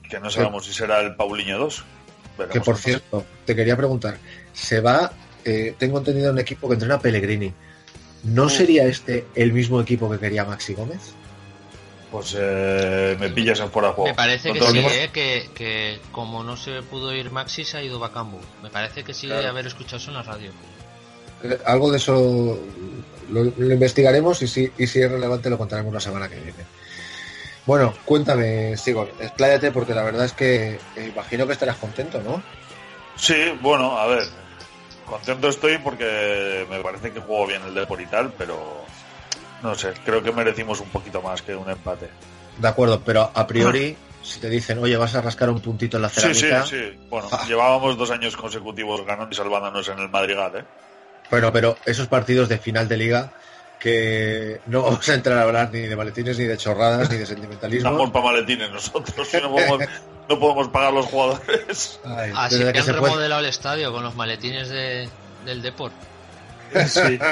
que 0.09 0.19
no 0.19 0.29
sabemos 0.29 0.65
si 0.65 0.73
será 0.73 1.01
el 1.01 1.15
Paulinho 1.15 1.59
2. 1.59 1.83
Veremos 2.37 2.53
Que 2.53 2.61
por 2.61 2.77
cierto, 2.77 3.25
te 3.45 3.55
quería 3.55 3.75
preguntar, 3.77 4.17
se 4.53 4.79
va, 4.79 5.11
eh, 5.45 5.75
tengo 5.77 5.97
entendido 5.99 6.31
un 6.31 6.39
equipo 6.39 6.67
que 6.67 6.75
entrena 6.75 6.99
Pellegrini. 6.99 7.53
¿No 8.23 8.45
Uh. 8.45 8.49
sería 8.49 8.85
este 8.87 9.25
el 9.35 9.53
mismo 9.53 9.79
equipo 9.81 10.09
que 10.09 10.17
quería 10.17 10.45
Maxi 10.45 10.73
Gómez? 10.73 11.13
Pues 12.11 12.35
eh, 12.39 13.17
me 13.19 13.29
pillas 13.29 13.59
en 13.59 13.69
fuera 13.69 13.89
de 13.89 13.93
juego. 13.95 14.09
Me 14.09 14.15
parece 14.15 14.53
que 14.53 14.61
sí, 14.61 14.79
eh, 14.79 15.09
que, 15.11 15.49
que 15.53 15.99
como 16.11 16.41
no 16.43 16.55
se 16.55 16.81
pudo 16.83 17.13
ir 17.13 17.31
Maxi, 17.31 17.65
se 17.65 17.77
ha 17.77 17.83
ido 17.83 17.99
Bacambu. 17.99 18.39
Me 18.63 18.69
parece 18.69 19.03
que 19.03 19.13
sí 19.13 19.27
Claro. 19.27 19.49
haber 19.49 19.67
escuchado 19.67 19.97
eso 19.97 20.11
en 20.11 20.17
la 20.17 20.23
radio. 20.23 20.51
Eh, 21.43 21.57
Algo 21.65 21.91
de 21.91 21.97
eso 21.97 22.59
lo, 23.29 23.43
lo 23.43 23.73
investigaremos 23.73 24.41
y 24.41 24.47
si, 24.47 24.71
y 24.77 24.87
si 24.87 25.01
es 25.01 25.11
relevante 25.11 25.49
lo 25.49 25.57
contaremos 25.57 25.93
la 25.93 25.99
semana 25.99 26.29
que 26.29 26.35
viene. 26.35 26.65
Bueno, 27.65 27.93
cuéntame, 28.05 28.77
Sigor, 28.77 29.11
expláyate 29.19 29.71
porque 29.71 29.93
la 29.93 30.03
verdad 30.03 30.23
es 30.23 30.31
que 30.31 30.79
eh, 30.95 31.11
imagino 31.13 31.45
que 31.45 31.51
estarás 31.53 31.75
contento, 31.75 32.21
¿no? 32.21 32.41
Sí, 33.17 33.35
bueno, 33.61 33.97
a 33.97 34.07
ver. 34.07 34.23
Contento 35.05 35.49
estoy 35.49 35.77
porque 35.77 36.65
me 36.69 36.79
parece 36.81 37.11
que 37.11 37.19
juego 37.19 37.47
bien 37.47 37.61
el 37.63 37.73
Depor 37.73 37.99
y 38.01 38.05
tal, 38.05 38.31
pero 38.37 38.85
no 39.63 39.75
sé, 39.75 39.93
creo 40.05 40.21
que 40.23 40.31
merecimos 40.31 40.79
un 40.81 40.89
poquito 40.89 41.21
más 41.21 41.41
que 41.41 41.55
un 41.55 41.69
empate. 41.69 42.09
De 42.57 42.67
acuerdo, 42.67 43.01
pero 43.05 43.29
a 43.33 43.45
priori, 43.47 43.95
si 44.23 44.39
te 44.39 44.49
dicen, 44.49 44.79
oye, 44.79 44.97
vas 44.97 45.13
a 45.15 45.21
rascar 45.21 45.49
un 45.49 45.59
puntito 45.61 45.97
en 45.97 46.03
la 46.03 46.09
Sí, 46.09 46.21
sí, 46.33 46.41
cerámica, 46.41 46.65
sí. 46.67 46.97
Bueno, 47.09 47.27
Ah. 47.31 47.43
llevábamos 47.47 47.97
dos 47.97 48.09
años 48.11 48.35
consecutivos 48.35 49.05
ganando 49.05 49.31
y 49.31 49.35
salvándonos 49.35 49.87
en 49.89 49.99
el 49.99 50.09
Madrigal, 50.09 50.55
¿eh? 50.57 50.65
Bueno, 51.29 51.51
pero 51.51 51.77
esos 51.85 52.07
partidos 52.07 52.47
de 52.49 52.57
final 52.57 52.87
de 52.87 52.97
liga 52.97 53.31
que 53.79 54.59
no 54.65 54.81
vamos 54.83 55.07
a 55.09 55.13
entrar 55.13 55.37
a 55.37 55.43
hablar 55.43 55.69
ni 55.71 55.81
de 55.81 55.95
maletines, 55.95 56.37
ni 56.39 56.45
de 56.45 56.57
chorradas, 56.57 57.09
ni 57.11 57.17
de 57.17 57.25
sentimentalismo. 57.25 57.89
Estamos 57.89 58.09
para 58.11 58.25
maletines 58.25 58.71
nosotros, 58.71 59.27
si 59.27 59.37
no 59.37 59.51
podemos, 59.51 59.79
no 60.29 60.39
podemos 60.39 60.67
pagar 60.69 60.93
los 60.93 61.05
jugadores. 61.05 61.99
Ay, 62.05 62.31
Así 62.35 62.57
desde 62.57 62.73
que 62.73 62.79
han 62.79 62.85
se 62.85 62.93
puede- 62.93 63.05
remodelado 63.11 63.41
el 63.41 63.47
estadio 63.47 63.91
con 63.91 64.03
los 64.03 64.15
maletines 64.15 64.69
de, 64.69 65.07
del 65.45 65.61
Deport. 65.61 65.93
Sí. 66.87 67.19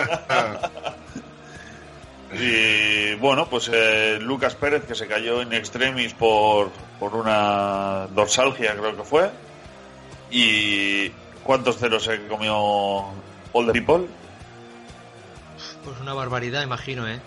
Y 2.38 3.16
bueno, 3.16 3.48
pues 3.50 3.70
eh, 3.74 4.18
Lucas 4.22 4.56
Pérez, 4.56 4.86
que 4.86 4.96
se 4.96 5.08
cayó 5.08 5.42
en 5.42 5.54
extremis 5.54 6.14
por, 6.14 6.70
por 7.00 7.16
una 7.16 8.08
dorsalgia, 8.14 8.76
creo 8.76 8.96
que 8.96 9.04
fue. 9.04 9.30
¿Y 10.32 11.10
cuántos 11.44 11.78
ceros 11.78 12.04
se 12.04 12.28
comió 12.28 12.56
All 13.54 13.66
the 13.68 13.72
People? 13.74 14.08
Pues 15.84 16.00
una 16.02 16.14
barbaridad, 16.14 16.64
imagino, 16.64 17.08
¿eh? 17.08 17.20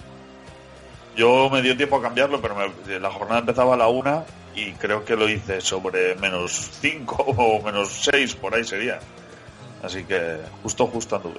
Yo 1.17 1.49
me 1.51 1.63
dio 1.63 1.77
tiempo 1.77 1.97
a 1.97 2.03
cambiarlo, 2.03 2.41
pero 2.41 2.55
me- 2.55 3.01
la 3.01 3.11
jornada 3.11 3.41
empezaba 3.41 3.75
a 3.75 3.77
la 3.77 3.89
una 3.89 4.25
y 4.55 4.73
creo 4.73 5.05
que 5.05 5.17
lo 5.17 5.29
hice 5.29 5.61
sobre 5.61 6.15
menos 6.17 6.53
5 6.81 7.15
o 7.27 7.63
menos 7.63 8.09
6, 8.13 8.35
por 8.35 8.55
ahí 8.55 8.65
sería. 8.65 8.99
Así 9.83 10.05
que 10.05 10.39
justo, 10.63 10.87
justo 10.87 11.17
anduve. 11.17 11.39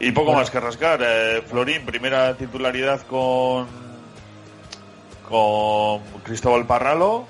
Y 0.00 0.12
poco 0.12 0.26
Bueno. 0.26 0.40
más 0.40 0.50
que 0.50 0.60
rascar. 0.60 1.00
Eh, 1.02 1.42
Florín, 1.46 1.84
primera 1.86 2.36
titularidad 2.36 3.02
con, 3.06 3.66
con 5.28 6.02
Cristóbal 6.24 6.66
Parralo, 6.66 7.26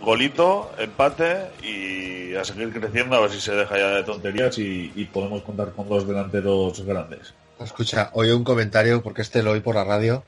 golito, 0.00 0.70
empate 0.78 1.48
y 1.62 2.34
a 2.34 2.44
seguir 2.44 2.72
creciendo 2.72 3.16
a 3.16 3.20
ver 3.20 3.30
si 3.30 3.40
se 3.40 3.52
deja 3.54 3.76
ya 3.78 3.88
de 3.90 4.02
tonterías 4.04 4.56
y, 4.58 4.92
y 4.94 5.04
podemos 5.06 5.42
contar 5.42 5.72
con 5.72 5.88
dos 5.88 6.06
delanteros 6.06 6.80
grandes. 6.84 7.34
Escucha, 7.60 8.10
oí 8.14 8.30
un 8.30 8.44
comentario, 8.44 9.02
porque 9.02 9.22
este 9.22 9.42
lo 9.42 9.52
oí 9.52 9.60
por 9.60 9.74
la 9.74 9.84
radio, 9.84 10.24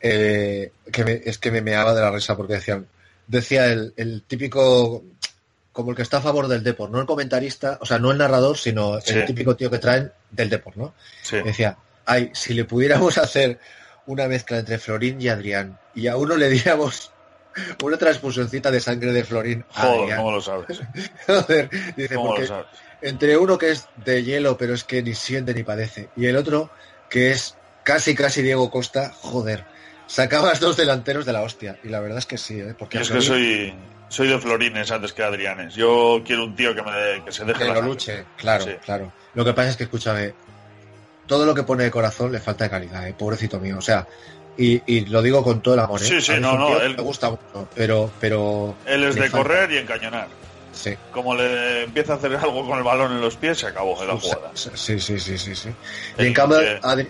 eh, 0.00 0.70
que 0.92 1.04
me- 1.04 1.20
es 1.24 1.38
que 1.38 1.50
me 1.50 1.60
meaba 1.62 1.94
de 1.94 2.00
la 2.00 2.10
risa 2.10 2.36
porque 2.36 2.54
decían, 2.54 2.86
decía 3.26 3.66
el, 3.72 3.92
el 3.96 4.22
típico, 4.22 5.02
como 5.78 5.90
el 5.92 5.96
que 5.96 6.02
está 6.02 6.16
a 6.16 6.20
favor 6.22 6.48
del 6.48 6.64
Depor, 6.64 6.90
no 6.90 6.98
el 7.00 7.06
comentarista, 7.06 7.78
o 7.80 7.86
sea, 7.86 8.00
no 8.00 8.10
el 8.10 8.18
narrador, 8.18 8.58
sino 8.58 9.00
Sí. 9.00 9.12
el 9.16 9.26
típico 9.26 9.54
tío 9.54 9.70
que 9.70 9.78
traen 9.78 10.12
del 10.32 10.50
Depor, 10.50 10.76
¿no? 10.76 10.92
Sí. 11.22 11.36
Decía, 11.40 11.78
ay, 12.04 12.32
si 12.34 12.52
le 12.52 12.64
pudiéramos 12.64 13.16
hacer 13.18 13.60
una 14.06 14.26
mezcla 14.26 14.58
entre 14.58 14.78
Florín 14.78 15.22
y 15.22 15.28
Adrián 15.28 15.78
y 15.94 16.08
a 16.08 16.16
uno 16.16 16.36
le 16.36 16.48
diéramos 16.50 17.12
una 17.84 17.96
transfusioncita 17.96 18.72
de 18.72 18.80
sangre 18.80 19.12
de 19.12 19.22
Florín 19.22 19.64
Joder, 19.70 20.00
Adrián. 20.00 20.18
¿cómo 20.18 20.32
lo 20.32 20.40
sabes? 20.40 20.80
Joder, 21.28 21.70
dice, 21.96 22.16
¿Cómo 22.16 22.26
porque 22.30 22.42
lo 22.42 22.48
sabes? 22.48 22.66
entre 23.02 23.36
uno 23.36 23.56
que 23.56 23.70
es 23.70 23.86
de 24.04 24.24
hielo, 24.24 24.58
pero 24.58 24.74
es 24.74 24.82
que 24.82 25.00
ni 25.04 25.14
siente 25.14 25.54
ni 25.54 25.62
padece, 25.62 26.08
y 26.16 26.26
el 26.26 26.36
otro 26.36 26.70
que 27.08 27.30
es 27.30 27.54
casi, 27.84 28.16
casi 28.16 28.42
Diego 28.42 28.68
Costa, 28.72 29.12
joder, 29.20 29.64
sacabas 30.08 30.58
dos 30.58 30.76
delanteros 30.76 31.24
de 31.24 31.32
la 31.32 31.42
hostia. 31.42 31.78
Y 31.84 31.88
la 31.88 32.00
verdad 32.00 32.18
es 32.18 32.26
que 32.26 32.36
sí, 32.36 32.58
¿eh? 32.58 32.74
porque 32.76 32.98
es 33.00 33.10
que 33.10 33.20
soy, 33.20 33.72
soy 34.08 34.28
de 34.28 34.38
Florines 34.38 34.90
antes 34.90 35.12
que 35.12 35.22
de 35.22 35.28
Adrianes. 35.28 35.74
Yo 35.74 36.22
quiero 36.24 36.44
un 36.44 36.56
tío 36.56 36.74
que, 36.74 36.82
me 36.82 37.24
que 37.24 37.32
se 37.32 37.44
deje 37.44 37.58
que 37.60 37.68
la 37.68 37.74
lo 37.74 37.82
luche, 37.82 38.24
claro, 38.36 38.64
Sí. 38.64 38.72
claro. 38.84 39.12
Lo 39.34 39.44
que 39.44 39.52
pasa 39.52 39.70
es 39.70 39.76
que, 39.76 39.84
escúchame, 39.84 40.34
todo 41.26 41.44
lo 41.44 41.54
que 41.54 41.62
pone 41.62 41.84
de 41.84 41.90
corazón 41.90 42.32
le 42.32 42.40
falta 42.40 42.64
de 42.64 42.70
calidad, 42.70 43.06
¿eh? 43.06 43.14
pobrecito 43.16 43.60
mío. 43.60 43.76
O 43.78 43.82
sea, 43.82 44.06
y, 44.56 44.82
y 44.86 45.04
lo 45.06 45.22
digo 45.22 45.42
con 45.44 45.62
todo 45.62 45.74
el 45.74 45.80
amor, 45.80 46.00
¿eh? 46.02 46.04
Sí, 46.06 46.20
sí, 46.20 46.32
no, 46.40 46.56
no, 46.56 46.80
él- 46.80 46.96
Me 46.96 47.02
gusta 47.02 47.30
mucho, 47.30 47.68
pero... 47.74 48.10
pero 48.20 48.74
Él 48.86 49.04
es 49.04 49.14
de 49.14 49.22
falta. 49.22 49.36
correr 49.38 49.70
y 49.72 49.76
encañonar. 49.78 50.28
Sí. 50.72 50.94
Como 51.12 51.34
le 51.34 51.84
empieza 51.84 52.14
a 52.14 52.16
hacer 52.16 52.34
algo 52.36 52.66
con 52.66 52.78
el 52.78 52.84
balón 52.84 53.12
en 53.12 53.20
los 53.20 53.36
pies, 53.36 53.58
se 53.58 53.66
acabó 53.66 54.02
la 54.04 54.16
jugada. 54.16 54.50
Sí, 54.54 54.70
sí, 55.00 55.18
sí, 55.18 55.36
sí, 55.38 55.54
sí. 55.54 55.70
Y 56.18 56.26
en 56.26 56.32
cambio, 56.34 56.58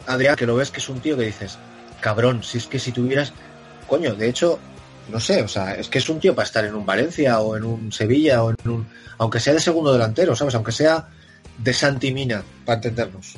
Adrián, 0.07 0.37
que 0.37 0.47
lo 0.47 0.57
ves 0.57 0.71
que 0.71 0.81
es 0.81 0.89
un 0.89 1.01
tío 1.01 1.17
que 1.17 1.25
dices, 1.25 1.59
cabrón, 2.01 2.43
si 2.43 2.59
es 2.59 2.67
que 2.67 2.79
si 2.79 2.93
tuvieras, 2.93 3.33
coño, 3.87 4.15
de 4.15 4.29
hecho, 4.29 4.59
no 5.09 5.21
sé, 5.21 5.43
o 5.43 5.49
sea, 5.49 5.75
es 5.75 5.89
que 5.89 5.99
es 5.99 6.09
un 6.09 6.21
tío 6.21 6.35
para 6.35 6.47
estar 6.47 6.65
en 6.65 6.75
un 6.75 6.85
Valencia 6.85 7.41
o 7.41 7.57
en 7.57 7.65
un 7.65 7.93
Sevilla 7.93 8.43
o 8.43 8.51
en 8.51 8.57
un, 8.71 8.89
aunque 9.19 9.41
sea 9.41 9.55
de 9.55 9.61
segundo 9.61 9.93
delantero, 9.93 10.37
¿sabes? 10.37 10.55
Aunque 10.55 10.73
sea 10.73 11.09
de 11.57 11.73
Santimina, 11.73 12.43
para 12.65 12.77
entendernos. 12.77 13.37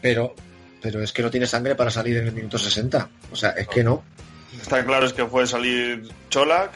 Pero, 0.00 0.34
pero 0.80 1.02
es 1.02 1.12
que 1.12 1.22
no 1.22 1.30
tiene 1.30 1.46
sangre 1.46 1.74
para 1.74 1.90
salir 1.90 2.16
en 2.18 2.26
el 2.26 2.32
minuto 2.32 2.58
60. 2.58 3.08
O 3.32 3.36
sea, 3.36 3.50
es 3.50 3.66
que 3.68 3.82
no. 3.82 4.04
Está 4.60 4.84
claro 4.84 5.06
es 5.06 5.12
que 5.12 5.26
fue 5.26 5.46
salir 5.46 6.08
Cholac 6.30 6.72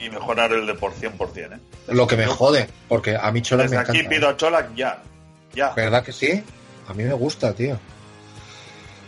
y 0.00 0.10
mejorar 0.10 0.52
el 0.52 0.66
de 0.66 0.74
por 0.74 0.92
100%. 0.92 1.36
¿eh? 1.36 1.58
Lo 1.88 2.06
que 2.06 2.16
me 2.16 2.26
jode, 2.26 2.68
porque 2.88 3.16
a 3.16 3.30
mí 3.32 3.42
Chola 3.42 3.64
Desde 3.64 3.76
me 3.76 3.82
aquí 3.82 3.98
encanta. 3.98 4.10
pido 4.10 4.28
a 4.28 4.36
Cholac 4.36 4.74
ya. 4.74 5.02
Ya. 5.54 5.72
¿Verdad 5.74 6.04
que 6.04 6.12
sí? 6.12 6.42
A 6.88 6.94
mí 6.94 7.04
me 7.04 7.14
gusta, 7.14 7.52
tío. 7.54 7.78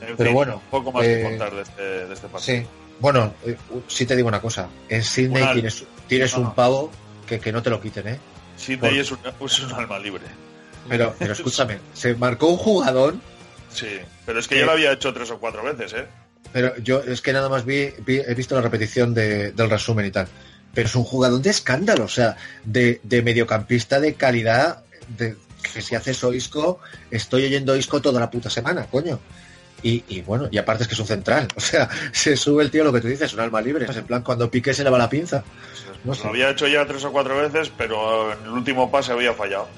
En 0.00 0.16
Pero 0.16 0.28
fin, 0.30 0.34
bueno, 0.34 0.62
poco 0.70 0.92
más 0.92 1.04
eh, 1.04 1.16
que 1.16 1.22
contar 1.22 1.54
de 1.54 1.62
este, 1.62 1.82
de 1.82 2.14
este 2.14 2.28
partido. 2.28 2.60
Sí. 2.60 2.66
Bueno, 3.00 3.34
eh, 3.44 3.56
sí 3.88 4.06
te 4.06 4.16
digo 4.16 4.28
una 4.28 4.40
cosa. 4.40 4.68
En 4.88 5.02
Sydney 5.04 5.42
Una- 5.42 5.52
tienes, 5.52 5.84
tienes 6.08 6.32
No, 6.34 6.40
un 6.42 6.54
pavo 6.54 6.90
que, 7.26 7.38
que 7.40 7.52
no 7.52 7.62
te 7.62 7.70
lo 7.70 7.80
quiten, 7.80 8.08
¿eh? 8.08 8.18
Sidney 8.56 8.78
Por- 8.78 8.92
es 8.98 9.10
un, 9.10 9.18
es 9.46 9.60
un 9.60 9.72
alma 9.72 9.98
libre. 9.98 10.24
Pero, 10.88 11.14
pero 11.18 11.32
escúchame, 11.34 11.78
se 11.92 12.14
marcó 12.14 12.48
un 12.48 12.56
jugador, 12.56 13.14
Sí, 13.72 13.98
pero 14.24 14.38
es 14.38 14.48
que 14.48 14.54
Eh, 14.56 14.60
yo 14.60 14.66
lo 14.66 14.72
había 14.72 14.92
hecho 14.92 15.12
tres 15.12 15.30
o 15.30 15.38
cuatro 15.38 15.62
veces, 15.62 15.92
¿eh? 15.92 16.06
pero 16.52 16.74
yo 16.78 17.00
es 17.02 17.20
que 17.20 17.32
nada 17.34 17.48
más 17.50 17.66
vi, 17.66 17.90
vi- 18.06 18.22
he 18.26 18.34
visto 18.34 18.54
la 18.54 18.62
repetición 18.62 19.12
de- 19.12 19.52
del 19.52 19.68
resumen 19.68 20.06
y 20.06 20.10
tal. 20.10 20.28
Pero 20.72 20.88
es 20.88 20.94
un 20.94 21.04
jugador 21.04 21.42
de 21.42 21.50
escándalo, 21.50 22.04
o 22.04 22.08
sea, 22.08 22.36
de, 22.64 23.00
de 23.02 23.20
mediocampista 23.22 24.00
de 24.00 24.14
calidad, 24.14 24.82
de, 25.18 25.36
que 25.74 25.82
si 25.82 25.94
hace 25.94 26.12
eso 26.12 26.32
Isco, 26.32 26.78
estoy 27.10 27.44
oyendo 27.44 27.76
Isco 27.76 28.00
toda 28.00 28.20
la 28.20 28.30
puta 28.30 28.48
semana, 28.48 28.86
coño. 28.86 29.18
Y, 29.82 30.02
y 30.08 30.22
bueno, 30.22 30.48
y 30.50 30.58
aparte 30.58 30.82
es 30.84 30.88
que 30.88 30.94
es 30.94 31.00
un 31.00 31.06
central, 31.06 31.48
o 31.56 31.60
sea, 31.60 31.88
se 32.12 32.36
sube 32.36 32.62
el 32.64 32.70
tío 32.70 32.82
lo 32.84 32.92
que 32.92 33.00
tú 33.00 33.08
dices, 33.08 33.32
un 33.34 33.40
alma 33.40 33.60
libre, 33.60 33.86
es 33.88 33.96
en 33.96 34.06
plan 34.06 34.22
cuando 34.22 34.50
pique 34.50 34.72
se 34.74 34.82
le 34.84 34.90
va 34.90 34.98
la 34.98 35.08
pinza. 35.10 35.44
No 36.04 36.14
sé. 36.14 36.24
Lo 36.24 36.30
había 36.30 36.50
hecho 36.50 36.66
ya 36.66 36.86
tres 36.86 37.04
o 37.04 37.12
cuatro 37.12 37.36
veces, 37.36 37.70
pero 37.76 38.32
en 38.32 38.42
el 38.44 38.50
último 38.50 38.90
pase 38.90 39.12
había 39.12 39.32
fallado. 39.34 39.68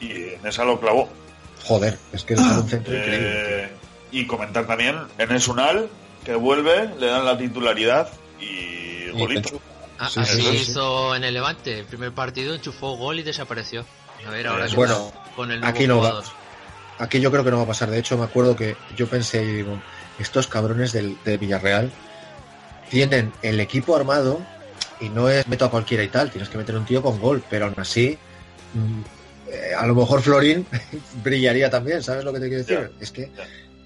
Y 0.00 0.10
en 0.34 0.46
esa 0.46 0.64
lo 0.64 0.80
clavó. 0.80 1.08
Joder, 1.64 1.96
es 2.12 2.24
que 2.24 2.34
es 2.34 2.40
un 2.40 2.68
centro 2.68 2.94
increíble. 2.94 3.62
Eh, 3.64 3.68
y 4.12 4.26
comentar 4.26 4.66
también 4.66 4.96
en 5.18 5.32
Esunal, 5.32 5.88
que 6.24 6.34
vuelve, 6.34 6.90
le 6.98 7.06
dan 7.06 7.24
la 7.24 7.36
titularidad 7.38 8.08
y 8.40 9.10
golito. 9.10 9.60
A- 9.98 10.08
Sí, 10.10 10.20
así 10.20 10.42
sí, 10.42 10.42
sí. 10.64 10.70
hizo 10.70 11.14
en 11.14 11.22
el 11.24 11.32
Levante. 11.34 11.78
El 11.78 11.84
primer 11.86 12.12
partido 12.12 12.54
enchufó 12.54 12.96
gol 12.96 13.20
y 13.20 13.22
desapareció. 13.22 13.84
A 14.26 14.30
ver, 14.30 14.46
ahora 14.48 14.66
qué 14.66 14.74
Bueno, 14.74 15.12
con 15.36 15.50
el 15.52 15.60
nuevo 15.60 15.74
aquí 15.76 15.86
no 15.86 16.00
va. 16.00 16.22
Aquí 16.98 17.20
yo 17.20 17.30
creo 17.30 17.44
que 17.44 17.50
no 17.50 17.58
va 17.58 17.64
a 17.64 17.68
pasar. 17.68 17.90
De 17.90 17.98
hecho, 17.98 18.16
me 18.16 18.24
acuerdo 18.24 18.54
que 18.56 18.76
yo 18.96 19.06
pensé 19.06 19.42
y 19.42 19.52
digo, 19.52 19.80
estos 20.18 20.46
cabrones 20.46 20.92
del, 20.92 21.16
de 21.24 21.36
Villarreal 21.36 21.90
tienen 22.90 23.32
el 23.42 23.60
equipo 23.60 23.96
armado 23.96 24.40
y 25.00 25.08
no 25.08 25.28
es 25.28 25.46
meto 25.48 25.64
a 25.64 25.70
cualquiera 25.70 26.02
y 26.02 26.08
tal, 26.08 26.30
tienes 26.30 26.48
que 26.48 26.58
meter 26.58 26.76
un 26.76 26.84
tío 26.84 27.02
con 27.02 27.20
gol, 27.20 27.42
pero 27.50 27.66
aún 27.66 27.74
así, 27.78 28.16
mm, 28.74 29.00
eh, 29.50 29.74
a 29.76 29.86
lo 29.86 29.94
mejor 29.94 30.22
Florín 30.22 30.66
brillaría 31.24 31.68
también, 31.70 32.02
¿sabes 32.02 32.24
lo 32.24 32.32
que 32.32 32.40
te 32.40 32.48
quiero 32.48 32.64
decir? 32.64 32.90
Es 33.00 33.10
que 33.10 33.30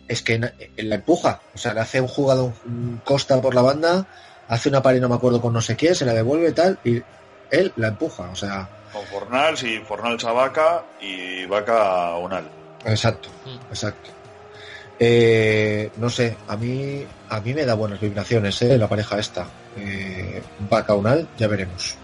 es 0.06 0.22
que 0.22 0.34
eh, 0.34 0.70
la 0.78 0.96
empuja, 0.96 1.40
o 1.54 1.58
sea, 1.58 1.74
le 1.74 1.80
hace 1.80 2.00
un 2.00 2.08
jugado 2.08 2.54
un 2.64 3.00
Costa 3.04 3.40
por 3.40 3.54
la 3.54 3.62
banda, 3.62 4.06
hace 4.48 4.68
una 4.68 4.82
pared, 4.82 5.00
no 5.00 5.08
me 5.08 5.14
acuerdo 5.14 5.40
con 5.40 5.52
no 5.52 5.60
sé 5.60 5.76
quién, 5.76 5.94
se 5.94 6.06
la 6.06 6.14
devuelve 6.14 6.48
y 6.48 6.52
tal, 6.52 6.78
y 6.84 7.02
él 7.50 7.72
la 7.76 7.88
empuja, 7.88 8.30
o 8.30 8.36
sea, 8.36 8.68
Con 8.92 9.04
Fornal, 9.06 9.56
sí, 9.56 9.80
Fornal 9.86 10.18
a 10.24 10.32
Vaca 10.32 10.84
y 11.00 11.44
Vaca 11.46 12.08
a 12.08 12.18
Unal. 12.18 12.57
Exacto, 12.84 13.28
Mm. 13.44 13.56
exacto. 13.70 14.10
Eh, 14.98 15.90
no 15.96 16.10
sé, 16.10 16.36
a 16.48 16.56
mí 16.56 17.04
a 17.28 17.40
mí 17.40 17.54
me 17.54 17.64
da 17.64 17.74
buenas 17.74 18.00
vibraciones, 18.00 18.60
¿eh? 18.62 18.76
La 18.78 18.88
pareja 18.88 19.18
esta. 19.18 19.48
Eh, 19.76 20.42
Bacaunal, 20.58 21.28
ya 21.36 21.46
veremos. 21.46 21.94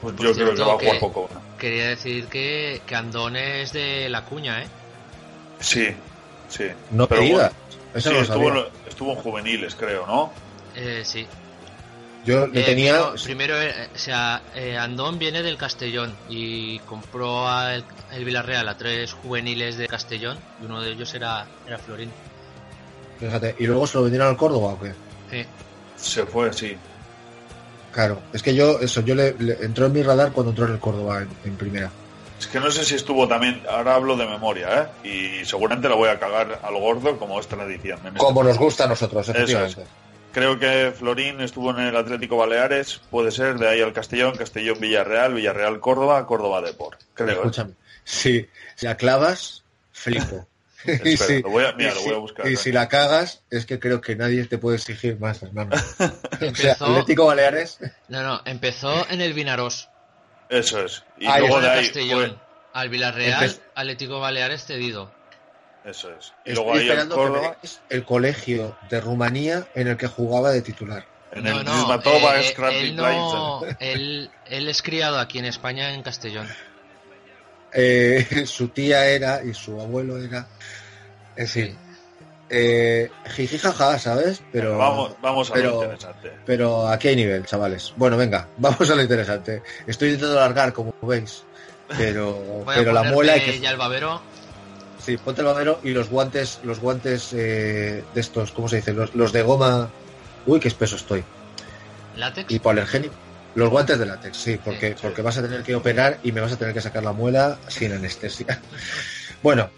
Pues 0.00 0.14
yo 0.16 0.32
creo 0.34 0.54
que 0.54 0.60
va 0.62 0.72
a 0.74 0.78
jugar 0.78 0.94
que- 0.94 1.00
poco. 1.00 1.28
Quería 1.58 1.88
decir 1.88 2.26
que, 2.28 2.82
que 2.86 2.94
Andón 2.94 3.36
es 3.36 3.72
de 3.72 4.08
la 4.08 4.24
cuña, 4.24 4.62
¿eh? 4.62 4.66
Sí, 5.60 5.88
sí. 6.48 6.64
No 6.90 7.08
Pero 7.08 7.22
bueno, 7.22 7.50
sí, 7.96 8.08
no 8.10 8.20
estuvo, 8.20 8.48
en- 8.50 8.66
estuvo 8.86 9.12
en 9.12 9.18
juveniles, 9.18 9.74
creo, 9.74 10.06
¿no? 10.06 10.32
Eh, 10.76 11.02
sí. 11.04 11.26
Yo 12.24 12.46
le 12.46 12.60
Eh, 12.60 12.64
tenía. 12.64 12.94
Primero, 13.12 13.14
primero, 13.22 13.60
eh, 13.62 13.88
o 13.94 13.98
sea, 13.98 14.42
eh, 14.54 14.76
Andón 14.76 15.18
viene 15.18 15.42
del 15.42 15.58
Castellón 15.58 16.14
y 16.28 16.78
compró 16.80 17.46
al 17.48 17.84
el 18.12 18.24
Villarreal 18.24 18.68
a 18.68 18.76
tres 18.76 19.12
juveniles 19.12 19.76
de 19.76 19.88
Castellón 19.88 20.38
y 20.60 20.64
uno 20.64 20.80
de 20.80 20.92
ellos 20.92 21.12
era, 21.14 21.46
era 21.66 21.78
Florín. 21.78 22.10
Fíjate, 23.18 23.54
y 23.58 23.66
luego 23.66 23.86
se 23.86 23.96
lo 23.98 24.04
vendieron 24.04 24.28
al 24.28 24.36
Córdoba, 24.36 24.72
¿o 24.74 24.80
qué? 24.80 24.92
Sí. 25.30 25.44
Se 25.96 26.26
fue, 26.26 26.52
sí. 26.52 26.76
Claro, 27.92 28.20
es 28.32 28.42
que 28.42 28.54
yo, 28.54 28.80
eso, 28.80 29.00
yo 29.02 29.14
le, 29.14 29.34
le- 29.38 29.64
entró 29.64 29.86
en 29.86 29.92
mi 29.92 30.02
radar 30.02 30.32
cuando 30.32 30.50
entró 30.50 30.66
en 30.66 30.72
el 30.72 30.80
Córdoba 30.80 31.22
en, 31.22 31.28
en 31.44 31.56
primera. 31.56 31.90
Es 32.40 32.46
que 32.48 32.58
no 32.58 32.70
sé 32.70 32.84
si 32.84 32.96
estuvo 32.96 33.28
también, 33.28 33.62
ahora 33.70 33.94
hablo 33.94 34.16
de 34.16 34.26
memoria, 34.26 34.90
¿eh? 35.04 35.40
Y 35.42 35.44
seguramente 35.44 35.88
la 35.88 35.94
voy 35.94 36.08
a 36.08 36.18
cagar 36.18 36.60
al 36.62 36.74
gordo 36.74 37.16
como 37.18 37.38
es 37.38 37.46
tradición. 37.46 37.98
este 38.04 38.18
Como 38.18 38.42
nos 38.42 38.58
gusta 38.58 38.84
a 38.84 38.88
nosotros, 38.88 39.28
Eso 39.28 39.38
efectivamente. 39.38 39.84
Creo 40.34 40.58
que 40.58 40.92
Florín 40.96 41.40
estuvo 41.40 41.70
en 41.70 41.78
el 41.78 41.96
Atlético 41.96 42.36
Baleares, 42.36 43.00
puede 43.10 43.30
ser, 43.30 43.56
de 43.56 43.68
ahí 43.68 43.80
al 43.80 43.92
Castellón, 43.92 44.36
Castellón 44.36 44.78
Villarreal, 44.80 45.32
Villarreal 45.32 45.78
Córdoba, 45.80 46.26
Córdoba 46.26 46.60
Deport. 46.60 47.00
Creo. 47.14 47.28
¿eh? 47.28 47.32
Escúchame, 47.34 47.74
si, 48.02 48.46
si 48.74 48.86
la 48.86 48.96
clavas, 48.96 49.62
flipo. 49.92 50.46
y 51.04 51.16
si, 51.16 51.40
lo 51.40 51.50
voy 51.50 51.64
a- 51.64 51.72
mira, 51.72 51.92
y 51.92 51.94
lo 51.94 52.00
si- 52.00 52.06
voy 52.08 52.14
a 52.16 52.18
buscar, 52.18 52.46
y 52.48 52.56
si 52.56 52.72
la 52.72 52.88
cagas, 52.88 53.42
es 53.50 53.64
que 53.64 53.78
creo 53.78 54.00
que 54.00 54.16
nadie 54.16 54.44
te 54.46 54.58
puede 54.58 54.76
exigir 54.76 55.18
más, 55.20 55.42
hermano. 55.42 55.70
o 55.76 55.96
sea, 55.96 56.12
Empezó- 56.40 56.86
Atlético 56.86 57.26
Baleares, 57.26 57.78
No, 58.08 58.22
no, 58.24 58.42
empezó 58.44 59.08
en 59.08 59.20
el 59.20 59.32
Vinarós. 59.34 59.88
Eso 60.48 60.84
es. 60.84 61.04
Y 61.18 61.26
Ahí 61.26 61.40
luego 61.42 61.60
de 61.60 61.68
de 61.68 61.72
ahí 61.72 61.84
Castellón. 61.84 62.30
fue- 62.30 62.38
Al 62.74 62.88
Villarreal, 62.88 63.44
Empe- 63.50 63.60
Atlético 63.76 64.18
Baleares 64.18 64.64
cedido. 64.66 65.13
Eso 65.84 66.10
es. 66.10 66.32
Y 66.44 66.52
estoy 66.52 66.64
luego 66.64 66.74
ahí 66.74 67.08
Córdoba, 67.08 67.56
el 67.90 68.04
colegio 68.04 68.76
de 68.88 69.00
Rumanía 69.00 69.66
en 69.74 69.88
el 69.88 69.96
que 69.96 70.06
jugaba 70.06 70.50
de 70.50 70.62
titular. 70.62 71.04
en 71.32 71.44
no, 71.44 71.58
el 71.60 71.64
no, 71.64 71.94
eh, 71.94 72.54
él, 72.72 72.96
no 72.96 73.62
él, 73.78 74.30
él 74.46 74.68
es 74.68 74.82
criado 74.82 75.18
aquí 75.18 75.38
en 75.38 75.44
España, 75.44 75.92
en 75.92 76.02
Castellón. 76.02 76.48
Eh, 77.74 78.44
su 78.46 78.68
tía 78.68 79.06
era 79.06 79.44
y 79.44 79.52
su 79.52 79.78
abuelo 79.80 80.18
era. 80.18 80.46
En 81.36 81.48
fin. 81.48 81.76
Eh, 82.48 83.10
jiji, 83.34 83.58
jaja, 83.58 83.98
¿sabes? 83.98 84.42
Pero 84.52 84.78
Vamos, 84.78 85.16
vamos 85.20 85.50
a 85.50 85.54
pero, 85.54 85.70
lo 85.70 85.82
interesante. 85.82 86.32
Pero 86.46 86.88
aquí 86.88 87.08
hay 87.08 87.16
nivel, 87.16 87.44
chavales. 87.44 87.92
Bueno, 87.96 88.16
venga, 88.16 88.48
vamos 88.58 88.88
a 88.88 88.94
lo 88.94 89.02
interesante. 89.02 89.62
Estoy 89.86 90.10
intentando 90.10 90.38
alargar, 90.38 90.72
como 90.72 90.94
veis. 91.02 91.42
Pero, 91.98 92.32
Voy 92.32 92.74
pero 92.74 92.92
a 92.92 92.94
la 92.94 93.02
muela 93.04 93.34
hay 93.34 93.42
que 93.42 93.60
ya 93.60 93.70
el 93.70 93.76
babero. 93.76 94.22
Sí, 95.04 95.18
ponte 95.18 95.42
el 95.42 95.46
babero 95.46 95.80
y 95.82 95.90
los 95.90 96.08
guantes, 96.08 96.60
los 96.62 96.80
guantes 96.80 97.32
eh, 97.34 98.02
de 98.14 98.20
estos, 98.20 98.52
¿cómo 98.52 98.68
se 98.68 98.76
dice? 98.76 98.94
Los, 98.94 99.14
los 99.14 99.32
de 99.32 99.42
goma. 99.42 99.90
Uy, 100.46 100.60
qué 100.60 100.68
espeso 100.68 100.96
estoy. 100.96 101.22
¿Látex? 102.16 102.50
Hipoalergénico. 102.50 103.14
Los 103.54 103.68
guantes 103.68 103.98
de 103.98 104.06
látex, 104.06 104.36
sí, 104.36 104.58
porque, 104.64 104.96
porque 105.00 105.22
vas 105.22 105.38
a 105.38 105.42
tener 105.42 105.62
que 105.62 105.76
operar 105.76 106.18
y 106.24 106.32
me 106.32 106.40
vas 106.40 106.52
a 106.52 106.56
tener 106.56 106.74
que 106.74 106.80
sacar 106.80 107.04
la 107.04 107.12
muela 107.12 107.58
sin 107.68 107.92
anestesia. 107.92 108.60
bueno, 109.42 109.70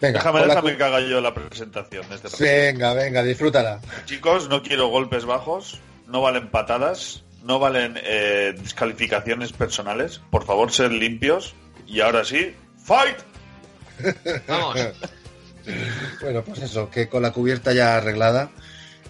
venga. 0.00 0.18
Déjame, 0.18 0.40
la 0.40 0.46
déjame 0.46 0.76
que 0.76 0.82
haga 0.82 1.00
yo 1.00 1.20
la 1.20 1.34
presentación 1.34 2.08
de 2.08 2.14
este. 2.16 2.42
Venga, 2.42 2.94
venga, 2.94 3.22
disfrútala. 3.22 3.80
Chicos, 4.06 4.48
no 4.48 4.62
quiero 4.62 4.88
golpes 4.88 5.26
bajos, 5.26 5.78
no 6.08 6.22
valen 6.22 6.48
patadas, 6.48 7.22
no 7.44 7.58
valen 7.58 8.00
eh, 8.02 8.54
descalificaciones 8.58 9.52
personales. 9.52 10.20
Por 10.30 10.44
favor, 10.44 10.72
ser 10.72 10.90
limpios. 10.90 11.54
Y 11.86 12.00
ahora 12.00 12.24
sí, 12.24 12.54
¡fight! 12.82 13.18
Vamos. 14.46 14.76
Bueno, 16.20 16.42
pues 16.42 16.60
eso, 16.60 16.90
que 16.90 17.08
con 17.08 17.22
la 17.22 17.32
cubierta 17.32 17.72
ya 17.72 17.96
arreglada, 17.96 18.50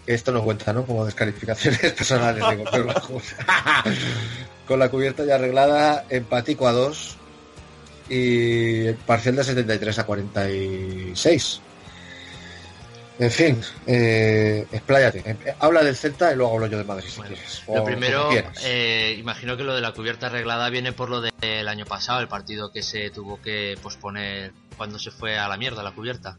esto 0.06 0.32
no 0.32 0.42
cuenta, 0.42 0.72
¿no? 0.72 0.84
Como 0.84 1.04
descalificaciones 1.04 1.80
personales 1.92 2.48
de 2.48 2.56
golpes 2.56 2.84
bajos. 2.84 3.22
con 4.66 4.78
la 4.78 4.88
cubierta 4.88 5.24
ya 5.24 5.36
arreglada, 5.36 6.04
empatico 6.08 6.68
a 6.68 6.72
2 6.72 7.16
y 8.08 8.92
parcial 8.92 9.36
de 9.36 9.44
73 9.44 9.98
a 9.98 10.06
46. 10.06 11.60
En 13.20 13.30
fin, 13.30 13.60
eh, 13.86 14.66
expláyate. 14.72 15.22
Eh, 15.26 15.54
Habla 15.58 15.84
del 15.84 15.94
Celta 15.94 16.32
y 16.32 16.36
luego 16.36 16.54
hablo 16.54 16.68
yo 16.68 16.78
de 16.78 16.84
Madrid 16.84 17.06
si 17.06 17.20
quieres. 17.20 17.62
Lo 17.68 17.84
primero, 17.84 18.30
eh, 18.64 19.14
imagino 19.18 19.58
que 19.58 19.62
lo 19.62 19.74
de 19.74 19.82
la 19.82 19.92
cubierta 19.92 20.28
arreglada 20.28 20.70
viene 20.70 20.94
por 20.94 21.10
lo 21.10 21.20
del 21.20 21.68
año 21.68 21.84
pasado, 21.84 22.20
el 22.20 22.28
partido 22.28 22.72
que 22.72 22.82
se 22.82 23.10
tuvo 23.10 23.38
que 23.42 23.76
posponer 23.82 24.52
cuando 24.78 24.98
se 24.98 25.10
fue 25.10 25.38
a 25.38 25.48
la 25.48 25.58
mierda 25.58 25.82
la 25.82 25.92
cubierta. 25.92 26.38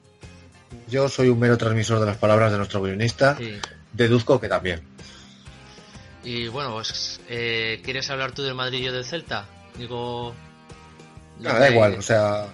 Yo 0.88 1.08
soy 1.08 1.30
un 1.30 1.38
mero 1.38 1.56
transmisor 1.56 2.00
de 2.00 2.08
las 2.08 2.18
palabras 2.18 2.52
de 2.52 2.58
nuestro 2.58 2.82
guionista. 2.82 3.38
Sí. 3.38 3.60
Deduzco 3.94 4.42
que 4.42 4.50
también. 4.50 4.82
Y 6.24 6.48
bueno, 6.48 6.74
pues, 6.74 7.22
eh, 7.30 7.80
¿quieres 7.84 8.10
hablar 8.10 8.32
tú 8.32 8.42
del 8.42 8.56
Madrid 8.56 8.80
y 8.80 8.86
yo 8.86 8.92
del 8.92 9.06
Celta? 9.06 9.46
Digo... 9.78 10.34
Nada, 11.40 11.60
da 11.60 11.70
igual, 11.70 11.94
o 11.94 12.02
sea. 12.02 12.48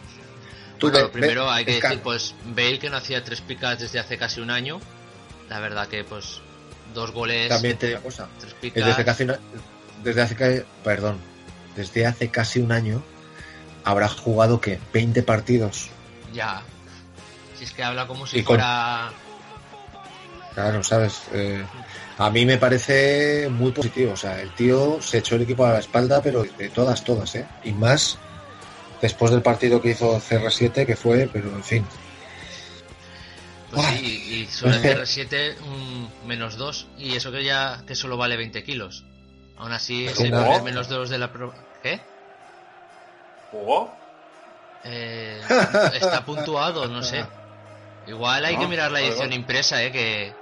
Bueno, 0.82 1.00
lo 1.00 1.12
primero 1.12 1.46
ve- 1.46 1.52
hay 1.52 1.66
que 1.66 1.82
decir, 1.82 2.00
pues 2.02 2.36
Bale 2.46 2.80
que 2.80 2.90
no 2.90 2.98
hacía 2.98 3.24
tres 3.24 3.42
picas 3.42 3.80
desde 3.80 4.00
hace 4.00 4.18
casi 4.18 4.40
un 4.42 4.52
año. 4.52 4.80
La 5.50 5.60
verdad 5.60 5.88
que 5.88 6.04
pues 6.04 6.42
dos 6.94 7.12
goles, 7.12 7.50
También 7.50 7.78
te 7.78 7.88
digo 7.88 8.02
cosa. 8.02 8.28
tres 8.40 8.54
picas. 8.54 8.86
Desde, 8.86 9.06
casi 9.06 9.24
una- 9.24 9.40
desde 10.04 10.22
hace 10.22 10.66
perdón, 10.84 11.18
desde 11.76 12.06
hace 12.06 12.30
casi 12.30 12.60
un 12.60 12.72
año 12.72 13.02
habrá 13.84 14.08
jugado 14.10 14.60
que 14.62 14.80
20 14.94 15.24
partidos. 15.24 15.90
Ya. 16.34 16.62
Si 17.58 17.64
es 17.64 17.72
que 17.72 17.84
habla 17.84 18.06
como 18.08 18.28
si 18.28 18.44
con- 18.44 18.58
fuera... 18.58 19.12
Claro, 20.54 20.84
sabes. 20.84 21.22
Eh, 21.34 21.64
a 22.18 22.30
mí 22.32 22.46
me 22.46 22.58
parece 22.58 23.48
muy 23.50 23.72
positivo. 23.72 24.14
O 24.14 24.18
sea, 24.18 24.42
el 24.42 24.50
tío 24.56 25.00
se 25.02 25.20
echó 25.20 25.36
el 25.36 25.44
equipo 25.44 25.66
a 25.66 25.74
la 25.74 25.80
espalda, 25.80 26.22
pero 26.22 26.44
de 26.44 26.70
todas, 26.70 27.04
todas, 27.04 27.36
¿eh? 27.36 27.46
Y 27.64 27.72
más 27.74 28.18
después 29.02 29.32
del 29.32 29.42
partido 29.42 29.82
que 29.82 29.90
hizo 29.92 30.20
CR7, 30.20 30.86
que 30.86 30.96
fue, 30.96 31.30
pero 31.32 31.50
en 31.50 31.64
fin. 31.64 31.86
Pues 33.72 33.86
sí, 33.88 34.46
y 34.48 34.52
sobre 34.52 34.76
es 34.78 34.82
que- 34.82 34.92
el 34.92 34.98
CR7 35.02 35.56
un 35.62 36.10
menos 36.26 36.56
2 36.58 36.88
y 36.98 37.16
eso 37.16 37.32
que 37.32 37.44
ya 37.44 37.84
que 37.86 37.96
solo 37.96 38.16
vale 38.18 38.38
20 38.38 38.64
kilos. 38.64 39.04
Aún 39.58 39.72
así 39.72 40.06
es 40.06 40.20
el 40.20 40.32
¿Cómo? 40.32 40.44
primer 40.44 40.62
menos 40.64 40.88
2 40.88 41.10
de 41.10 41.18
la... 41.18 41.32
Pro... 41.34 41.54
¿Qué? 41.84 42.00
¿Jugó? 43.52 43.94
Eh, 44.84 45.42
está 45.96 46.24
puntuado, 46.26 46.88
no 46.88 47.02
sé. 47.04 47.26
Igual 48.08 48.46
hay 48.46 48.56
que 48.56 48.64
No, 48.64 48.70
mirar 48.70 48.92
la 48.92 49.02
edición 49.02 49.34
impresa, 49.34 49.84
¿eh? 49.84 49.92
Que, 49.92 50.34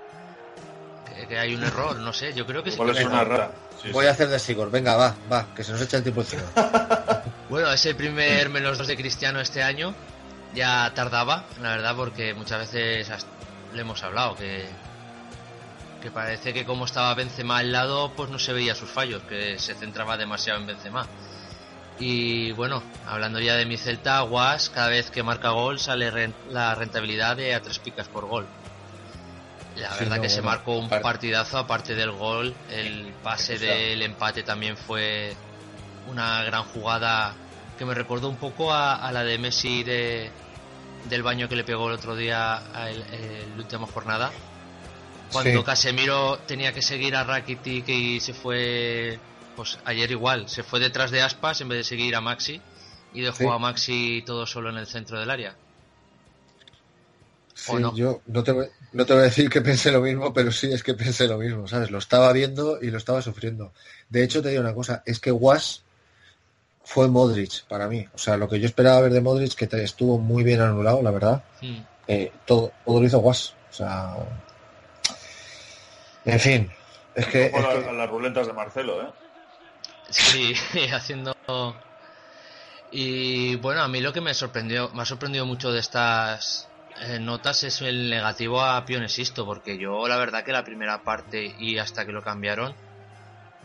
que, 1.15 1.27
que 1.27 1.39
hay 1.39 1.55
un 1.55 1.63
error, 1.63 1.95
no 1.95 2.13
sé. 2.13 2.33
Yo 2.33 2.45
creo 2.45 2.61
que 2.63 2.71
sí. 2.71 2.77
Es 2.79 3.05
una 3.05 3.23
rara. 3.23 3.51
Sí, 3.81 3.89
Voy 3.91 4.05
a 4.05 4.11
hacer 4.11 4.27
de 4.27 4.37
Sigor. 4.37 4.69
Venga, 4.69 4.95
va, 4.97 5.15
va, 5.31 5.47
que 5.55 5.63
se 5.63 5.71
nos 5.71 5.81
echa 5.81 5.97
el 5.97 6.03
tiempo 6.03 6.21
encima. 6.21 6.43
Bueno, 7.49 7.71
es 7.71 7.85
el 7.85 7.95
primer 7.95 8.49
menos 8.49 8.77
2 8.77 8.87
de 8.87 8.97
Cristiano 8.97 9.39
este 9.39 9.61
año. 9.63 9.93
Ya 10.53 10.91
tardaba, 10.95 11.45
la 11.61 11.69
verdad, 11.71 11.95
porque 11.95 12.33
muchas 12.33 12.59
veces 12.71 13.11
le 13.71 13.81
hemos 13.81 14.03
hablado 14.03 14.35
que 14.35 14.69
que 16.01 16.11
parece 16.11 16.53
que 16.53 16.65
como 16.65 16.85
estaba 16.85 17.15
Benzema 17.15 17.57
al 17.57 17.71
lado, 17.71 18.13
pues 18.15 18.29
no 18.29 18.37
se 18.37 18.53
veía 18.53 18.75
sus 18.75 18.91
fallos, 18.91 19.23
que 19.23 19.57
se 19.57 19.73
centraba 19.73 20.17
demasiado 20.17 20.59
en 20.59 20.67
Benzema. 20.67 21.07
Y 21.97 22.51
bueno, 22.51 22.83
hablando 23.07 23.39
ya 23.39 23.55
de 23.55 23.65
mi 23.65 23.75
Celta, 23.75 24.19
Guas, 24.21 24.69
cada 24.69 24.89
vez 24.89 25.09
que 25.09 25.23
marca 25.23 25.49
gol 25.49 25.79
sale 25.79 26.11
la 26.47 26.75
rentabilidad 26.75 27.35
de 27.37 27.55
a 27.55 27.61
tres 27.61 27.79
picas 27.79 28.07
por 28.07 28.27
gol. 28.27 28.47
La 29.75 29.91
Sí, 29.93 30.03
verdad 30.03 30.17
no, 30.17 30.21
que 30.21 30.29
se 30.29 30.43
marcó 30.43 30.77
un 30.77 30.89
par- 30.89 31.01
partidazo 31.01 31.57
aparte 31.57 31.95
del 31.95 32.11
gol, 32.11 32.55
el 32.69 33.15
pase 33.23 33.57
del 33.57 34.03
empate 34.03 34.43
también 34.43 34.77
fue 34.77 35.35
una 36.07 36.43
gran 36.43 36.63
jugada 36.63 37.33
que 37.77 37.85
me 37.85 37.93
recordó 37.93 38.29
un 38.29 38.37
poco 38.37 38.71
a, 38.73 38.95
a 38.95 39.11
la 39.11 39.23
de 39.23 39.37
Messi 39.37 39.83
de, 39.83 40.29
del 41.09 41.23
baño 41.23 41.49
que 41.49 41.55
le 41.55 41.63
pegó 41.63 41.87
el 41.87 41.95
otro 41.95 42.15
día 42.15 42.57
a 42.73 42.89
el, 42.89 43.01
el- 43.13 43.49
la 43.55 43.63
última 43.63 43.85
jornada. 43.87 44.31
Cuando 45.31 45.59
Sí. 45.59 45.65
Casemiro 45.65 46.37
tenía 46.47 46.71
que 46.73 46.81
seguir 46.81 47.15
a 47.15 47.23
Rakitic 47.23 47.87
y 47.89 48.19
se 48.19 48.33
fue, 48.33 49.19
pues 49.55 49.77
ayer 49.85 50.09
igual, 50.11 50.47
se 50.47 50.63
fue 50.63 50.79
detrás 50.79 51.11
de 51.11 51.21
Aspas 51.21 51.59
en 51.61 51.67
vez 51.69 51.79
de 51.79 51.83
seguir 51.83 52.15
a 52.15 52.21
Maxi 52.21 52.61
y 53.13 53.21
dejó 53.21 53.37
Sí. 53.37 53.47
a 53.51 53.57
Maxi 53.57 54.23
todo 54.25 54.45
solo 54.45 54.69
en 54.69 54.77
el 54.77 54.87
centro 54.87 55.19
del 55.19 55.29
área. 55.31 55.55
Sí, 57.53 57.71
¿O 57.71 57.79
no? 57.79 57.95
yo 57.95 58.21
no 58.27 58.43
te, 58.43 58.51
voy, 58.51 58.67
no 58.91 59.05
te 59.05 59.13
voy 59.13 59.21
a 59.21 59.25
decir 59.25 59.49
que 59.49 59.61
pensé 59.61 59.91
lo 59.91 60.01
mismo, 60.01 60.33
pero 60.33 60.51
sí 60.51 60.71
es 60.71 60.83
que 60.83 60.93
pensé 60.93 61.25
lo 61.27 61.37
mismo, 61.37 61.67
¿sabes? 61.67 61.89
Lo 61.89 61.97
estaba 61.99 62.31
viendo 62.33 62.79
y 62.81 62.91
lo 62.91 62.97
estaba 62.97 63.21
sufriendo. 63.21 63.71
De 64.09 64.23
hecho, 64.23 64.41
te 64.41 64.49
digo 64.49 64.61
una 64.61 64.73
cosa, 64.73 65.03
es 65.05 65.19
que 65.19 65.31
Was 65.31 65.83
fue 66.85 67.07
Modric 67.09 67.65
para 67.67 67.87
mí. 67.87 68.05
O 68.13 68.17
sea, 68.17 68.37
lo 68.37 68.47
que 68.47 68.59
yo 68.59 68.67
esperaba 68.67 69.01
ver 69.01 69.11
de 69.11 69.19
Modric, 69.21 69.55
que 69.55 69.67
te- 69.67 69.83
estuvo 69.83 70.17
muy 70.19 70.43
bien 70.43 70.61
anulado, 70.61 71.01
la 71.01 71.11
verdad, 71.11 71.43
Hmm. 71.61 71.81
eh, 72.07 72.31
todo, 72.45 72.71
todo 72.85 72.99
lo 73.01 73.05
hizo 73.05 73.19
Was. 73.19 73.53
O 73.71 73.73
sea, 73.73 74.15
en 76.23 76.39
fin, 76.39 76.71
es 77.13 77.27
que, 77.27 77.45
es 77.47 77.51
las 77.53 78.09
ruletas 78.09 78.47
de 78.47 78.53
Marcelo, 78.53 79.01
¿eh? 79.01 79.11
Sí, 80.09 80.53
haciendo. 80.93 81.33
Y 82.91 83.55
bueno, 83.57 83.81
a 83.81 83.87
mí 83.87 83.99
lo 83.99 84.13
que 84.13 84.21
me 84.21 84.33
sorprendió, 84.33 84.89
me 84.93 85.01
ha 85.01 85.05
sorprendido 85.05 85.45
mucho 85.45 85.71
de 85.71 85.79
estas 85.79 86.67
eh, 87.01 87.19
notas 87.19 87.63
es 87.63 87.81
el 87.81 88.09
negativo 88.09 88.61
a 88.61 88.85
Pionesisto, 88.85 89.45
porque 89.45 89.77
yo 89.77 90.07
la 90.07 90.17
verdad 90.17 90.43
que 90.45 90.51
la 90.53 90.63
primera 90.63 91.03
parte 91.03 91.43
y 91.57 91.77
hasta 91.77 92.05
que 92.05 92.11
lo 92.13 92.21
cambiaron 92.21 92.75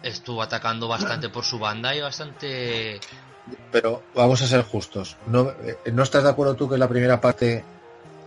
estuvo 0.02 0.42
atacando 0.42 0.88
bastante 0.88 1.28
por 1.28 1.44
su 1.44 1.58
banda 1.58 1.94
y 1.94 2.00
bastante. 2.00 3.00
pero 3.70 4.04
vamos 4.14 4.42
a 4.42 4.46
ser 4.46 4.62
justos. 4.62 5.16
¿No, 5.26 5.50
eh, 5.50 5.78
¿No 5.92 6.02
estás 6.02 6.22
de 6.24 6.30
acuerdo 6.30 6.54
tú 6.54 6.68
que 6.68 6.78
la 6.78 6.88
primera 6.88 7.20
parte 7.20 7.64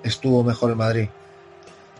estuvo 0.03 0.43
mejor 0.43 0.71
en 0.71 0.77
Madrid? 0.77 1.09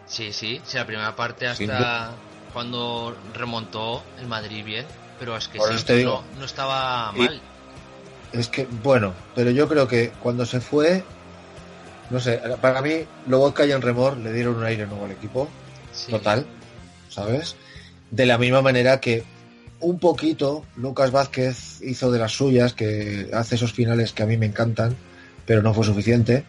Sí, 0.06 0.32
sí, 0.34 0.62
sí, 0.66 0.78
la 0.78 0.86
primera 0.86 1.16
parte 1.16 1.48
hasta 1.48 2.14
cuando 2.54 3.16
remontó 3.34 4.04
el 4.20 4.28
Madrid 4.28 4.64
bien, 4.64 4.86
pero 5.20 5.36
es 5.36 5.48
que 5.48 5.60
sí, 5.60 5.74
eso 5.74 5.86
te 5.86 5.96
digo. 5.98 6.24
no, 6.34 6.40
no 6.40 6.46
estaba 6.46 7.12
Y- 7.16 7.20
mal. 7.20 7.42
Es 8.32 8.48
que, 8.48 8.66
bueno, 8.66 9.14
pero 9.36 9.52
yo 9.52 9.68
creo 9.68 9.88
que 9.88 10.12
cuando 10.20 10.44
se 10.48 10.60
fue, 10.60 11.06
no 12.10 12.20
sé, 12.20 12.42
para 12.62 12.82
mí, 12.82 13.06
Lobotka 13.28 13.64
y 13.66 13.72
en 13.72 13.82
Remor 13.82 14.18
le 14.18 14.34
dieron 14.34 14.56
un 14.56 14.64
aire 14.64 14.88
nuevo 14.88 15.06
al 15.06 15.12
equipo, 15.12 15.50
Sí. 15.94 16.12
total, 16.12 16.48
¿sabes? 17.10 17.56
De 18.10 18.26
la 18.26 18.40
misma 18.40 18.64
manera 18.64 19.00
que 19.00 19.24
un 19.84 20.00
poquito 20.00 20.66
Lucas 20.78 21.12
Vázquez 21.12 21.82
hizo 21.82 22.12
de 22.12 22.20
las 22.20 22.32
suyas, 22.32 22.74
que 22.74 23.30
hace 23.34 23.56
esos 23.56 23.74
finales 23.74 24.14
que 24.14 24.24
a 24.24 24.26
mí 24.26 24.38
me 24.38 24.46
encantan, 24.46 24.96
pero 25.46 25.62
no 25.62 25.74
fue 25.74 25.86
suficiente. 25.86 26.46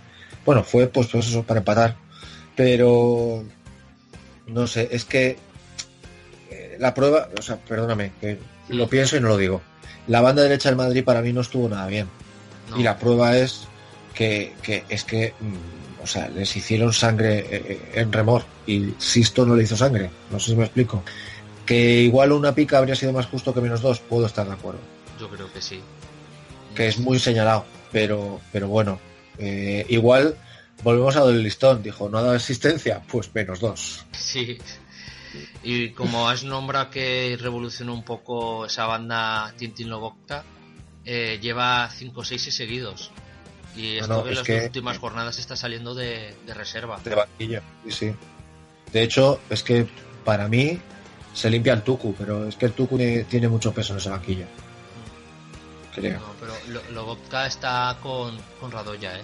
Bueno, 0.47 0.65
fue 0.65 0.87
pues, 0.87 1.09
pues 1.09 1.27
eso 1.27 1.43
para 1.43 1.61
empatar, 1.61 1.97
pero 2.57 3.45
no 4.47 4.67
sé, 4.67 4.89
es 4.93 5.05
que 5.05 5.37
eh, 6.51 6.77
la 6.79 6.95
prueba, 6.95 7.29
o 7.39 7.43
sea, 7.43 7.57
perdóname, 7.57 8.13
que 8.21 8.39
lo 8.69 8.89
pienso 8.89 9.17
y 9.17 9.21
no 9.21 9.29
lo 9.29 9.37
digo. 9.37 9.63
La 10.07 10.21
banda 10.21 10.43
derecha 10.43 10.69
del 10.69 10.77
Madrid 10.77 11.05
para 11.05 11.23
mí 11.23 11.33
no 11.33 11.41
estuvo 11.41 11.69
nada 11.69 11.87
bien. 11.87 12.09
No. 12.71 12.79
Y 12.79 12.83
la 12.83 12.99
prueba 12.99 13.37
es 13.37 13.67
que, 14.15 14.53
que 14.63 14.85
es 14.89 15.05
que, 15.05 15.35
mm, 15.41 16.03
o 16.03 16.07
sea, 16.07 16.29
les 16.29 16.55
hicieron 16.57 16.93
sangre 16.93 17.39
eh, 17.39 17.47
eh, 17.51 17.81
en 17.95 18.13
remor 18.13 18.45
y 18.67 18.95
Sisto 18.99 19.45
no 19.47 19.57
le 19.57 19.65
hizo 19.65 19.77
sangre. 19.77 20.11
No 20.31 20.39
sé 20.39 20.51
si 20.51 20.57
me 20.57 20.65
explico. 20.65 21.03
Que 21.67 22.01
igual 22.03 22.33
una 22.33 22.55
pica 22.55 22.79
habría 22.79 22.95
sido 22.95 23.13
más 23.13 23.27
justo 23.27 23.55
que 23.55 23.61
menos 23.61 23.81
dos, 23.81 24.01
puedo 24.01 24.27
estar 24.27 24.47
de 24.47 24.53
acuerdo. 24.53 24.81
Yo 25.19 25.29
creo 25.31 25.51
que 25.53 25.63
sí. 25.63 25.81
Que 26.75 26.89
es 26.89 26.99
muy 26.99 27.19
señalado, 27.19 27.65
pero, 27.93 28.41
pero 28.53 28.69
bueno, 28.69 28.99
eh, 29.39 29.87
igual 29.89 30.37
volvemos 30.83 31.17
a 31.17 31.25
del 31.25 31.43
listón. 31.43 31.83
Dijo, 31.83 32.09
no 32.09 32.19
ha 32.19 32.23
dado 32.23 32.35
asistencia, 32.35 33.01
pues 33.11 33.35
menos 33.35 33.61
dos. 33.61 34.05
Sí. 34.13 34.59
Y 35.63 35.91
como 35.91 36.29
has 36.29 36.45
nombrado 36.45 36.91
que 36.91 37.37
revolucionó 37.41 37.95
un 37.95 38.05
poco 38.05 38.67
esa 38.67 38.87
banda 38.87 39.53
Tintin 39.57 39.89
Lobocta, 39.89 40.45
eh, 41.05 41.39
lleva 41.41 41.89
5 41.91 42.21
o 42.21 42.25
6 42.25 42.55
seguidos. 42.55 43.11
Y 43.77 43.95
No, 43.97 44.01
esto 44.03 44.09
no, 44.09 44.23
que 44.23 44.29
en 44.29 44.33
es 44.33 44.39
las 44.39 44.47
que- 44.47 44.65
últimas 44.67 44.99
jornadas 44.99 45.39
está 45.39 45.57
saliendo 45.57 45.95
de, 45.95 46.37
de 46.47 46.55
reserva. 46.55 47.01
De 47.03 47.15
banquillo, 47.15 47.61
sí, 47.87 47.91
sí. 47.91 48.13
De 48.93 49.03
hecho, 49.03 49.41
es 49.51 49.63
que 49.65 49.87
para 50.25 50.47
mí 50.47 50.79
se 51.35 51.51
limpia 51.51 51.75
el 51.75 51.83
Tucu, 51.83 52.15
pero 52.17 52.49
es 52.49 52.57
que 52.57 52.67
el 52.67 52.73
Tucu 52.73 52.97
tiene, 52.97 53.25
tiene 53.25 53.49
mucho 53.49 53.73
peso 53.75 53.93
en 53.93 53.99
ese 53.99 54.09
banquillo. 54.09 54.47
Creo. 55.95 56.19
No, 56.21 56.27
pero 56.41 56.53
Lo- 56.69 56.91
Lobotka 56.93 57.47
está 57.47 57.97
con, 58.03 58.37
con 58.61 58.71
Radoya, 58.71 59.19
¿eh? 59.19 59.23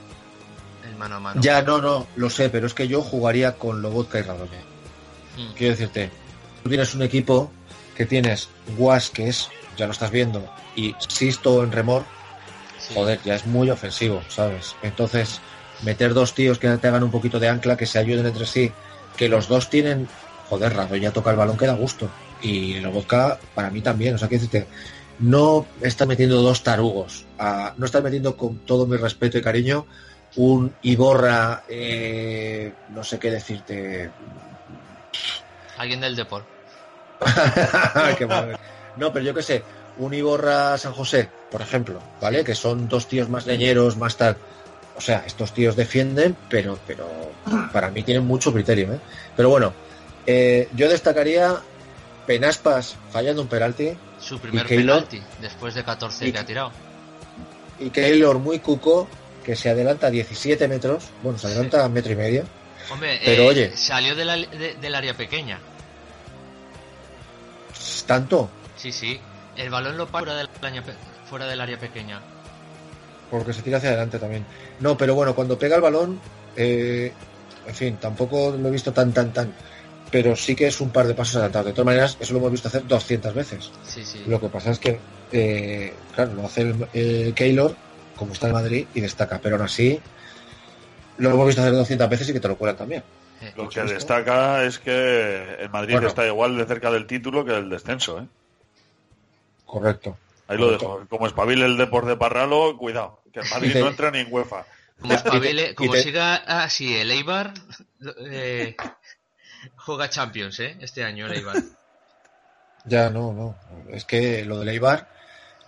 El 0.89 0.97
mano 0.97 1.17
a 1.17 1.21
mano. 1.21 1.41
Ya, 1.41 1.63
no, 1.63 1.81
no, 1.81 2.07
lo 2.17 2.31
sé, 2.31 2.49
pero 2.49 2.67
es 2.67 2.75
que 2.75 2.89
yo 2.89 3.03
jugaría 3.03 3.57
con 3.57 3.83
Lobotka 3.83 4.19
y 4.19 4.23
Radoya. 4.23 4.61
Mm. 5.37 5.55
Quiero 5.55 5.73
decirte, 5.73 6.11
tú 6.63 6.69
tienes 6.69 6.95
un 6.95 7.03
equipo 7.03 7.51
que 7.97 8.07
tienes 8.07 8.49
Guas, 8.77 9.11
que 9.11 9.29
es, 9.29 9.49
ya 9.77 9.87
lo 9.87 9.93
estás 9.93 10.11
viendo, 10.11 10.49
y 10.77 10.95
Sisto 11.09 11.63
en 11.63 11.73
remor, 11.73 12.05
joder, 12.95 13.21
ya 13.25 13.35
es 13.35 13.47
muy 13.47 13.69
ofensivo, 13.71 14.23
¿sabes? 14.29 14.75
Entonces, 14.83 15.41
meter 15.83 16.15
dos 16.15 16.35
tíos 16.35 16.59
que 16.59 16.69
te 16.69 16.89
hagan 16.89 17.03
un 17.03 17.11
poquito 17.11 17.39
de 17.39 17.49
ancla, 17.49 17.77
que 17.77 17.87
se 17.87 17.99
ayuden 17.99 18.27
entre 18.27 18.47
sí, 18.47 18.73
que 19.17 19.29
los 19.29 19.49
dos 19.49 19.69
tienen, 19.71 20.09
joder, 20.51 20.74
Radoya 20.74 21.12
toca 21.12 21.30
el 21.30 21.36
balón 21.36 21.57
que 21.57 21.66
da 21.66 21.74
gusto. 21.74 22.11
Y 22.42 22.80
Lobotka, 22.80 23.38
para 23.55 23.70
mí 23.70 23.80
también, 23.80 24.14
o 24.14 24.18
sea, 24.18 24.28
quiero 24.28 24.42
decirte, 24.44 24.68
no 25.20 25.66
estás 25.80 26.09
metiendo 26.09 26.42
dos 26.42 26.62
tarugos, 26.62 27.24
a- 27.38 27.72
no 27.78 27.86
estás 27.86 28.03
metiendo 28.03 28.36
con 28.36 28.59
todo 28.61 28.86
mi 28.86 28.96
respeto 28.96 29.38
y 29.38 29.42
cariño 29.42 29.86
un 30.36 30.74
Iborra, 30.82 31.62
eh, 31.68 32.74
no 32.88 33.03
sé 33.05 33.18
qué 33.18 33.30
decirte, 33.30 34.12
Alguien 35.76 36.01
del 36.01 36.14
Depor. 36.16 36.44
Qué 38.18 38.24
bueno. 38.24 38.57
No, 38.96 39.12
pero 39.12 39.24
yo 39.24 39.34
qué 39.34 39.42
sé, 39.42 39.64
un 39.96 40.12
Iborra 40.14 40.76
San 40.78 40.92
José, 40.92 41.30
por 41.51 41.62
ejemplo, 41.62 42.03
¿vale? 42.20 42.44
Que 42.44 42.55
son 42.55 42.88
dos 42.88 43.07
tíos 43.07 43.28
más 43.28 43.46
leñeros, 43.46 43.96
más 43.96 44.16
tal. 44.16 44.36
O 44.94 45.01
sea, 45.01 45.22
estos 45.26 45.53
tíos 45.53 45.76
defienden, 45.76 46.36
pero, 46.48 46.78
pero 46.86 47.32
para 47.72 47.90
mí 47.90 48.03
tienen 48.03 48.24
mucho 48.26 48.53
criterio, 48.53 48.92
¿eh? 48.92 49.01
Pero 49.36 49.48
bueno, 49.48 49.72
eh, 50.33 50.68
yo 50.76 50.89
destacaría 50.89 51.61
Penaspas 52.26 52.97
fallando 53.11 53.43
un 53.43 53.49
penalti. 53.49 53.97
Su 54.20 54.39
primer 54.39 54.66
Keylor, 54.66 55.05
penalti, 55.07 55.22
después 55.41 55.74
de 55.74 55.83
14 55.83 56.28
Y- 56.28 56.33
que 56.33 56.39
ha 56.39 56.45
tirado. 56.47 56.70
y 57.78 57.91
Keylor 57.91 58.39
muy 58.39 58.59
cuco, 58.61 59.09
que 59.45 59.57
se 59.57 59.70
adelanta 59.70 60.07
a 60.09 60.11
17 60.11 60.68
metros, 60.68 61.05
bueno, 61.22 61.39
se 61.39 61.47
adelanta 61.49 61.85
a 61.85 61.89
metro 61.89 62.12
y 62.12 62.16
medio. 62.16 62.45
Hombre, 62.91 63.20
Pero 63.24 63.43
eh, 63.45 63.49
oye, 63.49 63.76
salió 63.76 64.14
de 64.14 64.24
la- 64.24 64.37
de- 64.37 64.74
del 64.81 64.95
área 64.95 65.14
pequeña. 65.14 65.59
tanto, 68.07 68.51
Sí, 68.76 68.93
sí. 68.93 69.20
El 69.57 69.68
balón 69.70 69.97
lo 69.99 70.07
para 70.07 70.24
fuera 70.26 70.39
del, 70.39 70.49
área 70.62 70.83
pe- 70.83 70.95
fuera 71.28 71.47
del 71.47 71.61
área 71.61 71.78
pequeña. 71.78 72.20
porque 73.31 73.53
se 73.53 73.62
tira 73.62 73.76
hacia 73.78 73.91
adelante 73.91 74.18
también. 74.18 74.45
No, 74.81 74.97
pero 74.99 75.14
bueno, 75.14 75.35
cuando 75.35 75.57
pega 75.59 75.76
el 75.76 75.83
balón, 75.83 76.18
eh, 76.57 77.12
en 77.66 77.74
fin, 77.74 77.97
tampoco 77.99 78.57
lo 78.59 78.68
he 78.68 78.70
visto 78.72 78.93
tan, 78.93 79.12
tan, 79.12 79.33
tan. 79.33 79.53
Pero 80.11 80.35
sí 80.37 80.57
que 80.57 80.67
es 80.67 80.81
un 80.81 80.91
par 80.91 81.07
de 81.07 81.15
pasos 81.15 81.37
adelantados. 81.37 81.67
De 81.67 81.73
todas 81.73 81.87
maneras, 81.87 82.17
eso 82.21 82.33
lo 82.33 82.41
hemos 82.41 82.53
visto 82.53 82.69
hacer 82.69 82.87
200 82.87 83.33
veces. 83.35 83.71
Sí, 83.87 84.05
sí. 84.05 84.25
Lo 84.27 84.41
que 84.41 84.49
pasa 84.49 84.71
es 84.73 84.79
que, 84.79 84.99
eh, 85.33 85.95
claro, 86.15 86.35
lo 86.35 86.47
hace 86.47 86.63
el, 86.63 86.89
el 86.93 87.35
Keylor, 87.35 87.77
como 88.17 88.33
está 88.33 88.49
en 88.49 88.55
Madrid, 88.55 88.87
y 88.95 89.01
destaca. 89.01 89.39
Pero 89.41 89.57
aún 89.57 89.65
así, 89.65 90.01
lo 91.19 91.31
hemos 91.31 91.47
visto 91.47 91.61
hacer 91.63 91.75
200 91.75 92.09
veces 92.09 92.29
y 92.29 92.33
que 92.33 92.41
te 92.41 92.49
lo 92.49 92.57
cuelan 92.57 92.77
también. 92.77 93.05
Lo 93.57 93.69
que 93.69 93.83
destaca 93.85 94.65
es 94.65 94.79
que 94.79 95.57
el 95.61 95.71
Madrid 95.71 95.95
Bueno. 95.95 96.09
está 96.09 96.27
igual 96.27 96.59
de 96.59 96.67
cerca 96.67 96.91
del 96.91 97.07
título 97.07 97.45
que 97.45 97.53
del 97.53 97.71
descenso, 97.71 98.19
¿eh? 98.21 98.27
Correcto. 99.65 100.19
Ahí 100.49 100.59
lo 100.59 100.73
dejo. 100.73 101.07
Como 101.09 101.27
espabile 101.27 101.65
el 101.65 101.77
Deporte 101.79 102.11
de 102.11 102.17
Parralo, 102.17 102.77
cuidado, 102.77 103.23
que 103.33 103.41
el 103.41 103.49
Madrid 103.49 103.77
no 103.79 103.89
entra 103.89 104.11
ni 104.11 104.19
en 104.19 104.27
UEFA. 104.31 104.67
Como, 105.01 105.15
espabile- 105.15 105.75
como 105.75 105.93
te- 105.93 106.03
siga 106.03 106.35
así 106.35 106.95
el 106.95 107.11
Eibar, 107.13 107.55
eh, 108.31 108.77
juega 109.85 110.09
Champions, 110.09 110.61
¿eh? 110.61 110.76
Este 110.81 111.05
año 111.05 111.26
el 111.26 111.33
Eibar. 111.35 111.57
Ya, 112.87 113.11
no, 113.11 113.35
no. 113.35 113.57
Es 113.91 114.07
que 114.07 114.43
lo 114.47 114.59
del 114.59 114.70
Eibar, 114.70 115.07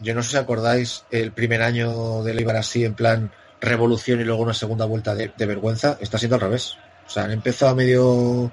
yo 0.01 0.15
no 0.15 0.23
sé 0.23 0.31
si 0.31 0.37
acordáis 0.39 1.05
el 1.11 1.31
primer 1.33 1.61
año 1.61 2.23
del 2.23 2.39
Eibar 2.39 2.57
así, 2.57 2.87
en 2.87 2.95
plan 2.95 3.31
revolución 3.61 4.19
y 4.23 4.25
luego 4.25 4.43
una 4.43 4.55
segunda 4.55 4.87
vuelta 4.87 5.15
de, 5.15 5.31
de 5.37 5.47
vergüenza, 5.47 5.99
está 6.01 6.17
siendo 6.17 6.37
al 6.37 6.41
revés. 6.41 6.79
O 7.07 7.11
sea, 7.11 7.25
han 7.25 7.33
empezado 7.33 7.77
medio 7.77 8.51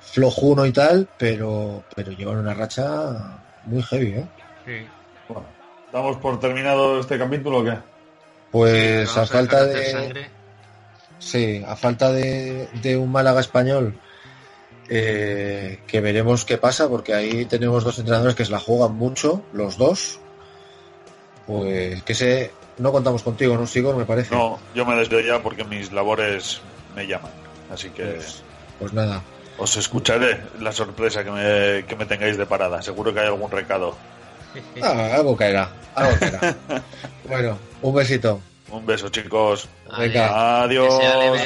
flojuno 0.00 0.66
y 0.66 0.72
tal, 0.72 1.08
pero, 1.18 1.84
pero 1.94 2.12
llevan 2.12 2.38
una 2.38 2.54
racha 2.54 3.38
muy 3.64 3.82
heavy, 3.82 4.26
¿eh? 4.66 4.86
Bueno, 5.28 5.46
¿damos 5.92 6.16
por 6.16 6.40
terminado 6.40 7.00
este 7.00 7.18
capítulo 7.18 7.58
o 7.58 7.64
qué? 7.64 7.78
Pues 8.50 9.16
a 9.16 9.26
falta 9.26 9.64
de. 9.64 9.90
sangre. 9.90 10.30
Sí, 11.18 11.62
a 11.66 11.76
falta 11.76 12.10
de, 12.10 12.68
de 12.82 12.96
un 12.96 13.12
Málaga 13.12 13.40
español, 13.40 13.98
eh, 14.90 15.78
que 15.86 16.00
veremos 16.00 16.44
qué 16.44 16.58
pasa, 16.58 16.88
porque 16.88 17.14
ahí 17.14 17.44
tenemos 17.46 17.84
dos 17.84 17.98
entrenadores 17.98 18.34
que 18.34 18.44
se 18.44 18.50
la 18.50 18.58
juegan 18.60 18.94
mucho, 18.96 19.40
los 19.52 19.78
dos. 19.78 20.18
Pues 21.46 22.02
que 22.02 22.14
se. 22.14 22.50
No 22.78 22.92
contamos 22.92 23.22
contigo, 23.22 23.56
¿no, 23.56 23.66
Sigor? 23.66 23.96
Me 23.96 24.04
parece. 24.04 24.34
No, 24.34 24.58
yo 24.74 24.84
me 24.84 24.94
desvío 24.96 25.20
ya 25.20 25.42
porque 25.42 25.64
mis 25.64 25.92
labores 25.92 26.60
me 26.96 27.06
llaman. 27.06 27.30
Así 27.72 27.90
que 27.90 28.04
Pues, 28.04 28.42
pues 28.78 28.92
nada. 28.92 29.22
os 29.58 29.76
escucharé 29.76 30.40
la 30.60 30.72
sorpresa 30.72 31.22
que 31.22 31.30
me, 31.30 31.84
que 31.86 31.96
me 31.96 32.06
tengáis 32.06 32.36
de 32.36 32.46
parada. 32.46 32.82
Seguro 32.82 33.12
que 33.14 33.20
hay 33.20 33.26
algún 33.26 33.50
recado. 33.50 33.96
Ah, 34.82 35.10
algo 35.14 35.36
caerá, 35.36 35.70
algo 35.94 36.18
caerá. 36.18 36.56
bueno, 37.28 37.58
un 37.82 37.94
besito. 37.94 38.40
Un 38.70 38.86
beso, 38.86 39.08
chicos. 39.10 39.68
Venga, 39.98 40.62
Adiós. 40.62 40.92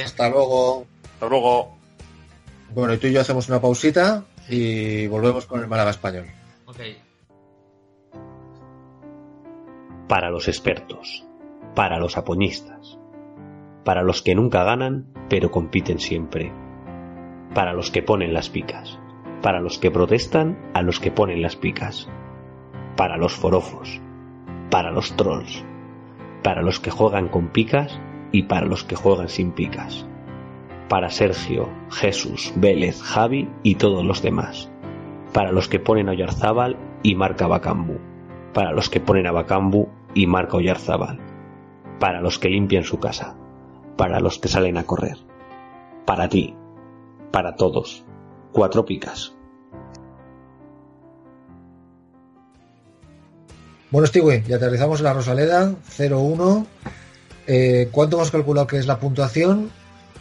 Hasta 0.05 0.29
luego. 0.29 0.87
Hasta 1.15 1.27
luego. 1.27 1.77
Bueno, 2.75 2.95
y 2.95 2.99
tú 2.99 3.07
y 3.07 3.12
yo 3.12 3.20
hacemos 3.20 3.49
una 3.49 3.61
pausita 3.61 4.25
y 4.49 5.07
volvemos 5.07 5.47
con 5.47 5.61
el 5.61 5.68
Málaga 5.68 5.91
español. 5.91 6.27
Ok. 6.66 6.81
para 10.09 10.31
los 10.31 10.49
expertos, 10.49 11.25
para 11.75 11.99
los 11.99 12.16
apoñistas, 12.16 12.99
para 13.85 14.03
los 14.03 14.22
que 14.22 14.35
nunca 14.35 14.64
ganan 14.64 15.07
pero 15.29 15.51
compiten 15.51 15.99
siempre, 15.99 16.53
para 17.55 17.72
los 17.72 17.91
que 17.91 18.03
ponen 18.03 18.35
las 18.35 18.51
picas, 18.51 18.99
para 19.43 19.61
los 19.61 19.79
que 19.79 19.91
protestan 19.91 20.70
a 20.75 20.83
los 20.83 21.01
que 21.01 21.11
ponen 21.11 21.41
las 21.43 21.57
picas, 21.57 22.09
para 22.97 23.16
los 23.16 23.35
forofos, 23.35 24.01
para 24.70 24.91
los 24.91 25.16
trolls, 25.16 25.64
para 26.43 26.62
los 26.62 26.79
que 26.81 26.91
juegan 26.91 27.29
con 27.29 27.49
picas 27.49 27.99
y 28.33 28.45
para 28.45 28.66
los 28.66 28.85
que 28.85 28.97
juegan 28.97 29.29
sin 29.29 29.53
picas, 29.53 30.07
para 30.89 31.11
Sergio, 31.11 31.68
Jesús, 31.91 32.53
Vélez, 32.57 33.01
Javi 33.03 33.49
y 33.62 33.76
todos 33.76 34.05
los 34.05 34.22
demás, 34.22 34.70
para 35.32 35.53
los 35.53 35.68
que 35.68 35.80
ponen 35.80 36.09
a 36.09 36.12
Oyarzábal 36.12 36.76
y 37.03 37.14
marca 37.14 37.47
Bacambu, 37.47 37.99
para 38.53 38.72
los 38.72 38.89
que 38.89 39.01
ponen 39.01 39.26
a 39.26 39.32
Bacambu 39.32 39.89
y 40.14 40.26
marca 40.26 40.57
Oyarzábal, 40.57 41.18
para 41.99 42.20
los 42.20 42.39
que 42.39 42.49
limpian 42.49 42.85
su 42.85 42.99
casa, 42.99 43.37
para 43.97 44.20
los 44.20 44.39
que 44.39 44.49
salen 44.49 44.76
a 44.76 44.85
correr, 44.85 45.16
para 46.05 46.28
ti, 46.28 46.55
para 47.30 47.57
todos, 47.57 48.05
cuatro 48.53 48.85
picas. 48.85 49.35
Bueno, 53.91 54.09
Stewie, 54.09 54.43
ya 54.47 54.57
aterrizamos 54.57 54.99
en 54.99 55.05
la 55.05 55.12
Rosaleda, 55.12 55.72
0-1. 55.97 56.66
Eh, 57.47 57.89
¿Cuánto 57.93 58.16
hemos 58.16 58.32
calculado 58.32 58.66
que 58.66 58.78
es 58.78 58.87
la 58.87 58.99
puntuación? 58.99 59.70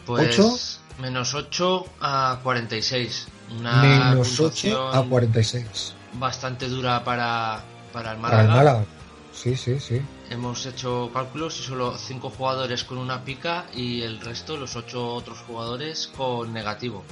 Pues 0.06 0.38
¿Ocho? 0.38 0.56
menos 1.00 1.34
8 1.34 1.86
a 2.00 2.40
46. 2.42 3.28
Una 3.58 3.82
Menos 3.82 4.28
8 4.40 4.42
puntuación 4.42 4.96
a 4.96 5.02
46. 5.02 5.94
bastante 6.14 6.68
dura 6.68 7.02
para, 7.04 7.60
para 7.92 8.12
el 8.12 8.18
Para 8.18 8.40
el 8.42 8.48
Málaga. 8.48 8.54
Málaga. 8.56 8.84
Sí, 9.32 9.56
sí, 9.56 9.80
sí. 9.80 10.00
Hemos 10.30 10.64
hecho 10.66 11.10
cálculos 11.12 11.58
y 11.60 11.62
solo 11.64 11.96
5 11.98 12.30
jugadores 12.30 12.84
con 12.84 12.98
una 12.98 13.24
pica 13.24 13.66
y 13.74 14.02
el 14.02 14.20
resto, 14.20 14.56
los 14.56 14.76
8 14.76 15.14
otros 15.14 15.38
jugadores, 15.46 16.08
con 16.16 16.52
negativo. 16.52 17.02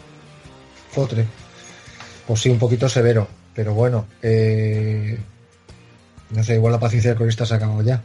Fotre. 0.91 1.27
Pues 2.27 2.41
sí, 2.41 2.49
un 2.49 2.59
poquito 2.59 2.89
severo. 2.89 3.27
Pero 3.55 3.75
bueno, 3.75 4.07
eh, 4.23 5.19
no 6.31 6.43
sé, 6.45 6.55
igual 6.55 6.73
la 6.73 6.81
paciencia 6.81 7.11
del 7.11 7.19
corista 7.19 7.45
se 7.45 7.53
ha 7.55 7.57
acabado 7.59 7.83
ya. 7.83 8.03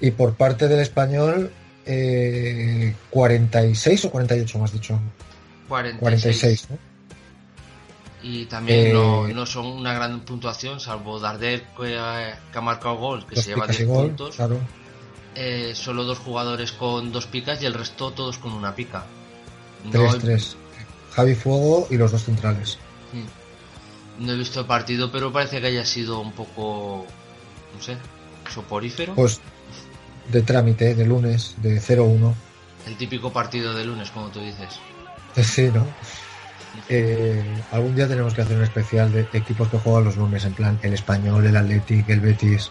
Y 0.00 0.10
por 0.12 0.34
parte 0.34 0.68
del 0.68 0.80
español, 0.80 1.50
eh, 1.86 2.94
46 3.10 4.04
o 4.06 4.10
48, 4.10 4.58
me 4.58 4.64
has 4.64 4.72
dicho. 4.72 4.98
46. 5.68 6.40
46, 6.40 6.70
¿no? 6.70 6.78
Y 8.22 8.46
también 8.46 8.86
Eh, 8.88 8.92
no, 8.92 9.28
no 9.28 9.46
son 9.46 9.66
una 9.66 9.92
gran 9.94 10.20
puntuación, 10.20 10.80
salvo 10.80 11.20
Darder 11.20 11.64
que 11.76 11.96
ha, 11.98 12.38
que 12.50 12.58
ha 12.58 12.60
marcado 12.60 12.96
gol, 12.96 13.26
que 13.26 13.36
se 13.36 13.50
lleva 13.50 13.62
picas 13.66 13.76
y 13.80 13.84
10 13.84 13.88
gol, 13.88 14.06
puntos. 14.08 14.36
claro. 14.36 14.58
eh, 15.34 15.72
solo 15.74 16.04
dos 16.04 16.18
jugadores 16.18 16.72
con 16.72 17.12
dos 17.12 17.26
picas 17.26 17.62
y 17.62 17.66
el 17.66 17.74
resto 17.74 18.10
todos 18.12 18.38
con 18.38 18.52
una 18.52 18.74
pica. 18.74 19.04
No, 19.84 19.90
Tres, 19.92 20.14
he- 20.14 20.18
tres. 20.18 20.56
Javi 21.12 21.34
Fuego 21.34 21.86
y 21.90 21.96
los 21.98 22.10
dos 22.12 22.24
centrales. 22.24 22.78
no 24.18 24.32
he 24.32 24.36
visto 24.36 24.60
el 24.60 24.66
partido, 24.66 25.12
pero 25.12 25.30
parece 25.32 25.60
que 25.60 25.66
haya 25.68 25.84
sido 25.84 26.20
un 26.20 26.32
poco, 26.32 27.06
no 27.76 27.82
sé, 27.82 27.96
soporífero. 28.52 29.14
Pues 29.14 29.40
de 30.30 30.42
trámite, 30.42 30.94
de 30.94 31.06
lunes, 31.06 31.54
de 31.62 31.80
0-1. 31.80 32.34
El 32.86 32.96
típico 32.96 33.32
partido 33.32 33.74
de 33.74 33.84
lunes, 33.84 34.10
como 34.10 34.28
tú 34.28 34.40
dices. 34.40 34.78
Sí, 35.42 35.70
¿no? 35.72 35.86
Eh, 36.88 37.42
algún 37.72 37.94
día 37.94 38.06
tenemos 38.06 38.34
que 38.34 38.42
hacer 38.42 38.56
un 38.56 38.62
especial 38.62 39.12
de 39.12 39.26
equipos 39.32 39.68
que 39.68 39.78
juegan 39.78 40.04
los 40.04 40.16
lunes, 40.16 40.44
en 40.44 40.52
plan 40.52 40.78
el 40.82 40.94
español, 40.94 41.46
el 41.46 41.56
Athletic, 41.56 42.08
el 42.08 42.20
Betis. 42.20 42.70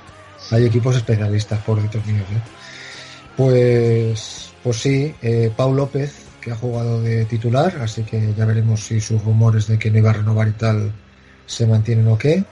Hay 0.51 0.66
equipos 0.66 0.95
especialistas, 0.95 1.60
pobrecitos 1.62 2.06
míos, 2.06 2.26
¿eh? 2.32 2.41
Pues, 3.36 4.53
pues 4.64 4.78
sí, 4.78 5.14
eh, 5.22 5.51
Pau 5.56 5.74
López, 5.74 6.14
que 6.39 6.51
ha 6.51 6.56
jugado 6.56 7.01
de 7.01 7.26
titular, 7.26 7.78
así 7.82 8.03
que 8.03 8.34
ya 8.38 8.45
veremos 8.45 8.82
si 8.82 9.01
sus 9.01 9.24
rumores 9.24 9.68
de 9.68 9.78
que 9.78 9.91
no 9.91 9.97
iba 9.97 10.12
a 10.12 10.14
renovar 10.14 10.47
y 10.47 10.51
tal 10.51 10.91
se 11.45 11.66
mantienen 11.66 12.08
o 12.08 12.18
qué. 12.18 12.43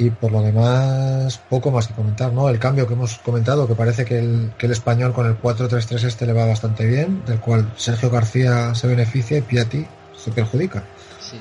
Y 0.00 0.10
por 0.10 0.30
lo 0.30 0.42
demás, 0.42 1.38
poco 1.48 1.72
más 1.72 1.88
que 1.88 1.94
comentar, 1.94 2.32
¿no? 2.32 2.48
El 2.48 2.60
cambio 2.60 2.86
que 2.86 2.94
hemos 2.94 3.18
comentado, 3.18 3.66
que 3.66 3.74
parece 3.74 4.04
que 4.04 4.18
el, 4.20 4.52
que 4.56 4.66
el 4.66 4.72
español 4.72 5.12
con 5.12 5.26
el 5.26 5.36
4-3-3 5.40 6.04
este 6.04 6.24
le 6.24 6.32
va 6.32 6.46
bastante 6.46 6.86
bien, 6.86 7.24
del 7.26 7.40
cual 7.40 7.72
Sergio 7.76 8.08
García 8.08 8.74
se 8.76 8.86
beneficia 8.86 9.38
y 9.38 9.42
Piatti 9.42 9.84
se 10.16 10.30
perjudica. 10.30 10.84
Sí. 11.20 11.40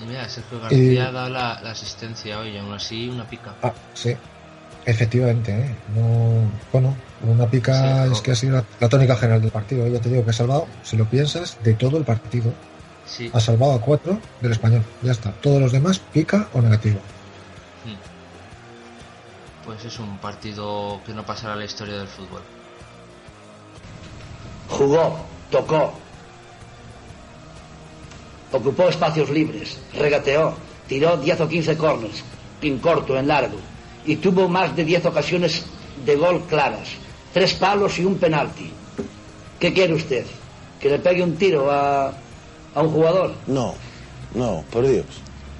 Y 0.00 0.04
mira, 0.04 0.28
Sergio 0.28 0.60
García 0.60 0.78
Y- 0.92 0.98
ha 0.98 1.10
dado 1.12 1.30
la, 1.30 1.60
la 1.62 1.70
asistencia 1.70 2.38
hoy, 2.40 2.58
aún 2.58 2.74
así 2.74 3.08
una 3.08 3.24
pica. 3.26 3.54
Ah, 3.62 3.72
sí, 3.94 4.14
efectivamente, 4.84 5.52
¿eh? 5.52 5.74
No, 5.96 6.42
bueno, 6.72 6.94
una 7.22 7.46
pica 7.46 8.04
Sí, 8.06 8.12
es 8.12 8.20
que 8.20 8.32
ha 8.32 8.36
sido 8.36 8.56
la, 8.56 8.64
la 8.80 8.88
tónica 8.90 9.16
general 9.16 9.40
del 9.40 9.50
partido. 9.50 9.86
Ya 9.88 9.98
te 9.98 10.10
digo 10.10 10.24
que 10.24 10.30
ha 10.30 10.34
salvado, 10.34 10.66
si 10.82 10.98
lo 10.98 11.06
piensas, 11.06 11.56
de 11.64 11.72
todo 11.72 11.96
el 11.96 12.04
partido. 12.04 12.52
Sí. 13.06 13.30
Ha 13.32 13.40
salvado 13.40 13.72
a 13.72 13.80
cuatro 13.80 14.18
del 14.42 14.52
español, 14.52 14.82
ya 15.02 15.12
está. 15.12 15.30
Todos 15.32 15.60
los 15.60 15.72
demás, 15.72 15.98
pica 16.12 16.48
o 16.52 16.60
negativo. 16.60 17.00
Pues 19.74 19.92
es 19.92 19.98
un 19.98 20.18
partido 20.18 21.00
que 21.04 21.12
no 21.12 21.26
pasará 21.26 21.54
a 21.54 21.56
la 21.56 21.64
historia 21.64 21.96
del 21.96 22.06
fútbol. 22.06 22.42
Jugó, 24.68 25.16
tocó, 25.50 25.92
ocupó 28.52 28.88
espacios 28.88 29.30
libres, 29.30 29.80
regateó, 29.98 30.54
tiró 30.86 31.16
10 31.16 31.40
o 31.40 31.48
15 31.48 31.76
corners, 31.76 32.22
en 32.62 32.78
corto, 32.78 33.18
en 33.18 33.26
largo, 33.26 33.56
y 34.06 34.14
tuvo 34.16 34.48
más 34.48 34.76
de 34.76 34.84
10 34.84 35.06
ocasiones 35.06 35.64
de 36.06 36.14
gol 36.14 36.44
claras, 36.48 36.90
tres 37.32 37.54
palos 37.54 37.98
y 37.98 38.04
un 38.04 38.16
penalti. 38.16 38.70
¿Qué 39.58 39.72
quiere 39.72 39.94
usted? 39.94 40.24
¿Que 40.78 40.88
le 40.88 41.00
pegue 41.00 41.24
un 41.24 41.34
tiro 41.34 41.68
a, 41.68 42.12
a 42.76 42.80
un 42.80 42.90
jugador? 42.90 43.34
No, 43.48 43.74
no, 44.34 44.62
por 44.70 44.86
Dios. 44.86 45.06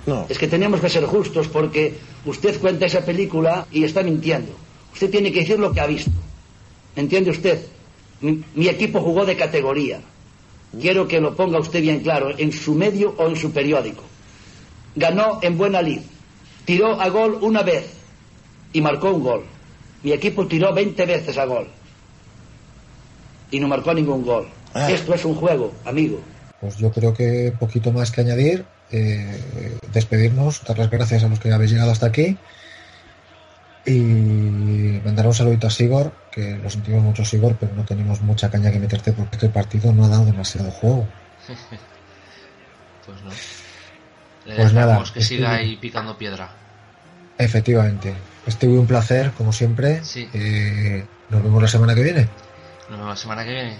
No. 0.06 0.26
Es 0.28 0.38
que 0.38 0.46
tenemos 0.46 0.80
que 0.80 0.88
ser 0.88 1.04
justos 1.04 1.48
porque 1.48 1.98
usted 2.24 2.60
cuenta 2.60 2.86
esa 2.86 3.04
película 3.04 3.66
y 3.70 3.84
está 3.84 4.02
mintiendo. 4.02 4.52
Usted 4.92 5.10
tiene 5.10 5.32
que 5.32 5.40
decir 5.40 5.58
lo 5.58 5.72
que 5.72 5.80
ha 5.80 5.86
visto. 5.86 6.10
¿Entiende 6.96 7.30
usted? 7.30 7.64
Mi, 8.20 8.42
mi 8.54 8.68
equipo 8.68 9.00
jugó 9.00 9.24
de 9.24 9.36
categoría. 9.36 10.00
Quiero 10.80 11.06
que 11.06 11.20
lo 11.20 11.36
ponga 11.36 11.58
usted 11.58 11.80
bien 11.80 12.00
claro, 12.00 12.36
en 12.36 12.52
su 12.52 12.74
medio 12.74 13.14
o 13.18 13.28
en 13.28 13.36
su 13.36 13.52
periódico. 13.52 14.02
Ganó 14.96 15.38
en 15.42 15.56
buena 15.56 15.82
lid. 15.82 16.00
Tiró 16.64 17.00
a 17.00 17.08
gol 17.08 17.38
una 17.42 17.62
vez 17.62 17.92
y 18.72 18.80
marcó 18.80 19.10
un 19.10 19.22
gol. 19.22 19.44
Mi 20.02 20.12
equipo 20.12 20.46
tiró 20.46 20.72
20 20.72 21.06
veces 21.06 21.38
a 21.38 21.44
gol 21.44 21.68
y 23.54 23.60
no 23.60 23.68
marcó 23.68 23.94
ningún 23.94 24.24
gol. 24.24 24.48
Esto 24.74 25.14
es 25.14 25.24
un 25.24 25.36
juego, 25.36 25.72
amigo. 25.84 26.18
Pues 26.60 26.76
yo 26.78 26.90
creo 26.90 27.14
que 27.14 27.52
poquito 27.58 27.92
más 27.92 28.10
que 28.10 28.22
añadir. 28.22 28.64
Eh, 28.90 29.78
despedirnos, 29.92 30.62
dar 30.64 30.78
las 30.78 30.90
gracias 30.90 31.24
a 31.24 31.28
los 31.28 31.38
que 31.38 31.52
habéis 31.52 31.72
llegado 31.72 31.90
hasta 31.90 32.06
aquí. 32.06 32.36
Y 33.86 35.00
mandar 35.04 35.26
un 35.26 35.34
saludito 35.34 35.66
a 35.66 35.70
Sigor, 35.70 36.12
que 36.32 36.56
lo 36.56 36.70
sentimos 36.70 37.02
mucho 37.02 37.24
Sigor, 37.24 37.56
pero 37.60 37.74
no 37.74 37.84
tenemos 37.84 38.20
mucha 38.22 38.50
caña 38.50 38.70
que 38.70 38.78
meterte 38.78 39.12
porque 39.12 39.36
este 39.36 39.48
partido 39.50 39.92
no 39.92 40.04
ha 40.04 40.08
dado 40.08 40.24
demasiado 40.24 40.70
juego. 40.70 41.06
pues 43.06 43.22
no. 43.22 43.30
Le 44.46 44.56
Pues 44.56 44.72
nada, 44.72 45.02
que 45.12 45.22
siga 45.22 45.54
ahí 45.54 45.76
picando 45.76 46.16
piedra. 46.16 46.50
Efectivamente. 47.38 48.14
Estuvo 48.46 48.80
un 48.80 48.86
placer, 48.86 49.32
como 49.32 49.52
siempre. 49.52 50.04
Sí. 50.04 50.28
Eh, 50.32 51.04
nos 51.30 51.42
vemos 51.42 51.62
la 51.62 51.68
semana 51.68 51.94
que 51.94 52.02
viene. 52.02 52.28
Nos 52.88 52.98
vemos 52.98 53.08
la 53.08 53.16
semana 53.16 53.44
que 53.44 53.50
viene. 53.50 53.78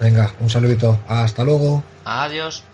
Venga, 0.00 0.32
un 0.40 0.50
saludito. 0.50 1.00
Hasta 1.08 1.44
luego. 1.44 1.82
Adiós. 2.04 2.64